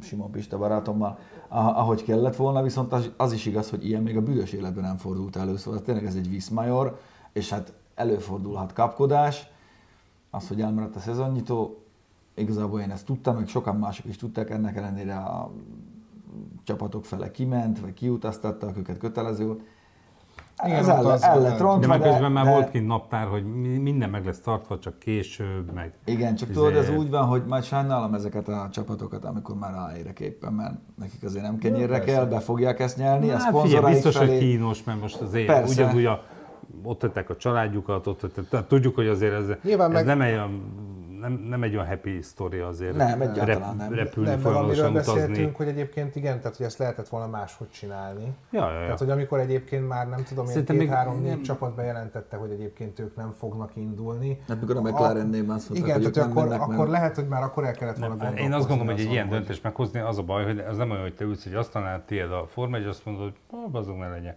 Simon 0.00 0.30
Pista 0.30 0.58
barátommal, 0.58 1.18
ahogy 1.48 2.02
kellett 2.02 2.36
volna, 2.36 2.62
viszont 2.62 2.92
az, 2.92 3.10
az, 3.16 3.32
is 3.32 3.46
igaz, 3.46 3.70
hogy 3.70 3.86
ilyen 3.86 4.02
még 4.02 4.16
a 4.16 4.22
büdös 4.22 4.52
életben 4.52 4.84
nem 4.84 4.96
fordult 4.96 5.36
elő, 5.36 5.56
szóval 5.56 5.82
tényleg 5.82 6.04
ez 6.04 6.14
egy 6.14 6.30
viszmajor, 6.30 7.00
és 7.32 7.50
hát 7.50 7.72
előfordulhat 7.94 8.72
kapkodás, 8.72 9.46
az, 10.30 10.48
hogy 10.48 10.60
elmaradt 10.60 10.96
a 10.96 11.00
szezonnyitó, 11.00 11.82
igazából 12.34 12.80
én 12.80 12.90
ezt 12.90 13.06
tudtam, 13.06 13.36
meg 13.36 13.48
sokan 13.48 13.76
mások 13.76 14.06
is 14.06 14.16
tudták, 14.16 14.50
ennek 14.50 14.76
ellenére 14.76 15.16
a 15.16 15.50
csapatok 16.64 17.04
fele 17.04 17.30
kiment, 17.30 17.80
vagy 17.80 17.94
kiutaztattak, 17.94 18.76
őket 18.76 18.98
kötelező 18.98 19.46
volt. 19.46 19.62
Igen, 20.64 20.76
ez 20.78 20.88
el, 20.88 21.06
az- 21.06 21.22
el 21.22 21.40
lett 21.40 21.50
de 21.50 21.56
De 21.56 21.62
rontva, 21.62 21.88
már 21.88 22.00
közben 22.00 22.32
már 22.32 22.44
de- 22.44 22.50
volt 22.50 22.70
kint 22.70 22.86
naptár, 22.86 23.26
hogy 23.26 23.44
mi- 23.44 23.78
minden 23.78 24.10
meg 24.10 24.24
lesz 24.24 24.40
tartva, 24.40 24.78
csak 24.78 24.98
később, 24.98 25.72
meg... 25.74 25.92
Igen, 26.04 26.34
csak 26.34 26.48
Izé- 26.48 26.58
tudod, 26.60 26.76
ez 26.76 26.90
úgy 26.90 27.10
van, 27.10 27.24
hogy 27.24 27.42
majd 27.48 27.62
sajnálom 27.64 28.14
ezeket 28.14 28.48
a 28.48 28.68
csapatokat, 28.72 29.24
amikor 29.24 29.54
már 29.56 29.72
ráérek 29.74 30.20
éppen, 30.20 30.52
mert 30.52 30.74
nekik 30.98 31.22
azért 31.24 31.44
nem 31.44 31.58
kenyérre 31.58 32.00
kell, 32.00 32.24
be 32.24 32.38
fogják 32.40 32.80
ezt 32.80 32.96
nyelni, 32.96 33.28
a 33.30 33.32
Hát 33.32 33.40
figyelj, 33.42 33.56
szponzoráik 33.58 33.94
biztos, 33.94 34.16
felé. 34.16 34.30
hogy 34.30 34.38
kínos, 34.38 34.84
mert 34.84 35.00
most 35.00 35.20
azért 35.20 35.46
Persze. 35.46 35.72
ugyanúgy 35.84 36.04
a, 36.04 36.22
ott 36.82 36.98
tettek 36.98 37.30
a 37.30 37.36
családjukat, 37.36 38.06
ott 38.06 38.20
tettek, 38.20 38.48
tehát 38.48 38.66
tudjuk, 38.66 38.94
hogy 38.94 39.06
azért 39.08 39.32
ez, 39.34 39.46
Nyilván 39.62 39.88
ez 39.88 39.94
meg- 39.94 40.04
nem, 40.06 40.20
egy 40.20 40.32
olyan, 40.32 40.62
nem, 41.28 41.46
nem 41.48 41.62
egy 41.62 41.74
olyan 41.74 41.86
happy 41.86 42.22
sztori 42.22 42.58
azért. 42.58 42.96
Nem, 42.96 43.20
egyáltalán 43.20 43.76
nem. 43.76 43.92
Repülni, 43.92 44.28
Nem, 44.28 44.38
meg 44.38 44.46
amiről 44.46 44.74
folyamatosan 44.74 44.92
beszéltünk, 44.92 45.30
utazni. 45.30 45.52
hogy 45.56 45.68
egyébként 45.68 46.16
igen, 46.16 46.40
tehát 46.40 46.56
hogy 46.56 46.66
ezt 46.66 46.78
lehetett 46.78 47.08
volna 47.08 47.26
máshogy 47.26 47.70
csinálni. 47.70 48.32
Ja, 48.50 48.70
ja, 48.70 48.78
ja. 48.78 48.82
Tehát, 48.84 48.98
hogy 48.98 49.10
amikor 49.10 49.38
egyébként 49.38 49.88
már 49.88 50.08
nem 50.08 50.22
tudom, 50.24 50.44
én 50.44 50.50
Szerintem 50.50 50.76
még 50.76 51.40
csapat 51.40 51.74
bejelentette, 51.74 52.36
hogy 52.36 52.50
egyébként 52.50 52.98
ők 52.98 53.16
nem 53.16 53.30
fognak 53.30 53.76
indulni. 53.76 54.40
Hát 54.48 54.60
mikor 54.60 54.76
a 54.76 54.80
McLarennél 54.80 55.42
már 55.42 55.48
mondták, 55.48 55.76
Igen, 55.76 56.02
hogy 56.02 56.10
tehát 56.12 56.16
ők 56.16 56.22
nem 56.24 56.30
akkor, 56.30 56.42
mennek, 56.48 56.60
akkor 56.60 56.76
mert- 56.76 56.90
lehet, 56.90 57.14
hogy 57.14 57.28
már 57.28 57.42
akkor 57.42 57.64
el 57.64 57.72
kellett 57.72 57.96
volna 57.98 58.14
Nem, 58.14 58.18
gondolkozni. 58.18 58.52
én 58.52 58.58
azt 58.58 58.68
gondolom, 58.68 58.94
hogy 58.94 59.04
egy 59.04 59.10
ilyen 59.12 59.28
döntést 59.28 59.62
meghozni, 59.62 60.00
az 60.00 60.18
a 60.18 60.22
baj, 60.22 60.44
hogy 60.44 60.58
az 60.58 60.76
nem 60.76 60.90
olyan, 60.90 61.02
hogy 61.02 61.14
te 61.14 61.24
ülsz 61.24 61.46
egy 61.46 61.54
asztalnál, 61.54 62.04
tiéd 62.04 62.30
a 62.32 62.46
Forma 62.46 62.76
1, 62.76 62.84
azt 62.84 63.04
mondod, 63.04 63.32
hogy 63.50 63.60
azok 63.72 63.98
ne 63.98 64.08
legyen. 64.08 64.36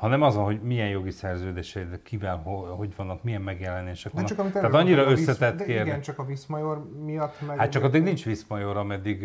Hanem 0.00 0.22
az, 0.22 0.34
van, 0.34 0.44
hogy 0.44 0.60
milyen 0.62 0.88
jogi 0.88 1.10
szerződéseid, 1.10 2.02
kivel, 2.02 2.36
ho- 2.44 2.68
hogy 2.76 2.96
vannak, 2.96 3.22
milyen 3.22 3.42
megjelenések 3.42 4.12
Nem 4.12 4.22
vannak. 4.22 4.28
csak 4.28 4.38
amit 4.38 4.52
Tehát 4.52 4.74
annyira 4.74 5.06
a 5.06 5.08
Visz- 5.08 5.28
összetett 5.28 5.56
de 5.58 5.64
kérdés. 5.64 5.86
Igen, 5.86 6.00
csak 6.00 6.18
a 6.18 6.24
Viszmajor 6.24 6.90
miatt 7.04 7.46
meg... 7.46 7.58
Hát 7.58 7.70
csak 7.70 7.82
addig 7.84 8.02
nincs 8.02 8.24
Viszmajor, 8.24 8.76
ameddig 8.76 9.20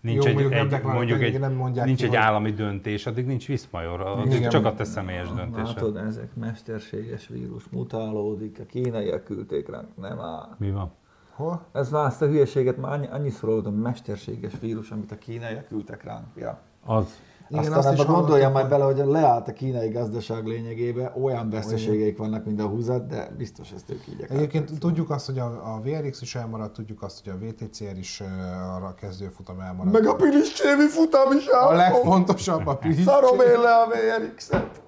nincs 0.00 0.24
Jó, 0.24 0.28
egy, 0.28 0.34
mondjuk 0.34 0.50
nem 0.52 0.64
egy, 0.64 0.70
deklarálták, 0.70 0.94
mondjuk 1.08 1.22
egy, 1.22 1.40
nem 1.40 1.52
mondják 1.52 1.86
nincs 1.86 1.98
ki, 1.98 2.04
egy 2.04 2.10
hogy- 2.10 2.18
állami 2.18 2.50
döntés, 2.52 3.06
addig 3.06 3.26
nincs 3.26 3.46
Viszmajor, 3.46 4.00
addig 4.00 4.32
Igen. 4.32 4.50
csak 4.50 4.64
a 4.64 4.74
te 4.74 4.84
személyes 4.84 5.28
döntésed. 5.32 5.66
Látod, 5.66 5.96
ezek 5.96 6.34
mesterséges 6.34 7.28
vírus 7.28 7.64
mutálódik, 7.70 8.58
a 8.60 8.66
kínaiak 8.66 9.24
küldték 9.24 9.68
ránk, 9.68 9.88
nem 9.96 10.20
áll. 10.20 10.48
Mi 10.58 10.70
van? 10.70 10.92
Hol? 11.30 11.66
Ez 11.72 11.90
már 11.90 12.06
ezt 12.06 12.22
a 12.22 12.26
hülyeséget 12.26 12.76
már 12.76 12.92
annyi, 12.92 13.06
annyiszor 13.10 13.48
hallottam, 13.48 13.74
mesterséges 13.74 14.52
vírus, 14.60 14.90
amit 14.90 15.12
a 15.12 15.18
kínaiak 15.18 15.66
küldtek 15.68 16.04
ránk. 16.04 16.26
Ja. 16.36 16.58
Az. 16.84 17.20
Igen, 17.50 17.64
Aztán 17.64 17.78
azt 17.78 17.92
is 17.92 17.98
ebben 17.98 18.14
gondoljam 18.14 18.52
hallottam, 18.52 18.78
majd 18.78 18.94
bele, 18.94 19.04
hogy 19.04 19.12
leállt 19.12 19.48
a 19.48 19.52
kínai 19.52 19.88
gazdaság 19.88 20.46
lényegébe, 20.46 21.12
olyan 21.22 21.50
veszteségeik 21.50 22.18
vannak, 22.18 22.44
mint 22.44 22.60
a 22.60 22.66
húzat, 22.66 23.06
de 23.06 23.34
biztos 23.36 23.72
ezt 23.72 23.90
ők 23.90 24.06
így 24.08 24.26
Egyébként 24.28 24.78
tudjuk 24.78 25.10
azt, 25.10 25.26
hogy 25.26 25.38
a, 25.38 25.74
a 25.74 25.80
VRX 25.80 26.20
is 26.20 26.34
elmaradt, 26.34 26.72
tudjuk 26.72 27.02
azt, 27.02 27.24
hogy 27.24 27.32
a 27.32 27.46
VTCR 27.46 27.98
is 27.98 28.20
uh, 28.20 28.74
arra 28.74 28.86
a 28.86 28.94
kezdőfutam 28.94 29.60
elmaradt. 29.60 29.92
Meg 29.92 30.06
a 30.06 30.14
Piliscsévi 30.14 30.86
futam 30.88 31.36
is 31.36 31.46
a 31.46 31.56
áll. 31.56 31.76
legfontosabb 31.76 32.66
a 32.66 32.76
Pirics. 32.76 33.04
Szarom 33.04 33.40
én 33.40 33.60
le 33.60 33.74
a 33.74 33.88
VRX-et. 33.88 34.82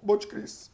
Bocs, 0.00 0.26
Krisz. 0.26 0.70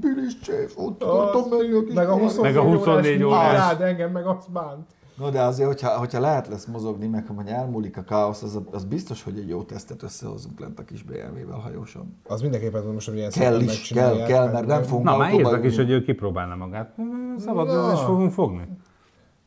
Piliscsév, 0.00 0.72
ott 0.76 1.02
voltam 1.04 1.48
meg 1.48 1.74
a 1.74 1.84
kis 1.84 1.94
Meg 1.94 2.08
a 2.08 2.16
24, 2.18 2.54
Meg 2.54 2.56
a 2.56 2.68
24 2.68 3.22
órás. 3.22 3.52
Rád, 3.52 3.80
engem 3.80 4.10
meg 4.10 4.26
azt 4.26 4.50
bánt. 4.50 4.94
No, 5.18 5.30
de 5.30 5.42
azért, 5.42 5.68
hogyha, 5.68 5.88
hogyha 5.98 6.20
lehet 6.20 6.48
lesz 6.48 6.64
mozogni, 6.64 7.06
meg 7.06 7.26
hogy 7.36 7.46
elmúlik 7.46 7.96
a 7.96 8.02
káosz, 8.02 8.42
az, 8.42 8.60
az 8.70 8.84
biztos, 8.84 9.22
hogy 9.22 9.38
egy 9.38 9.48
jó 9.48 9.62
tesztet 9.62 10.02
összehozunk 10.02 10.60
lent 10.60 10.78
a 10.78 10.84
kis 10.84 11.02
BMW-vel 11.02 11.58
hajóson. 11.58 12.16
Az 12.28 12.42
mindenképpen 12.42 12.84
most, 12.84 13.08
hogy 13.08 13.16
ilyen 13.16 13.30
Kell 13.30 13.60
is, 13.60 13.88
kell, 13.88 14.24
kell, 14.26 14.50
mert 14.52 14.66
nem 14.66 14.82
fogunk 14.82 15.04
Na, 15.04 15.16
már 15.16 15.34
írtak 15.34 15.64
is, 15.64 15.76
hogy 15.76 15.90
ő 15.90 16.02
kipróbálna 16.02 16.56
magát. 16.56 16.94
Szabad 17.38 17.66
Na. 17.66 17.92
is 17.92 18.00
fogunk 18.00 18.32
fogni. 18.32 18.68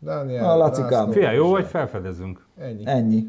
Daniel, 0.01 0.45
Na, 0.45 0.55
Lacikám. 0.55 1.11
Fia, 1.11 1.31
jó, 1.31 1.49
vagy 1.49 1.65
felfedezünk. 1.65 2.45
Ennyi. 2.57 2.83
Ennyi. 2.85 3.27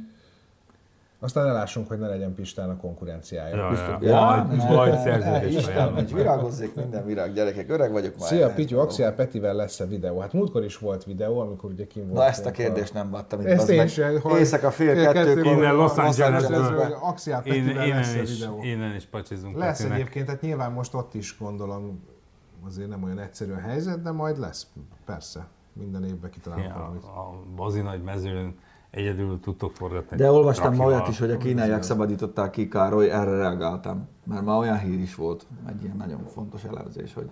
Aztán 1.22 1.46
elássunk, 1.46 1.88
hogy 1.88 1.98
ne 1.98 2.08
legyen 2.08 2.34
Pistán 2.34 2.70
a 2.70 2.76
konkurenciája. 2.76 3.56
Ja, 3.56 3.68
Biztos. 3.68 3.94
ja. 4.00 4.20
Majd, 4.20 4.56
ne, 4.56 4.74
majd 4.74 4.98
szerződés 4.98 5.56
Isten, 5.56 6.04
virágozzék 6.12 6.74
minden 6.74 7.04
virág, 7.06 7.32
gyerekek, 7.32 7.70
öreg 7.70 7.92
vagyok 7.92 8.18
már. 8.18 8.28
Szia, 8.28 8.52
Pityu. 8.52 8.78
Axial 8.78 9.12
Petivel 9.12 9.54
lesz-e 9.54 9.84
videó? 9.86 10.18
Hát 10.18 10.32
múltkor 10.32 10.64
is 10.64 10.78
volt 10.78 11.04
videó, 11.04 11.38
amikor 11.40 11.70
ugye 11.70 11.86
kim 11.86 12.02
volt. 12.02 12.14
Na 12.14 12.24
ezt 12.24 12.46
a 12.46 12.50
kérdést 12.50 12.94
nem 12.94 13.12
láttam 13.12 13.40
itt. 13.40 13.46
Ezt 13.46 13.68
én 13.68 13.86
sem. 13.86 14.20
Éjszaka 14.36 14.70
fél 14.70 14.94
fél 14.94 15.12
kettőkor. 15.12 15.52
Innen 15.52 15.74
Los 15.74 15.96
Angelesből. 15.96 16.94
Én, 17.44 17.64
Petivel 17.64 17.86
lesz 17.86 18.14
a 18.14 18.20
videó. 18.20 18.62
innen 18.62 18.94
is 18.94 19.04
pacsizunk 19.04 19.58
Lesz 19.58 19.84
egyébként, 19.84 20.26
tehát 20.26 20.40
nyilván 20.40 20.72
most 20.72 20.94
ott 20.94 21.14
is 21.14 21.38
gondolom 21.38 22.04
azért 22.66 22.88
nem 22.88 23.02
olyan 23.02 23.18
egyszerű 23.18 23.52
a 23.52 23.58
helyzet, 23.60 24.02
de 24.02 24.10
majd 24.10 24.38
lesz, 24.38 24.66
persze. 25.04 25.46
Minden 25.72 26.04
évben 26.04 26.30
kitalálunk 26.30 26.66
Ja, 26.68 26.74
valamit. 26.74 27.02
a 27.04 27.82
nagy 27.82 28.02
mezőn 28.02 28.54
egyedül 28.91 29.41
tudtok 29.41 29.72
forgatni. 29.72 30.16
De 30.16 30.30
olvastam 30.30 30.74
ma 30.74 30.84
olyat 30.84 31.09
is, 31.09 31.18
hogy 31.18 31.30
a 31.30 31.36
kínaiak 31.36 31.82
szabadították 31.82 32.51
ki 32.51 32.68
Károly, 32.68 33.11
erre 33.11 33.36
reagáltam. 33.36 34.09
Mert 34.24 34.45
már 34.45 34.59
olyan 34.59 34.78
hír 34.78 35.01
is 35.01 35.14
volt, 35.14 35.47
egy 35.68 35.82
ilyen 35.82 35.97
nagyon 35.97 36.24
fontos 36.26 36.64
elemzés, 36.64 37.14
hogy 37.14 37.30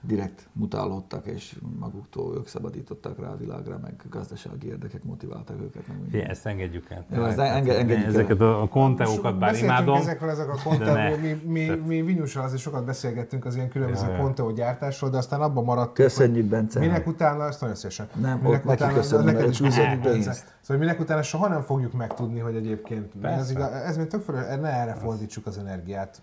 direkt 0.00 0.48
mutálódtak, 0.52 1.26
és 1.26 1.56
maguktól 1.78 2.36
ők 2.36 2.46
szabadították 2.46 3.18
rá 3.18 3.28
a 3.28 3.36
világra, 3.36 3.78
meg 3.82 3.94
gazdasági 4.10 4.66
érdekek 4.66 5.04
motiváltak 5.04 5.56
őket. 5.60 5.86
Meg. 5.88 5.96
Figyelj, 6.10 6.28
ezt 6.30 6.46
engedjük 6.46 6.90
el. 6.90 7.04
Jó, 7.10 7.24
ezt 7.24 7.38
enge- 7.38 7.76
engedjük 7.76 8.04
el. 8.06 8.10
Ezeket 8.12 8.40
a, 8.40 8.62
a 8.62 8.68
konteókat 8.68 9.38
bár 9.38 9.56
imádom. 9.56 9.96
ezekről, 9.96 10.30
ezek 10.30 10.48
a 10.48 10.74
ne. 10.78 11.16
mi, 11.16 11.42
mi, 11.46 11.66
Tehát- 11.66 11.86
mi 11.86 12.02
Vinyussal 12.02 12.44
azért 12.44 12.60
sokat 12.60 12.84
beszélgettünk 12.84 13.44
az 13.44 13.54
ilyen 13.54 13.68
különböző 13.68 14.06
Ja. 14.10 14.16
Conteo 14.18 14.52
gyártásról, 14.52 15.10
de 15.10 15.16
aztán 15.16 15.40
abban 15.40 15.64
maradtunk, 15.64 15.94
Köszönjük, 15.94 16.46
Bence. 16.46 16.78
Minek 16.78 17.06
utána, 17.06 17.46
ezt 17.46 17.60
nagyon 17.60 17.76
szívesen. 17.76 18.08
Nem, 18.20 18.38
minek 18.38 18.66
ott 18.66 18.78
neki 18.78 18.94
köszönöm, 18.94 19.24
neked 19.24 19.48
is 19.48 19.56
fizet 19.58 20.00
Bence. 20.00 20.32
Szóval 20.60 20.82
minek 20.82 21.00
utána 21.00 21.22
soha 21.22 21.48
nem 21.48 21.60
fogjuk 21.60 21.92
megtudni, 21.92 22.38
hogy 22.38 22.54
egyébként 22.54 23.14
mi 23.14 23.26
ez, 23.28 23.50
igaz, 23.50 23.70
ez 23.72 23.96
még 23.96 24.06
tök 24.06 24.22
fölös, 24.22 24.42
ne 24.60 24.68
erre 24.68 24.94
fordítsuk 24.94 25.46
az 25.46 25.58
energiát. 25.58 26.20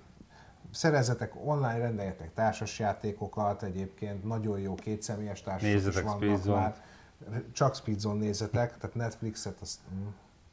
Szerezzetek 0.75 1.33
online, 1.45 1.77
rendeljetek 1.77 2.33
társasjátékokat, 2.33 3.63
egyébként 3.63 4.23
nagyon 4.23 4.59
jó 4.59 4.75
kétszemélyes 4.75 5.41
társasok 5.41 5.93
is 5.93 6.01
vannak 6.01 6.21
Speedzone. 6.21 6.59
már. 6.59 6.75
Csak 7.51 7.75
Speedzone 7.75 8.19
nézzetek, 8.19 8.77
tehát 8.77 8.95
Netflixet, 8.95 9.61
azt, 9.61 9.79
mm, 9.93 10.07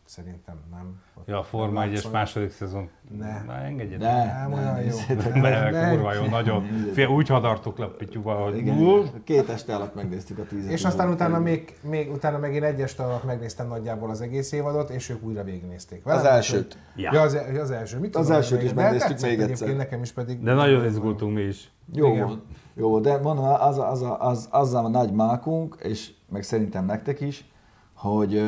Szerintem 0.05 0.55
nem. 0.71 1.01
Ott 1.15 1.29
Ja, 1.29 1.39
a 1.39 1.43
Forma 1.43 1.81
nem 1.81 1.89
1-es 1.89 1.93
látszol. 1.95 2.11
második 2.11 2.51
szezon. 2.51 2.89
Ne. 3.19 3.43
Na, 3.43 3.55
engedjed. 3.55 4.01
De, 4.01 4.37
Nem 4.41 4.53
olyan 4.53 4.81
jó. 4.83 4.97
Be, 5.41 5.89
kurva 5.91 6.13
jó, 6.15 6.25
nagyon. 6.25 6.65
Fél, 6.93 7.07
úgy 7.09 7.29
hadartuk 7.29 7.79
le 7.79 7.85
a 7.85 7.89
pityúval, 7.91 8.43
hogy 8.45 8.57
Igen, 8.57 9.05
két 9.25 9.49
este 9.49 9.75
alatt 9.75 9.95
megnéztük 9.95 10.39
a 10.39 10.45
tíz 10.45 10.67
És 10.67 10.85
aztán 10.85 11.09
utána 11.11 11.39
még, 11.39 11.79
még, 11.83 12.11
utána 12.13 12.39
meg 12.39 12.55
én 12.55 12.63
egy 12.63 12.81
este 12.81 13.03
alatt 13.03 13.25
megnéztem 13.25 13.69
nagyjából 13.69 14.11
az 14.11 14.21
egész 14.21 14.53
évadot, 14.53 14.91
és 14.91 15.09
ők 15.09 15.23
újra 15.23 15.43
végignézték. 15.45 16.07
Az 16.07 16.25
elsőt. 16.25 16.79
Ja. 16.97 17.11
Ja, 17.13 17.21
az, 17.21 17.39
az 17.61 17.71
első. 17.71 17.99
Mit 17.99 18.17
Az 18.17 18.31
elsőt 18.31 18.63
is 18.63 18.73
de 18.73 18.83
megnéztük 18.83 19.21
még 19.21 19.31
egyébként 19.33 19.51
egyszer. 19.61 19.77
Nekem 19.77 20.03
is 20.03 20.13
pedig. 20.13 20.43
De 20.43 20.55
nagyon 20.55 20.85
izgultunk 20.85 21.35
mi 21.35 21.43
is. 21.43 21.71
Jó 21.93 22.15
volt. 22.15 22.43
Jó 22.75 23.01
de 23.01 23.19
mondom, 23.19 23.45
az, 23.45 23.79
az, 23.79 24.03
a- 24.03 24.21
az, 24.21 24.49
azzal 24.51 24.85
a 24.85 24.89
nagy 24.89 25.13
mákunk, 25.13 25.77
és 25.83 26.11
meg 26.29 26.43
szerintem 26.43 26.85
nektek 26.85 27.21
is, 27.21 27.51
hogy 27.95 28.43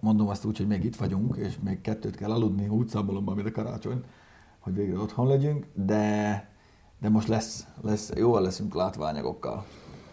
mondom 0.00 0.28
azt 0.28 0.44
úgy, 0.44 0.56
hogy 0.56 0.66
még 0.66 0.84
itt 0.84 0.96
vagyunk, 0.96 1.36
és 1.36 1.58
még 1.62 1.80
kettőt 1.80 2.16
kell 2.16 2.30
aludni 2.30 2.68
úgy 2.68 2.88
szabalomban, 2.88 3.34
mint 3.34 3.48
a 3.48 3.50
karácsony, 3.52 4.04
hogy 4.58 4.74
végre 4.74 4.98
otthon 4.98 5.26
legyünk, 5.26 5.66
de, 5.74 6.48
de 7.00 7.08
most 7.08 7.28
lesz, 7.28 7.66
lesz, 7.82 8.12
jól 8.16 8.40
leszünk 8.40 8.74
látványokkal. 8.74 9.64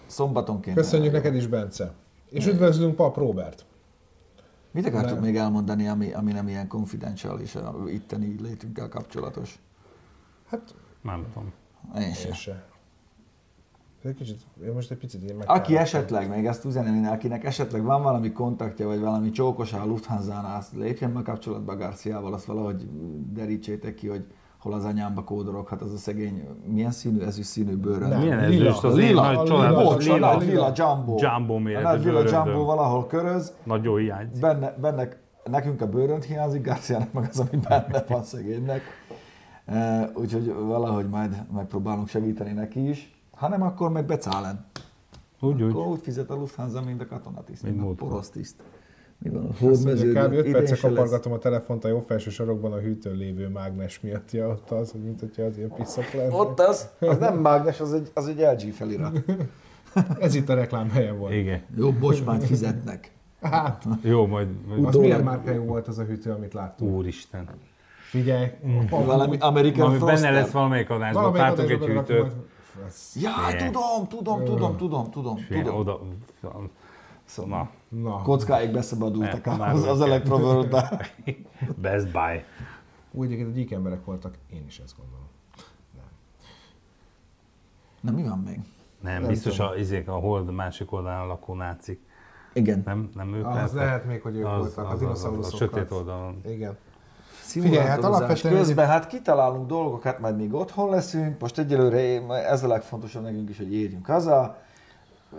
Szombatonként. 0.06 0.76
Köszönjük 0.76 1.12
neked 1.12 1.36
is, 1.36 1.48
Bence. 1.48 1.94
És 2.30 2.48
üdvözlünk 2.48 2.96
Pap 2.96 3.18
Robert. 3.18 3.66
Mit 4.72 4.86
akartok 4.86 5.14
Nem. 5.14 5.24
még 5.24 5.36
elmondani, 5.36 5.88
ami, 5.88 6.14
ami 6.14 6.32
nem 6.32 6.48
ilyen 6.48 6.68
confidential 6.68 7.40
és 7.40 7.56
a 7.56 7.76
itteni 7.88 8.36
létünkkel 8.42 8.90
kapcsolatos? 8.90 9.60
Hát, 10.48 10.76
Nem 11.02 11.26
tudom. 11.34 11.54
Én 12.00 12.14
sem. 12.14 12.30
én 12.30 12.62
Egy 14.04 14.14
kicsit, 14.14 14.40
én 14.66 14.72
most 14.74 14.92
egy 14.92 14.98
picit 14.98 15.30
én 15.30 15.36
meg 15.36 15.50
Aki 15.50 15.78
esetleg, 15.78 16.30
még 16.30 16.46
ezt 16.46 16.66
üzenni, 16.66 17.08
akinek 17.08 17.44
esetleg 17.44 17.84
van 17.84 18.02
valami 18.04 18.32
kontaktja, 18.32 18.88
vagy 18.88 19.00
valami 19.00 19.30
csókosa 19.30 19.82
a 19.82 19.86
Lufthansa-nál, 19.86 20.58
azt 20.58 20.74
lépjen 20.76 21.14
be 21.14 21.22
kapcsolatba 21.22 21.76
Garciával, 21.76 22.34
azt 22.34 22.46
valahogy 22.46 22.88
derítsétek 23.34 23.96
ki, 23.96 24.08
hogy 24.08 24.26
hol 24.60 24.74
az 24.74 24.86
anyámba 24.86 25.24
kódoroghat 25.24 25.82
az 25.82 25.94
a 25.94 25.98
szegény, 25.98 26.48
milyen 26.66 26.92
színű, 26.92 27.20
ezüst 27.20 27.50
színű 27.50 27.76
bőrön. 27.76 28.10
Nem. 28.10 28.20
Milyen 28.20 28.50
lila. 28.50 28.66
ezüst, 28.70 28.84
az 28.84 28.96
Lila, 28.96 29.32
én 29.32 29.38
nagy 29.38 29.48
lila, 29.48 29.90
a 29.90 29.98
lila, 29.98 30.36
nagy 30.36 30.48
lila 30.48 30.72
jumbo. 30.76 31.16
Jumbo 31.20 31.58
méretű 31.58 31.84
nagy 31.84 32.04
lila 32.04 32.24
jumbo 32.30 32.66
valahol 32.66 33.08
köröz, 33.08 33.54
Nagyon 33.64 34.00
hiányzik. 34.00 34.42
benne, 34.42 34.76
benne, 34.82 35.08
nekünk 35.44 35.82
a 35.82 35.90
bőrönt 35.90 36.24
hiányzik, 36.24 36.66
Garciának 36.66 37.14
meg 37.14 37.28
az, 37.30 37.40
ami 37.40 37.62
benne 37.70 38.04
van 38.08 38.24
szegénynek. 38.24 38.82
E, 39.66 40.10
Úgyhogy 40.16 40.54
valahogy 40.54 41.10
majd 41.10 41.44
megpróbálunk 41.54 42.08
segíteni 42.08 42.52
neki 42.52 42.90
is. 42.90 43.17
Ha 43.38 43.48
nem, 43.48 43.62
akkor 43.62 43.92
meg 43.92 44.06
becálen. 44.06 44.66
Úgy, 45.40 45.64
úgy. 45.64 45.72
Akkor 45.72 45.88
úgy 45.88 46.00
fizet 46.02 46.30
a 46.30 46.36
Lufthansa, 46.36 46.82
mint 46.82 47.02
a 47.02 47.06
katonatiszt, 47.08 47.64
Mint 47.64 47.78
mint 47.78 48.02
a 48.02 48.06
porosztiszt. 48.06 48.56
Mi 49.20 49.30
van 49.30 49.46
a 49.46 49.54
hódmezőben? 49.60 50.26
kb. 50.28 50.34
5 50.34 50.40
Idén 50.40 50.52
perce 50.52 50.72
lesz. 50.72 50.80
kapargatom 50.82 51.32
a 51.34 51.38
telefont 51.38 51.84
a 51.84 51.88
jobb 51.88 52.04
felső 52.08 52.30
sarokban 52.30 52.74
a 52.74 52.78
hűtőn 52.78 53.16
lévő 53.16 53.48
mágnes 53.48 54.00
miatt. 54.00 54.32
Ja, 54.32 54.48
ott 54.48 54.72
az, 54.72 54.94
mint 55.04 55.20
hogyha 55.20 55.44
az 55.44 55.58
ilyen 55.58 55.72
piszak 55.76 56.12
lenne. 56.12 56.36
Ott 56.36 56.60
az, 56.60 56.90
az 57.00 57.18
nem 57.18 57.38
mágnes, 57.40 57.80
az 57.80 57.94
egy, 57.94 58.12
az 58.14 58.28
egy 58.28 58.40
LG 58.40 58.72
felirat. 58.74 59.24
Ez 60.20 60.36
itt 60.36 60.50
a 60.50 60.54
reklám 60.54 60.90
helye 60.90 61.12
volt. 61.12 61.34
Igen. 61.34 61.62
Jó, 61.76 61.92
bocs, 61.92 62.24
majd 62.24 62.42
fizetnek. 62.44 63.12
Hát, 63.42 63.84
Jó, 64.02 64.26
majd... 64.26 64.48
majd 64.68 64.86
az 64.86 64.96
milyen 64.96 65.24
márkájú 65.24 65.64
volt 65.64 65.88
az 65.88 65.98
a 65.98 66.04
hűtő, 66.04 66.32
amit 66.32 66.54
láttunk? 66.54 66.92
Úristen. 66.96 67.50
Figyelj, 68.10 68.48
Valami 68.90 69.38
American 69.40 69.88
Ami 69.88 69.98
benne 69.98 70.30
lesz 70.32 70.52
valamelyik 70.52 70.90
adásban, 70.90 71.22
valamelyik 71.24 71.48
látunk 71.48 71.70
egy 71.70 71.78
hűtőt. 71.88 72.08
berakom, 72.08 72.46
hogy- 72.78 72.86
Ez- 72.88 73.16
Ja, 73.22 73.32
tudom, 73.58 74.08
tudom, 74.08 74.46
tudom, 74.46 74.78
tudom, 74.78 75.12
tudom, 75.12 75.36
Figyelj, 75.38 75.64
tudom. 75.64 75.80
Oda... 75.80 76.00
Szóval 77.26 77.70
Na, 77.90 78.00
Na, 78.10 78.22
kockáig 78.22 78.72
beszabadultak 78.72 79.46
már 79.58 79.74
az, 79.74 79.84
az 79.84 80.00
úgy 80.02 80.06
elektroworld 80.08 80.70
Best 81.82 82.12
Buy. 82.12 82.44
úgy 83.12 83.26
egyébként 83.32 83.54
gyík 83.54 83.72
emberek 83.72 84.06
voltak, 84.06 84.38
én 84.54 84.64
is 84.68 84.80
ezt 84.80 84.96
gondolom. 84.98 85.26
Na 88.02 88.12
mi 88.12 88.24
van 88.24 88.40
még? 88.40 88.60
Nem, 89.02 89.20
Nem 89.22 89.30
biztos 89.30 89.56
tudom. 89.56 89.72
a, 89.72 89.76
izék, 89.76 90.08
a 90.08 90.14
hold 90.14 90.52
másik 90.52 90.92
oldalán 90.92 91.28
lakó 91.28 91.54
nácik. 91.54 92.00
Igen. 92.54 92.82
Nem, 92.86 93.10
nem 93.16 93.34
ők 93.34 93.46
Az 93.48 93.74
lehet 93.74 94.06
még, 94.06 94.22
hogy 94.22 94.36
ők 94.36 94.44
voltak, 94.44 94.78
a 94.86 94.88
az, 94.88 94.94
az, 94.94 95.00
dinoszauruszokat. 95.00 95.74
a 95.74 95.78
sötét 95.78 95.92
oldalon. 95.98 96.42
Igen. 96.46 96.78
Figyelj, 97.48 97.88
hát 97.88 98.04
alapvetően 98.04 98.54
közben 98.56 98.88
hát 98.88 99.08
kitalálunk 99.08 99.68
dolgokat, 99.68 100.20
majd 100.20 100.36
még 100.38 100.54
otthon 100.54 100.90
leszünk. 100.90 101.40
Most 101.40 101.58
egyelőre 101.60 102.22
ez 102.50 102.64
a 102.64 102.68
legfontosabb 102.68 103.24
nekünk 103.24 103.50
is, 103.50 103.58
hogy 103.58 103.74
érjünk 103.74 104.06
haza. 104.06 104.58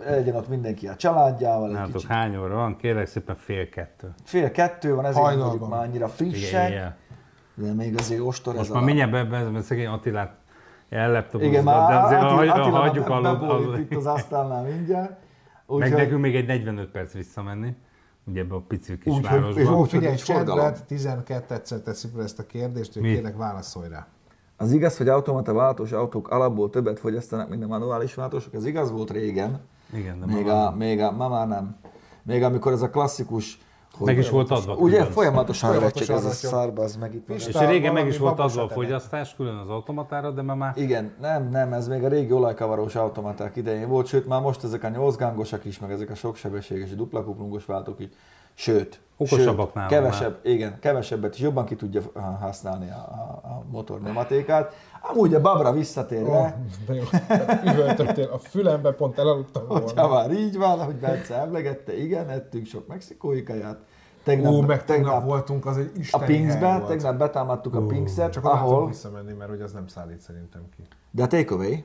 Legyen 0.05 0.35
ott 0.35 0.47
mindenki 0.49 0.87
a 0.87 0.95
családjával, 0.95 1.69
Nálatok 1.69 1.93
kicsit. 1.93 2.09
hány 2.09 2.37
óra 2.37 2.55
van? 2.55 2.75
Kérlek 2.77 3.07
szépen 3.07 3.35
fél 3.35 3.69
kettő. 3.69 4.13
Fél 4.23 4.51
kettő 4.51 4.95
van, 4.95 5.05
ezért 5.05 5.23
Hajnalban. 5.23 5.51
vagyunk 5.51 5.71
már 5.71 5.81
annyira 5.83 6.07
frissek, 6.07 6.69
igen. 6.69 6.95
de 7.53 7.73
még 7.73 7.97
azért 7.99 8.21
ostor 8.21 8.53
Most 8.55 8.65
ez 8.67 8.73
már 8.73 8.81
a... 8.83 8.85
mindjárt 8.85 9.11
be, 9.11 9.23
be, 9.23 9.43
be 9.43 9.61
szegény 9.61 9.85
Attilát 9.87 10.31
elleptobozgat, 10.89 11.51
Igen, 11.51 11.63
már 11.63 11.89
de 11.89 11.97
azért 11.97 12.21
Attila, 12.21 12.35
hagy- 12.35 12.47
Attila 12.49 12.77
hagyjuk 12.77 13.05
bebólint 13.07 13.41
alud. 13.67 13.79
itt 13.79 13.95
az 13.95 14.05
asztalnál 14.05 14.63
mindjárt. 14.63 15.09
Meg 15.09 15.17
Úgyhogy 15.77 15.91
nekünk 15.91 16.21
még 16.21 16.35
egy 16.35 16.45
45 16.45 16.89
perc 16.91 17.13
visszamenni, 17.13 17.75
ugye 18.25 18.39
ebbe 18.41 18.55
a 18.55 18.59
pici 18.67 18.97
kis 18.97 19.13
Úgy, 19.13 19.27
hogy- 19.27 19.39
városba. 19.39 19.59
és 19.61 19.67
úgy, 19.67 19.89
figyelj, 19.89 20.15
chatbet 20.15 20.85
12-szer 20.89 21.81
teszi 21.81 22.07
fel 22.13 22.23
ezt 22.23 22.39
a 22.39 22.45
kérdést, 22.45 22.93
hogy 22.93 23.01
Mi? 23.01 23.13
kérlek 23.13 23.37
válaszolj 23.37 23.89
rá. 23.89 24.07
az 24.57 24.71
igaz, 24.71 24.97
hogy 24.97 25.07
automata 25.07 25.53
váltós 25.53 25.91
autók 25.91 26.29
alapból 26.29 26.69
többet 26.69 26.99
fogyasztanak, 26.99 27.49
mint 27.49 27.63
a 27.63 27.67
manuális 27.67 28.13
váltósok. 28.15 28.53
Ez 28.53 28.65
igaz 28.65 28.91
volt 28.91 29.11
régen, 29.11 29.59
Igen, 29.93 30.19
de 30.19 30.25
még, 30.25 30.47
a, 30.47 30.71
még 30.77 30.99
a, 30.99 31.11
ma 31.11 31.29
már 31.29 31.47
nem. 31.47 31.75
Még 32.23 32.43
amikor 32.43 32.71
ez 32.71 32.81
a 32.81 32.89
klasszikus... 32.89 33.59
hogy- 33.99 34.07
Meg 34.07 34.17
is 34.17 34.29
volt 34.29 34.51
adva 34.51 34.73
Ugye 34.75 34.97
külön. 34.97 35.11
folyamatosan 35.11 35.69
Folyamatosan 35.69 36.15
recseg 36.15 36.31
ez 36.31 36.45
a 36.45 36.47
szarba, 36.47 36.83
az 36.83 36.95
meg 36.95 37.13
itt 37.13 37.27
van. 37.27 37.37
És 37.37 37.57
régen 37.59 37.93
meg 37.93 38.07
is 38.07 38.17
volt 38.17 38.39
adva 38.39 38.63
a 38.63 38.67
fogyasztás 38.69 39.35
külön 39.35 39.55
az 39.55 39.69
automatára, 39.69 40.31
de 40.31 40.41
ma 40.41 40.55
már 40.55 40.73
Igen, 40.77 41.11
nem, 41.21 41.49
nem, 41.49 41.73
ez 41.73 41.87
még 41.87 42.03
a 42.03 42.07
régi 42.07 42.31
olajkavarós 42.31 42.95
automaták 42.95 43.55
idején 43.55 43.87
volt, 43.87 44.07
sőt 44.07 44.27
már 44.27 44.41
most 44.41 44.63
ezek 44.63 44.83
a 44.83 44.89
nyolcgángosak 44.89 45.65
is, 45.65 45.79
meg 45.79 45.91
ezek 45.91 46.09
a 46.09 46.15
soksebességes, 46.15 46.95
dupla 46.95 47.23
kuplungos 47.23 47.65
váltók 47.65 47.99
is. 47.99 48.07
Sőt, 48.59 48.99
Okosabbak 49.17 49.65
sőt, 49.65 49.73
nálam 49.73 49.89
kevesebb, 49.89 50.39
igen, 50.43 50.79
kevesebbet 50.79 51.35
is 51.35 51.41
jobban 51.41 51.65
ki 51.65 51.75
tudja 51.75 52.01
ah, 52.13 52.39
használni 52.39 52.89
a, 52.89 52.93
a, 52.93 53.47
a 53.47 53.63
motor 53.71 54.01
nyomatékát. 54.01 54.73
Amúgy 55.01 55.33
a 55.33 55.41
Babra 55.41 55.71
visszatérve, 55.71 56.29
Oh, 56.37 56.49
de 56.87 56.93
jó, 56.93 57.03
üvöltöttél. 57.71 58.29
A 58.31 58.37
fülembe 58.37 58.91
pont 58.91 59.17
elaludtam 59.17 59.67
Hogyha 59.67 60.07
volna. 60.07 60.15
már 60.15 60.31
így 60.31 60.57
van, 60.57 60.79
ahogy 60.79 60.95
Bence 60.95 61.35
emlegette, 61.35 61.97
igen, 61.97 62.29
ettünk 62.29 62.65
sok 62.65 62.87
mexikói 62.87 63.43
kaját. 63.43 63.77
Tegnap, 64.23 64.53
Ó, 64.53 64.61
meg 64.61 64.85
tegnap 64.85 65.23
voltunk, 65.23 65.65
az 65.65 65.77
egy 65.77 65.91
a 65.95 65.99
isteni 65.99 66.23
hely 66.25 66.35
Pinksben, 66.35 66.85
tegnap 66.85 67.17
betámadtuk 67.17 67.75
a 67.75 67.81
Pinkset, 67.85 68.31
Csak 68.31 68.45
ahol 68.45 68.73
ahol, 68.73 68.87
visszamenni, 68.87 69.33
mert 69.33 69.49
hogy 69.49 69.61
az 69.61 69.71
nem 69.71 69.87
szállít 69.87 70.19
szerintem 70.19 70.61
ki. 70.75 70.83
de 71.11 71.23
a 71.23 71.27
takeaway, 71.27 71.83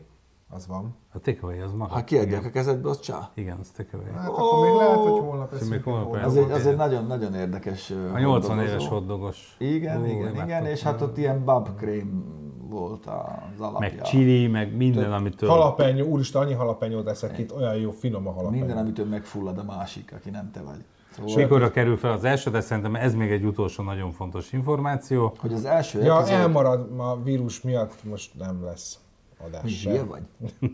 Az 0.54 0.66
van. 0.66 0.94
a 1.12 1.18
takeaway 1.18 1.58
az 1.60 1.72
maga. 1.72 1.92
ha 1.92 2.04
kiadják 2.04 2.30
Igen, 2.40 2.44
a 2.44 2.50
kezedbe, 2.50 2.88
az 2.88 3.00
csá. 3.00 3.30
igen 3.34 3.56
az 3.60 3.68
takeaway. 3.76 4.12
Hát 4.12 4.28
akkor 4.28 4.66
még 4.68 4.74
lehet, 4.76 4.96
hogy 4.96 5.20
holnap 5.20 5.52
eszünk. 5.52 5.70
még 5.70 5.82
holnap 5.82 6.04
holnap. 6.08 6.26
Az 6.26 6.36
Jó, 6.36 6.42
egy, 6.42 6.50
az 6.50 6.66
egy 6.66 6.76
nagyon-nagyon 6.76 7.34
érdekes 7.34 7.92
A 8.14 8.18
80 8.18 8.58
éves 8.60 8.88
hoddogos. 8.88 9.56
Igen, 9.58 10.00
Ú, 10.00 10.04
igen, 10.04 10.34
igen, 10.44 10.66
és 10.66 10.82
hát 10.82 11.00
ott 11.00 11.18
ilyen 11.18 11.44
babkrém 11.44 12.24
volt 12.68 13.06
az 13.06 13.60
alapja. 13.60 13.78
Meg 13.78 14.00
chili, 14.02 14.46
meg 14.46 14.76
minden, 14.76 15.12
amitől... 15.12 15.48
Halapenyó, 15.48 16.06
úristen, 16.06 16.42
annyi 16.42 16.52
halapenyót 16.54 17.08
eszek 17.08 17.38
itt, 17.38 17.54
olyan 17.56 17.74
jó, 17.76 17.90
finom 17.90 18.26
a 18.26 18.32
halapenyó. 18.32 18.58
Minden, 18.64 18.76
amitől 18.82 19.06
megfullad 19.06 19.58
a 19.58 19.64
másik, 19.64 20.12
aki 20.16 20.30
nem 20.30 20.50
te 20.50 20.60
vagy. 20.62 20.84
És 21.08 21.16
Szóval, 21.16 21.34
mikorra 21.36 21.70
kerül 21.70 21.96
fel 21.96 22.12
az 22.12 22.24
első, 22.24 22.50
de 22.50 22.60
szerintem 22.60 22.94
ez 22.94 23.14
még 23.14 23.30
egy 23.30 23.44
utolsó 23.44 23.82
nagyon 23.82 24.10
fontos 24.12 24.52
információ. 24.52 25.34
hogy 25.38 25.52
az 25.52 25.64
első 25.64 26.02
Ja, 26.02 26.16
epizód... 26.18 26.34
elmarad, 26.38 26.94
ma 26.94 27.16
vírus 27.22 27.60
miatt 27.60 28.04
most 28.04 28.30
nem 28.38 28.64
lesz 28.64 28.98
adás. 29.46 29.62
Mi 29.62 29.68
se. 29.68 29.90
zsír 29.90 30.06
vagy? 30.06 30.22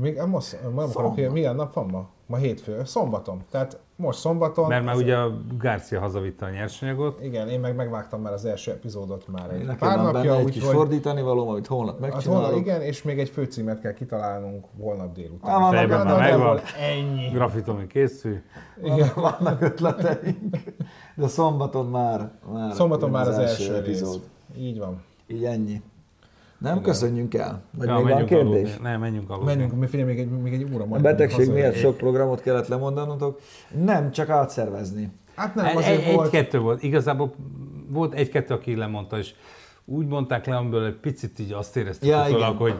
Még 0.00 0.16
nem, 0.16 0.28
most, 0.28 0.58
nem 0.62 0.78
akarok, 0.78 1.30
milyen 1.32 1.54
nap 1.54 1.72
van 1.74 1.86
ma? 1.86 2.08
Ma 2.26 2.36
hétfő, 2.36 2.84
szombaton. 2.84 3.42
Tehát 3.50 3.80
most 3.96 4.18
szombaton. 4.18 4.68
Mert 4.68 4.84
már 4.84 4.96
ugye 4.96 5.16
a 5.16 5.40
Garcia 5.58 6.00
hazavitte 6.00 6.46
a 6.46 6.50
nyersanyagot, 6.50 7.20
Igen, 7.22 7.48
én 7.48 7.60
meg 7.60 7.76
megvágtam 7.76 8.20
már 8.20 8.32
az 8.32 8.44
első 8.44 8.70
epizódot 8.70 9.28
már 9.28 9.50
egy 9.50 9.64
Nekem 9.64 9.76
pár 9.88 10.12
napja, 10.12 10.36
egy 10.36 10.44
kis 10.44 10.56
úgyhogy 10.56 10.74
fordítani 10.74 11.22
való, 11.22 11.48
amit 11.48 11.66
holnap 11.66 12.00
hát 12.00 12.00
holnap, 12.00 12.14
megcsinálok. 12.14 12.58
igen, 12.58 12.80
és 12.82 13.02
még 13.02 13.18
egy 13.18 13.28
főcímet 13.28 13.80
kell 13.80 13.92
kitalálnunk 13.92 14.64
holnap 14.80 15.14
délután. 15.14 15.50
Á, 15.50 15.58
vannak, 15.58 15.74
Fejben 15.74 16.06
már 16.06 16.30
megvan. 16.30 16.60
Ennyi. 16.80 17.28
grafitomi 17.28 17.86
készül. 17.86 18.38
Igen. 18.82 19.10
vannak 19.14 19.60
ötleteink, 19.60 20.56
de 21.14 21.26
szombaton 21.26 21.86
már, 21.86 22.30
már 22.52 22.74
Szombaton 22.74 23.10
már 23.10 23.28
az 23.28 23.38
első 23.38 23.74
epizód. 23.74 24.12
rész. 24.54 24.64
Így 24.66 24.78
van. 24.78 25.02
Így 25.26 25.44
ennyi. 25.44 25.82
Nem, 26.64 26.80
köszönjünk 26.80 27.34
el. 27.34 27.62
Vagy 27.78 27.86
Ja, 27.88 27.94
még 27.98 28.14
van 28.14 28.24
kérdés? 28.26 28.40
aludni. 28.40 28.70
Nem, 28.82 29.00
menjünk 29.00 29.30
aludni. 29.30 29.46
Menjünk, 29.54 29.74
mi 29.80 29.86
figyelj, 29.86 30.08
még 30.08 30.18
egy, 30.18 30.28
még 30.30 30.52
egy 30.52 30.74
óra 30.74 30.82
A 30.82 30.86
majd. 30.86 31.02
betegség 31.02 31.38
haza- 31.38 31.52
miatt 31.52 31.74
sok 31.74 31.96
programot 31.96 32.40
kellett 32.40 32.66
lemondanotok. 32.68 33.40
Nem, 33.84 34.10
csak 34.10 34.28
átszervezni. 34.28 35.12
Hát 35.34 35.54
nem, 35.54 35.66
Egy- 35.66 35.76
azért 35.76 36.06
egy, 36.06 36.14
volt. 36.14 36.34
Egy-kettő 36.34 36.58
volt. 36.58 36.82
Igazából 36.82 37.34
volt 37.88 38.12
egy-kettő, 38.14 38.54
aki 38.54 38.76
lemondta, 38.76 39.18
és 39.18 39.34
úgy 39.84 40.06
mondták 40.06 40.46
le, 40.46 40.56
amiből 40.56 40.84
egy 40.84 40.94
picit 40.94 41.38
így 41.38 41.52
azt 41.52 41.76
éreztük 41.76 42.08
Ja, 42.08 42.20
utólag, 42.28 42.40
igen. 42.40 42.56
hogy 42.56 42.74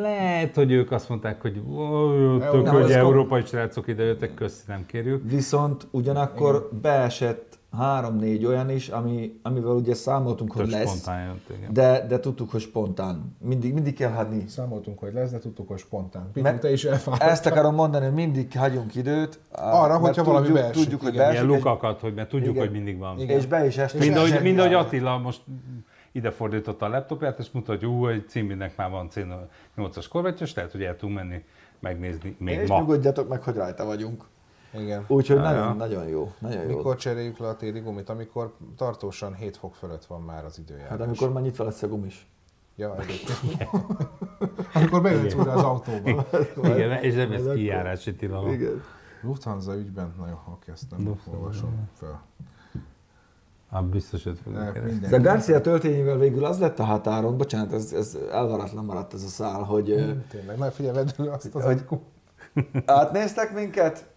Lehet, 0.00 0.54
hogy 0.54 0.72
ők 0.72 0.90
azt 0.92 1.08
mondták, 1.08 1.40
hogy 1.42 1.62
"Ó, 1.70 2.38
tök, 2.38 2.68
hogy 2.68 2.90
európai 2.90 3.42
srácok 3.44 3.88
ide 3.88 4.02
jöttek, 4.04 4.34
köszi, 4.34 4.62
nem 4.66 4.86
kérjük. 4.86 5.22
Viszont 5.30 5.86
ugyanakkor 5.90 6.68
beesett 6.82 7.51
három-négy 7.78 8.44
olyan 8.44 8.70
is, 8.70 8.88
ami, 8.88 9.38
amivel 9.42 9.72
ugye 9.72 9.94
számoltunk, 9.94 10.52
hogy 10.52 10.64
Tök 10.64 10.72
lesz, 10.72 10.88
spontán 10.88 11.26
jött, 11.26 11.58
igen. 11.58 11.72
de, 11.72 12.06
de 12.06 12.20
tudtuk, 12.20 12.50
hogy 12.50 12.60
spontán. 12.60 13.36
Mindig, 13.38 13.74
mindig 13.74 13.94
kell 13.94 14.10
hagyni. 14.10 14.44
Számoltunk, 14.48 14.98
hogy 14.98 15.12
lesz, 15.12 15.30
de 15.30 15.38
tudtuk, 15.38 15.68
hogy 15.68 15.78
spontán. 15.78 16.30
Mert 16.34 16.60
te 16.60 16.72
is 16.72 16.84
elfáradtál. 16.84 17.30
Ezt 17.30 17.46
akarom 17.46 17.74
mondani, 17.74 18.04
hogy 18.04 18.14
mindig 18.14 18.58
hagyjunk 18.58 18.94
időt. 18.94 19.40
Arra, 19.50 20.00
mert 20.00 20.16
hogyha 20.16 20.24
valami 20.24 20.46
tudjuk, 20.46 20.62
beesik, 20.62 20.82
Tudjuk, 20.82 21.02
hogy 21.02 21.14
beesik, 21.14 21.32
Ilyen 21.40 21.50
és, 21.50 21.56
lukakat, 21.56 22.00
hogy 22.00 22.14
mert 22.14 22.28
tudjuk, 22.28 22.50
Igen. 22.54 22.62
hogy 22.66 22.72
mindig 22.72 22.98
van. 22.98 23.18
Igen. 23.18 23.38
és 23.38 23.46
be 23.46 23.66
is 23.66 23.76
estünk. 23.76 24.02
Mind 24.04 24.16
ahogy, 24.16 24.42
mind 24.42 24.58
ahogy. 24.58 24.74
Attila 24.74 25.18
most 25.18 25.40
ide 26.12 26.30
fordította 26.30 26.86
a 26.86 26.88
laptopját, 26.88 27.38
és 27.38 27.50
mutatja, 27.52 27.88
hogy 27.88 28.12
egy 28.12 28.28
címbinek 28.28 28.76
már 28.76 28.90
van 28.90 29.08
C8-as 29.14 30.06
korvetja, 30.10 30.46
és 30.46 30.54
lehet, 30.54 30.72
hogy 30.72 30.82
el 30.82 30.96
tudunk 30.96 31.18
menni 31.18 31.44
megnézni 31.80 32.36
még 32.38 32.58
És 32.58 32.68
ma. 32.68 32.78
nyugodjatok 32.78 33.28
meg, 33.28 33.42
hogy 33.42 33.54
rajta 33.54 33.84
vagyunk. 33.84 34.24
Igen. 34.74 35.04
Úgyhogy 35.08 35.36
Ja, 35.36 35.42
nagyon, 35.42 35.64
ja. 35.66 35.72
nagyon 35.72 36.08
jó. 36.08 36.32
Nagyon 36.38 36.62
jó. 36.62 36.76
Mikor 36.76 36.96
cseréljük 36.96 37.38
le 37.38 37.48
a 37.48 37.56
téli 37.56 37.80
gumit? 37.80 38.08
Amikor 38.08 38.54
tartósan 38.76 39.34
7 39.34 39.56
fok 39.56 39.74
fölött 39.74 40.04
van 40.04 40.20
már 40.20 40.44
az 40.44 40.58
időjárás. 40.58 40.90
Hát 40.90 41.00
amikor 41.00 41.32
már 41.32 41.42
nyitva 41.42 41.64
lesz 41.64 41.82
a 41.82 41.88
gumis. 41.88 42.26
Ja, 42.76 42.96
egyébként. 43.02 43.70
amikor 44.74 45.02
beülsz 45.02 45.34
újra 45.34 45.52
az 45.52 45.62
autóba. 45.62 46.26
Igen, 46.62 46.92
és 47.04 47.14
nem 47.14 47.32
ez 47.32 47.42
kijárási 47.54 48.14
tilalom. 48.14 48.52
Igen. 48.52 48.82
Lufthansa 49.22 49.76
ügyben, 49.76 50.14
na 50.18 50.28
jó, 50.28 50.38
oké, 50.52 50.70
ezt 50.70 50.90
nem 50.90 51.04
Lufthansa. 51.06 51.38
olvasom 51.40 51.88
föl. 51.98 52.16
Hát 53.70 53.84
biztos, 53.84 54.22
hogy 54.24 54.38
De 55.10 55.18
Garcia 55.18 55.60
töltényével 55.60 56.16
végül 56.18 56.44
az 56.44 56.58
lett 56.58 56.78
a 56.78 56.84
határon, 56.84 57.36
bocsánat, 57.36 57.72
ez, 57.72 57.92
ez 57.92 58.18
elvaratlan 58.30 58.84
maradt 58.84 59.14
ez 59.14 59.22
a 59.22 59.26
szál, 59.28 59.62
hogy 59.62 59.84
Tényleg, 60.30 60.58
na 60.58 60.70
figyelj, 60.70 60.94
vedd 60.94 61.28
azt 61.28 61.54
az 61.54 61.64
Hogy- 61.64 61.84
átnéztek 62.86 63.54
minket, 63.54 64.10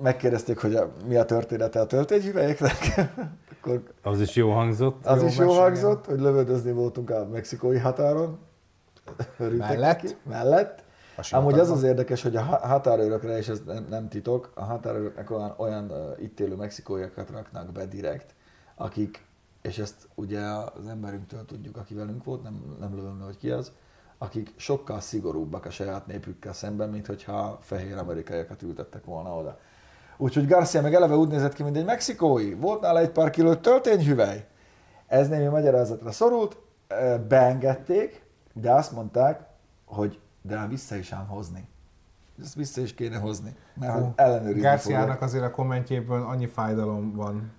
megkérdezték, 0.00 0.58
hogy 0.58 0.74
a, 0.74 0.92
mi 1.06 1.16
a 1.16 1.24
története 1.24 1.80
a 1.80 1.86
töltényhüvelyeknek, 1.86 2.76
akkor 3.60 3.82
Az 4.02 4.20
is 4.20 4.34
jó 4.34 4.50
hangzott. 4.50 5.06
az 5.06 5.20
Jó 5.20 5.26
is 5.26 5.36
jó 5.36 5.52
hangzott, 5.52 6.06
hogy 6.06 6.20
lövöldözni 6.20 6.72
voltunk 6.72 7.10
a 7.10 7.26
mexikói 7.32 7.78
határon. 7.78 8.38
Örültek 9.38 9.68
Mellett? 9.68 10.02
Neki. 10.02 10.16
Mellett. 10.28 10.84
Amúgy 11.30 11.58
az 11.58 11.70
az 11.70 11.82
érdekes, 11.82 12.22
hogy 12.22 12.36
a 12.36 12.42
ha- 12.42 12.66
határőrökre, 12.66 13.36
és 13.36 13.48
ez 13.48 13.60
nem, 13.66 13.86
nem 13.88 14.08
titok, 14.08 14.50
a 14.54 14.64
határőröknek 14.64 15.30
olyan, 15.30 15.54
olyan 15.56 15.90
uh, 15.90 16.22
itt 16.22 16.40
élő 16.40 16.54
mexikóiakat 16.54 17.30
raknak 17.30 17.72
be 17.72 17.86
direkt, 17.86 18.34
akik, 18.74 19.24
és 19.62 19.78
ezt 19.78 20.08
ugye 20.14 20.40
az 20.40 20.86
emberünktől 20.88 21.44
tudjuk, 21.44 21.76
aki 21.76 21.94
velünk 21.94 22.24
volt, 22.24 22.42
nem, 22.42 22.76
nem 22.80 22.94
lövöm 22.94 23.18
le, 23.18 23.24
hogy 23.24 23.36
ki 23.36 23.50
az, 23.50 23.72
akik 24.18 24.52
sokkal 24.56 25.00
szigorúbbak 25.00 25.64
a 25.64 25.70
saját 25.70 26.06
népükkel 26.06 26.52
szemben, 26.52 26.88
mint 26.88 27.06
hogyha 27.06 27.58
fehér 27.60 27.96
amerikaiakat 27.96 28.62
ültettek 28.62 29.04
volna 29.04 29.36
oda. 29.36 29.58
Úgyhogy 30.22 30.46
Garcia 30.46 30.82
meg 30.82 30.94
eleve 30.94 31.16
úgy 31.16 31.28
nézett 31.28 31.52
ki, 31.52 31.62
mint 31.62 31.76
egy 31.76 31.84
mexikói. 31.84 32.54
Volt 32.54 32.80
nála 32.80 32.98
egy 32.98 33.10
pár 33.10 33.30
kiló 33.30 33.54
töltényhüvely. 33.54 34.46
Ez 35.06 35.28
némi 35.28 35.46
magyarázatra 35.46 36.12
szorult, 36.12 36.56
beengedték, 37.28 38.24
de 38.52 38.72
azt 38.72 38.92
mondták, 38.92 39.40
hogy 39.84 40.20
de 40.42 40.66
vissza 40.66 40.96
is 40.96 41.12
ám 41.12 41.26
hozni. 41.26 41.68
Ezt 42.42 42.54
vissza 42.54 42.80
is 42.80 42.94
kéne 42.94 43.16
hozni, 43.16 43.56
mert 43.74 43.92
hogy 43.92 44.04
ellenőrizni 44.14 44.60
Garciának 44.60 45.00
fogják. 45.00 45.22
azért 45.22 45.44
a 45.44 45.50
kommentjéből 45.50 46.22
annyi 46.22 46.46
fájdalom 46.46 47.14
van. 47.14 47.52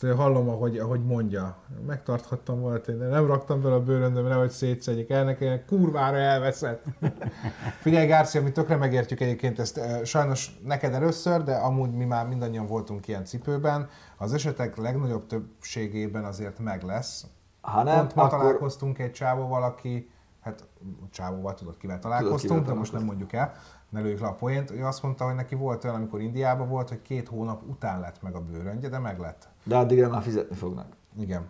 Hallom, 0.00 0.48
ahogy, 0.48 0.78
ahogy 0.78 1.04
mondja. 1.04 1.56
Megtarthattam 1.86 2.60
volna, 2.60 2.78
de 2.78 3.08
nem 3.08 3.26
raktam 3.26 3.62
bele 3.62 3.74
a 3.74 3.82
bőröndömre, 3.82 4.34
hogy 4.34 4.50
szétszedjék 4.50 5.10
el 5.10 5.24
nekem, 5.24 5.64
kurvára 5.66 6.16
elveszett. 6.16 6.84
Figyelj, 7.82 8.06
Garcia, 8.06 8.42
mi 8.42 8.52
tökre 8.52 8.76
megértjük 8.76 9.20
egyébként 9.20 9.58
ezt. 9.58 9.80
Sajnos 10.04 10.58
neked 10.64 10.94
először, 10.94 11.42
de 11.42 11.54
amúgy 11.54 11.90
mi 11.90 12.04
már 12.04 12.26
mindannyian 12.28 12.66
voltunk 12.66 13.08
ilyen 13.08 13.24
cipőben. 13.24 13.88
Az 14.16 14.32
esetek 14.32 14.76
legnagyobb 14.76 15.26
többségében 15.26 16.24
azért 16.24 16.58
meg 16.58 16.82
lesz. 16.82 17.26
Ha 17.60 17.82
nem, 17.82 17.96
Pont 17.96 18.14
ma 18.14 18.22
akkor 18.22 18.38
találkoztunk 18.38 18.98
egy 18.98 19.12
csávóval, 19.12 19.62
aki, 19.62 20.10
hát 20.40 20.68
csávóval 21.10 21.54
tudod, 21.54 21.76
kivel 21.76 21.98
találkoztunk, 21.98 22.60
kivel 22.60 22.72
de 22.72 22.78
most 22.78 22.92
nem 22.92 23.04
mondjuk 23.04 23.32
el, 23.32 23.52
ne 23.90 24.00
lőjük 24.00 24.20
le 24.20 24.26
a 24.26 24.32
poént. 24.34 24.70
Ő 24.70 24.84
azt 24.84 25.02
mondta, 25.02 25.24
hogy 25.24 25.34
neki 25.34 25.54
volt 25.54 25.84
olyan, 25.84 25.96
amikor 25.96 26.20
Indiában 26.20 26.68
volt, 26.68 26.88
hogy 26.88 27.02
két 27.02 27.28
hónap 27.28 27.62
után 27.68 28.00
lett 28.00 28.22
meg 28.22 28.34
a 28.34 28.40
bőröngye, 28.40 28.88
de 28.88 28.98
meg 28.98 29.18
lett. 29.18 29.48
de 29.64 29.76
addigra 29.76 30.08
már 30.08 30.22
fizetni 30.22 30.56
fognak. 30.56 30.86
Igen. 31.20 31.42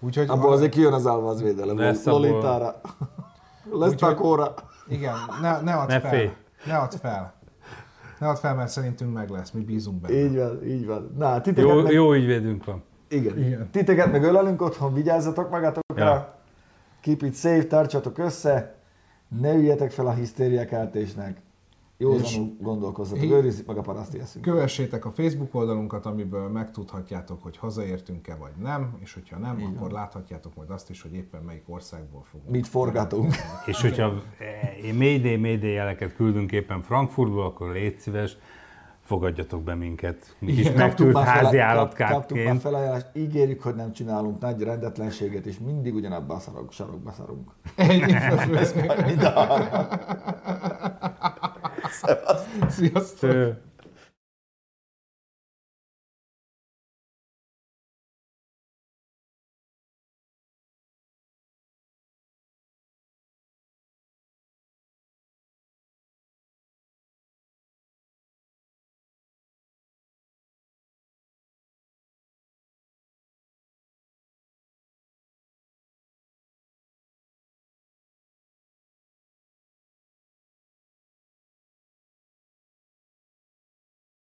Úgyhogy 0.00 0.28
Abból 0.28 0.52
azért 0.52 0.70
kijön 0.72 0.92
az 0.92 1.06
állva 1.06 1.28
az 1.28 1.42
védelem. 1.42 1.78
Lesz 1.78 2.04
Lolitára. 2.04 2.80
Lesz 3.72 3.94
takóra. 3.94 4.54
igen, 4.88 5.14
ne, 5.40 5.60
ne 5.60 5.72
add 5.74 5.88
Ne 5.88 6.00
fel. 6.00 6.10
félj. 6.10 6.30
Ne 6.66 6.76
add 6.76 6.90
fel. 7.00 7.34
Ne 8.18 8.28
add 8.28 8.36
fel, 8.36 8.54
mert 8.54 8.68
szerintünk 8.68 9.12
meg 9.12 9.30
lesz, 9.30 9.50
mi 9.50 9.60
bízunk 9.60 10.00
benne. 10.00 10.14
Így 10.14 10.36
van, 10.36 10.64
így 10.64 10.86
van. 10.86 11.14
Na, 11.18 11.40
titeket 11.40 11.70
Jó, 11.70 11.82
meg... 11.82 11.92
jó 11.92 12.12
ügyvédünk 12.12 12.64
van. 12.64 12.82
Igen. 13.08 13.38
Igen. 13.38 13.70
Titeket 13.70 14.12
meg 14.12 14.22
ölelünk 14.22 14.62
otthon, 14.62 14.92
vigyázzatok 14.94 15.50
magatokra. 15.50 16.04
Ja. 16.04 16.34
Keep 17.00 17.22
it 17.22 17.34
safe, 17.34 17.66
tartsatok 17.66 18.18
össze. 18.18 18.74
Ne 19.40 19.54
üljetek 19.54 19.90
fel 19.90 20.06
a 20.06 20.12
hisztériakeltésnek. 20.12 21.40
Józanul 22.02 22.56
gondolkozzatok, 22.60 23.30
őrizzük 23.30 23.66
meg 23.66 23.76
a 23.76 23.80
paraszti 23.80 24.18
eszünk. 24.18 24.44
Kövessétek 24.44 25.04
a 25.04 25.10
Facebook 25.10 25.54
oldalunkat, 25.54 26.06
amiből 26.06 26.48
megtudhatjátok, 26.48 27.42
hogy 27.42 27.56
hazaértünk-e 27.56 28.34
vagy 28.34 28.52
nem, 28.62 28.96
és 29.00 29.14
hogyha 29.14 29.38
nem, 29.38 29.58
Így 29.58 29.66
akkor 29.76 29.90
láthatjátok 29.90 30.54
majd 30.54 30.70
azt 30.70 30.90
is, 30.90 31.02
hogy 31.02 31.14
éppen 31.14 31.42
melyik 31.42 31.64
országból 31.66 32.22
fogunk. 32.30 32.50
Mit 32.50 32.66
forgatunk. 32.66 33.34
És 33.66 33.80
hogyha 33.80 34.22
eh, 34.38 34.92
Mayday, 34.92 35.36
Mayday 35.36 35.72
jeleket 35.72 36.14
küldünk 36.14 36.52
éppen 36.52 36.82
Frankfurtból, 36.82 37.44
akkor 37.44 37.72
légy 37.72 37.98
szíves, 37.98 38.36
fogadjatok 39.02 39.62
be 39.62 39.74
minket. 39.74 40.36
Mi 40.38 40.52
is 40.52 40.58
Igen. 40.58 40.72
megtűrt 40.72 41.18
házi 41.18 41.24
kap- 41.24 41.38
kaptunk 41.38 41.60
már 41.60 41.68
állatkártként. 41.68 42.60
felajánlást, 42.60 43.06
ígérjük, 43.12 43.62
hogy 43.62 43.74
nem 43.74 43.92
csinálunk 43.92 44.40
nagy 44.40 44.62
rendetlenséget, 44.62 45.46
és 45.46 45.58
mindig 45.58 45.94
ugyanabban 45.94 46.36
a 46.36 46.40
szarok, 46.40 46.72
sarokba 46.72 47.12
szarunk. 47.12 47.50
Ennyi 47.76 48.12
felfőzni. 48.28 48.90
Mind 49.06 49.22
a 52.02 52.06
harman. 52.24 52.70
Sziasztok! 52.70 53.30
Ö, 53.30 53.50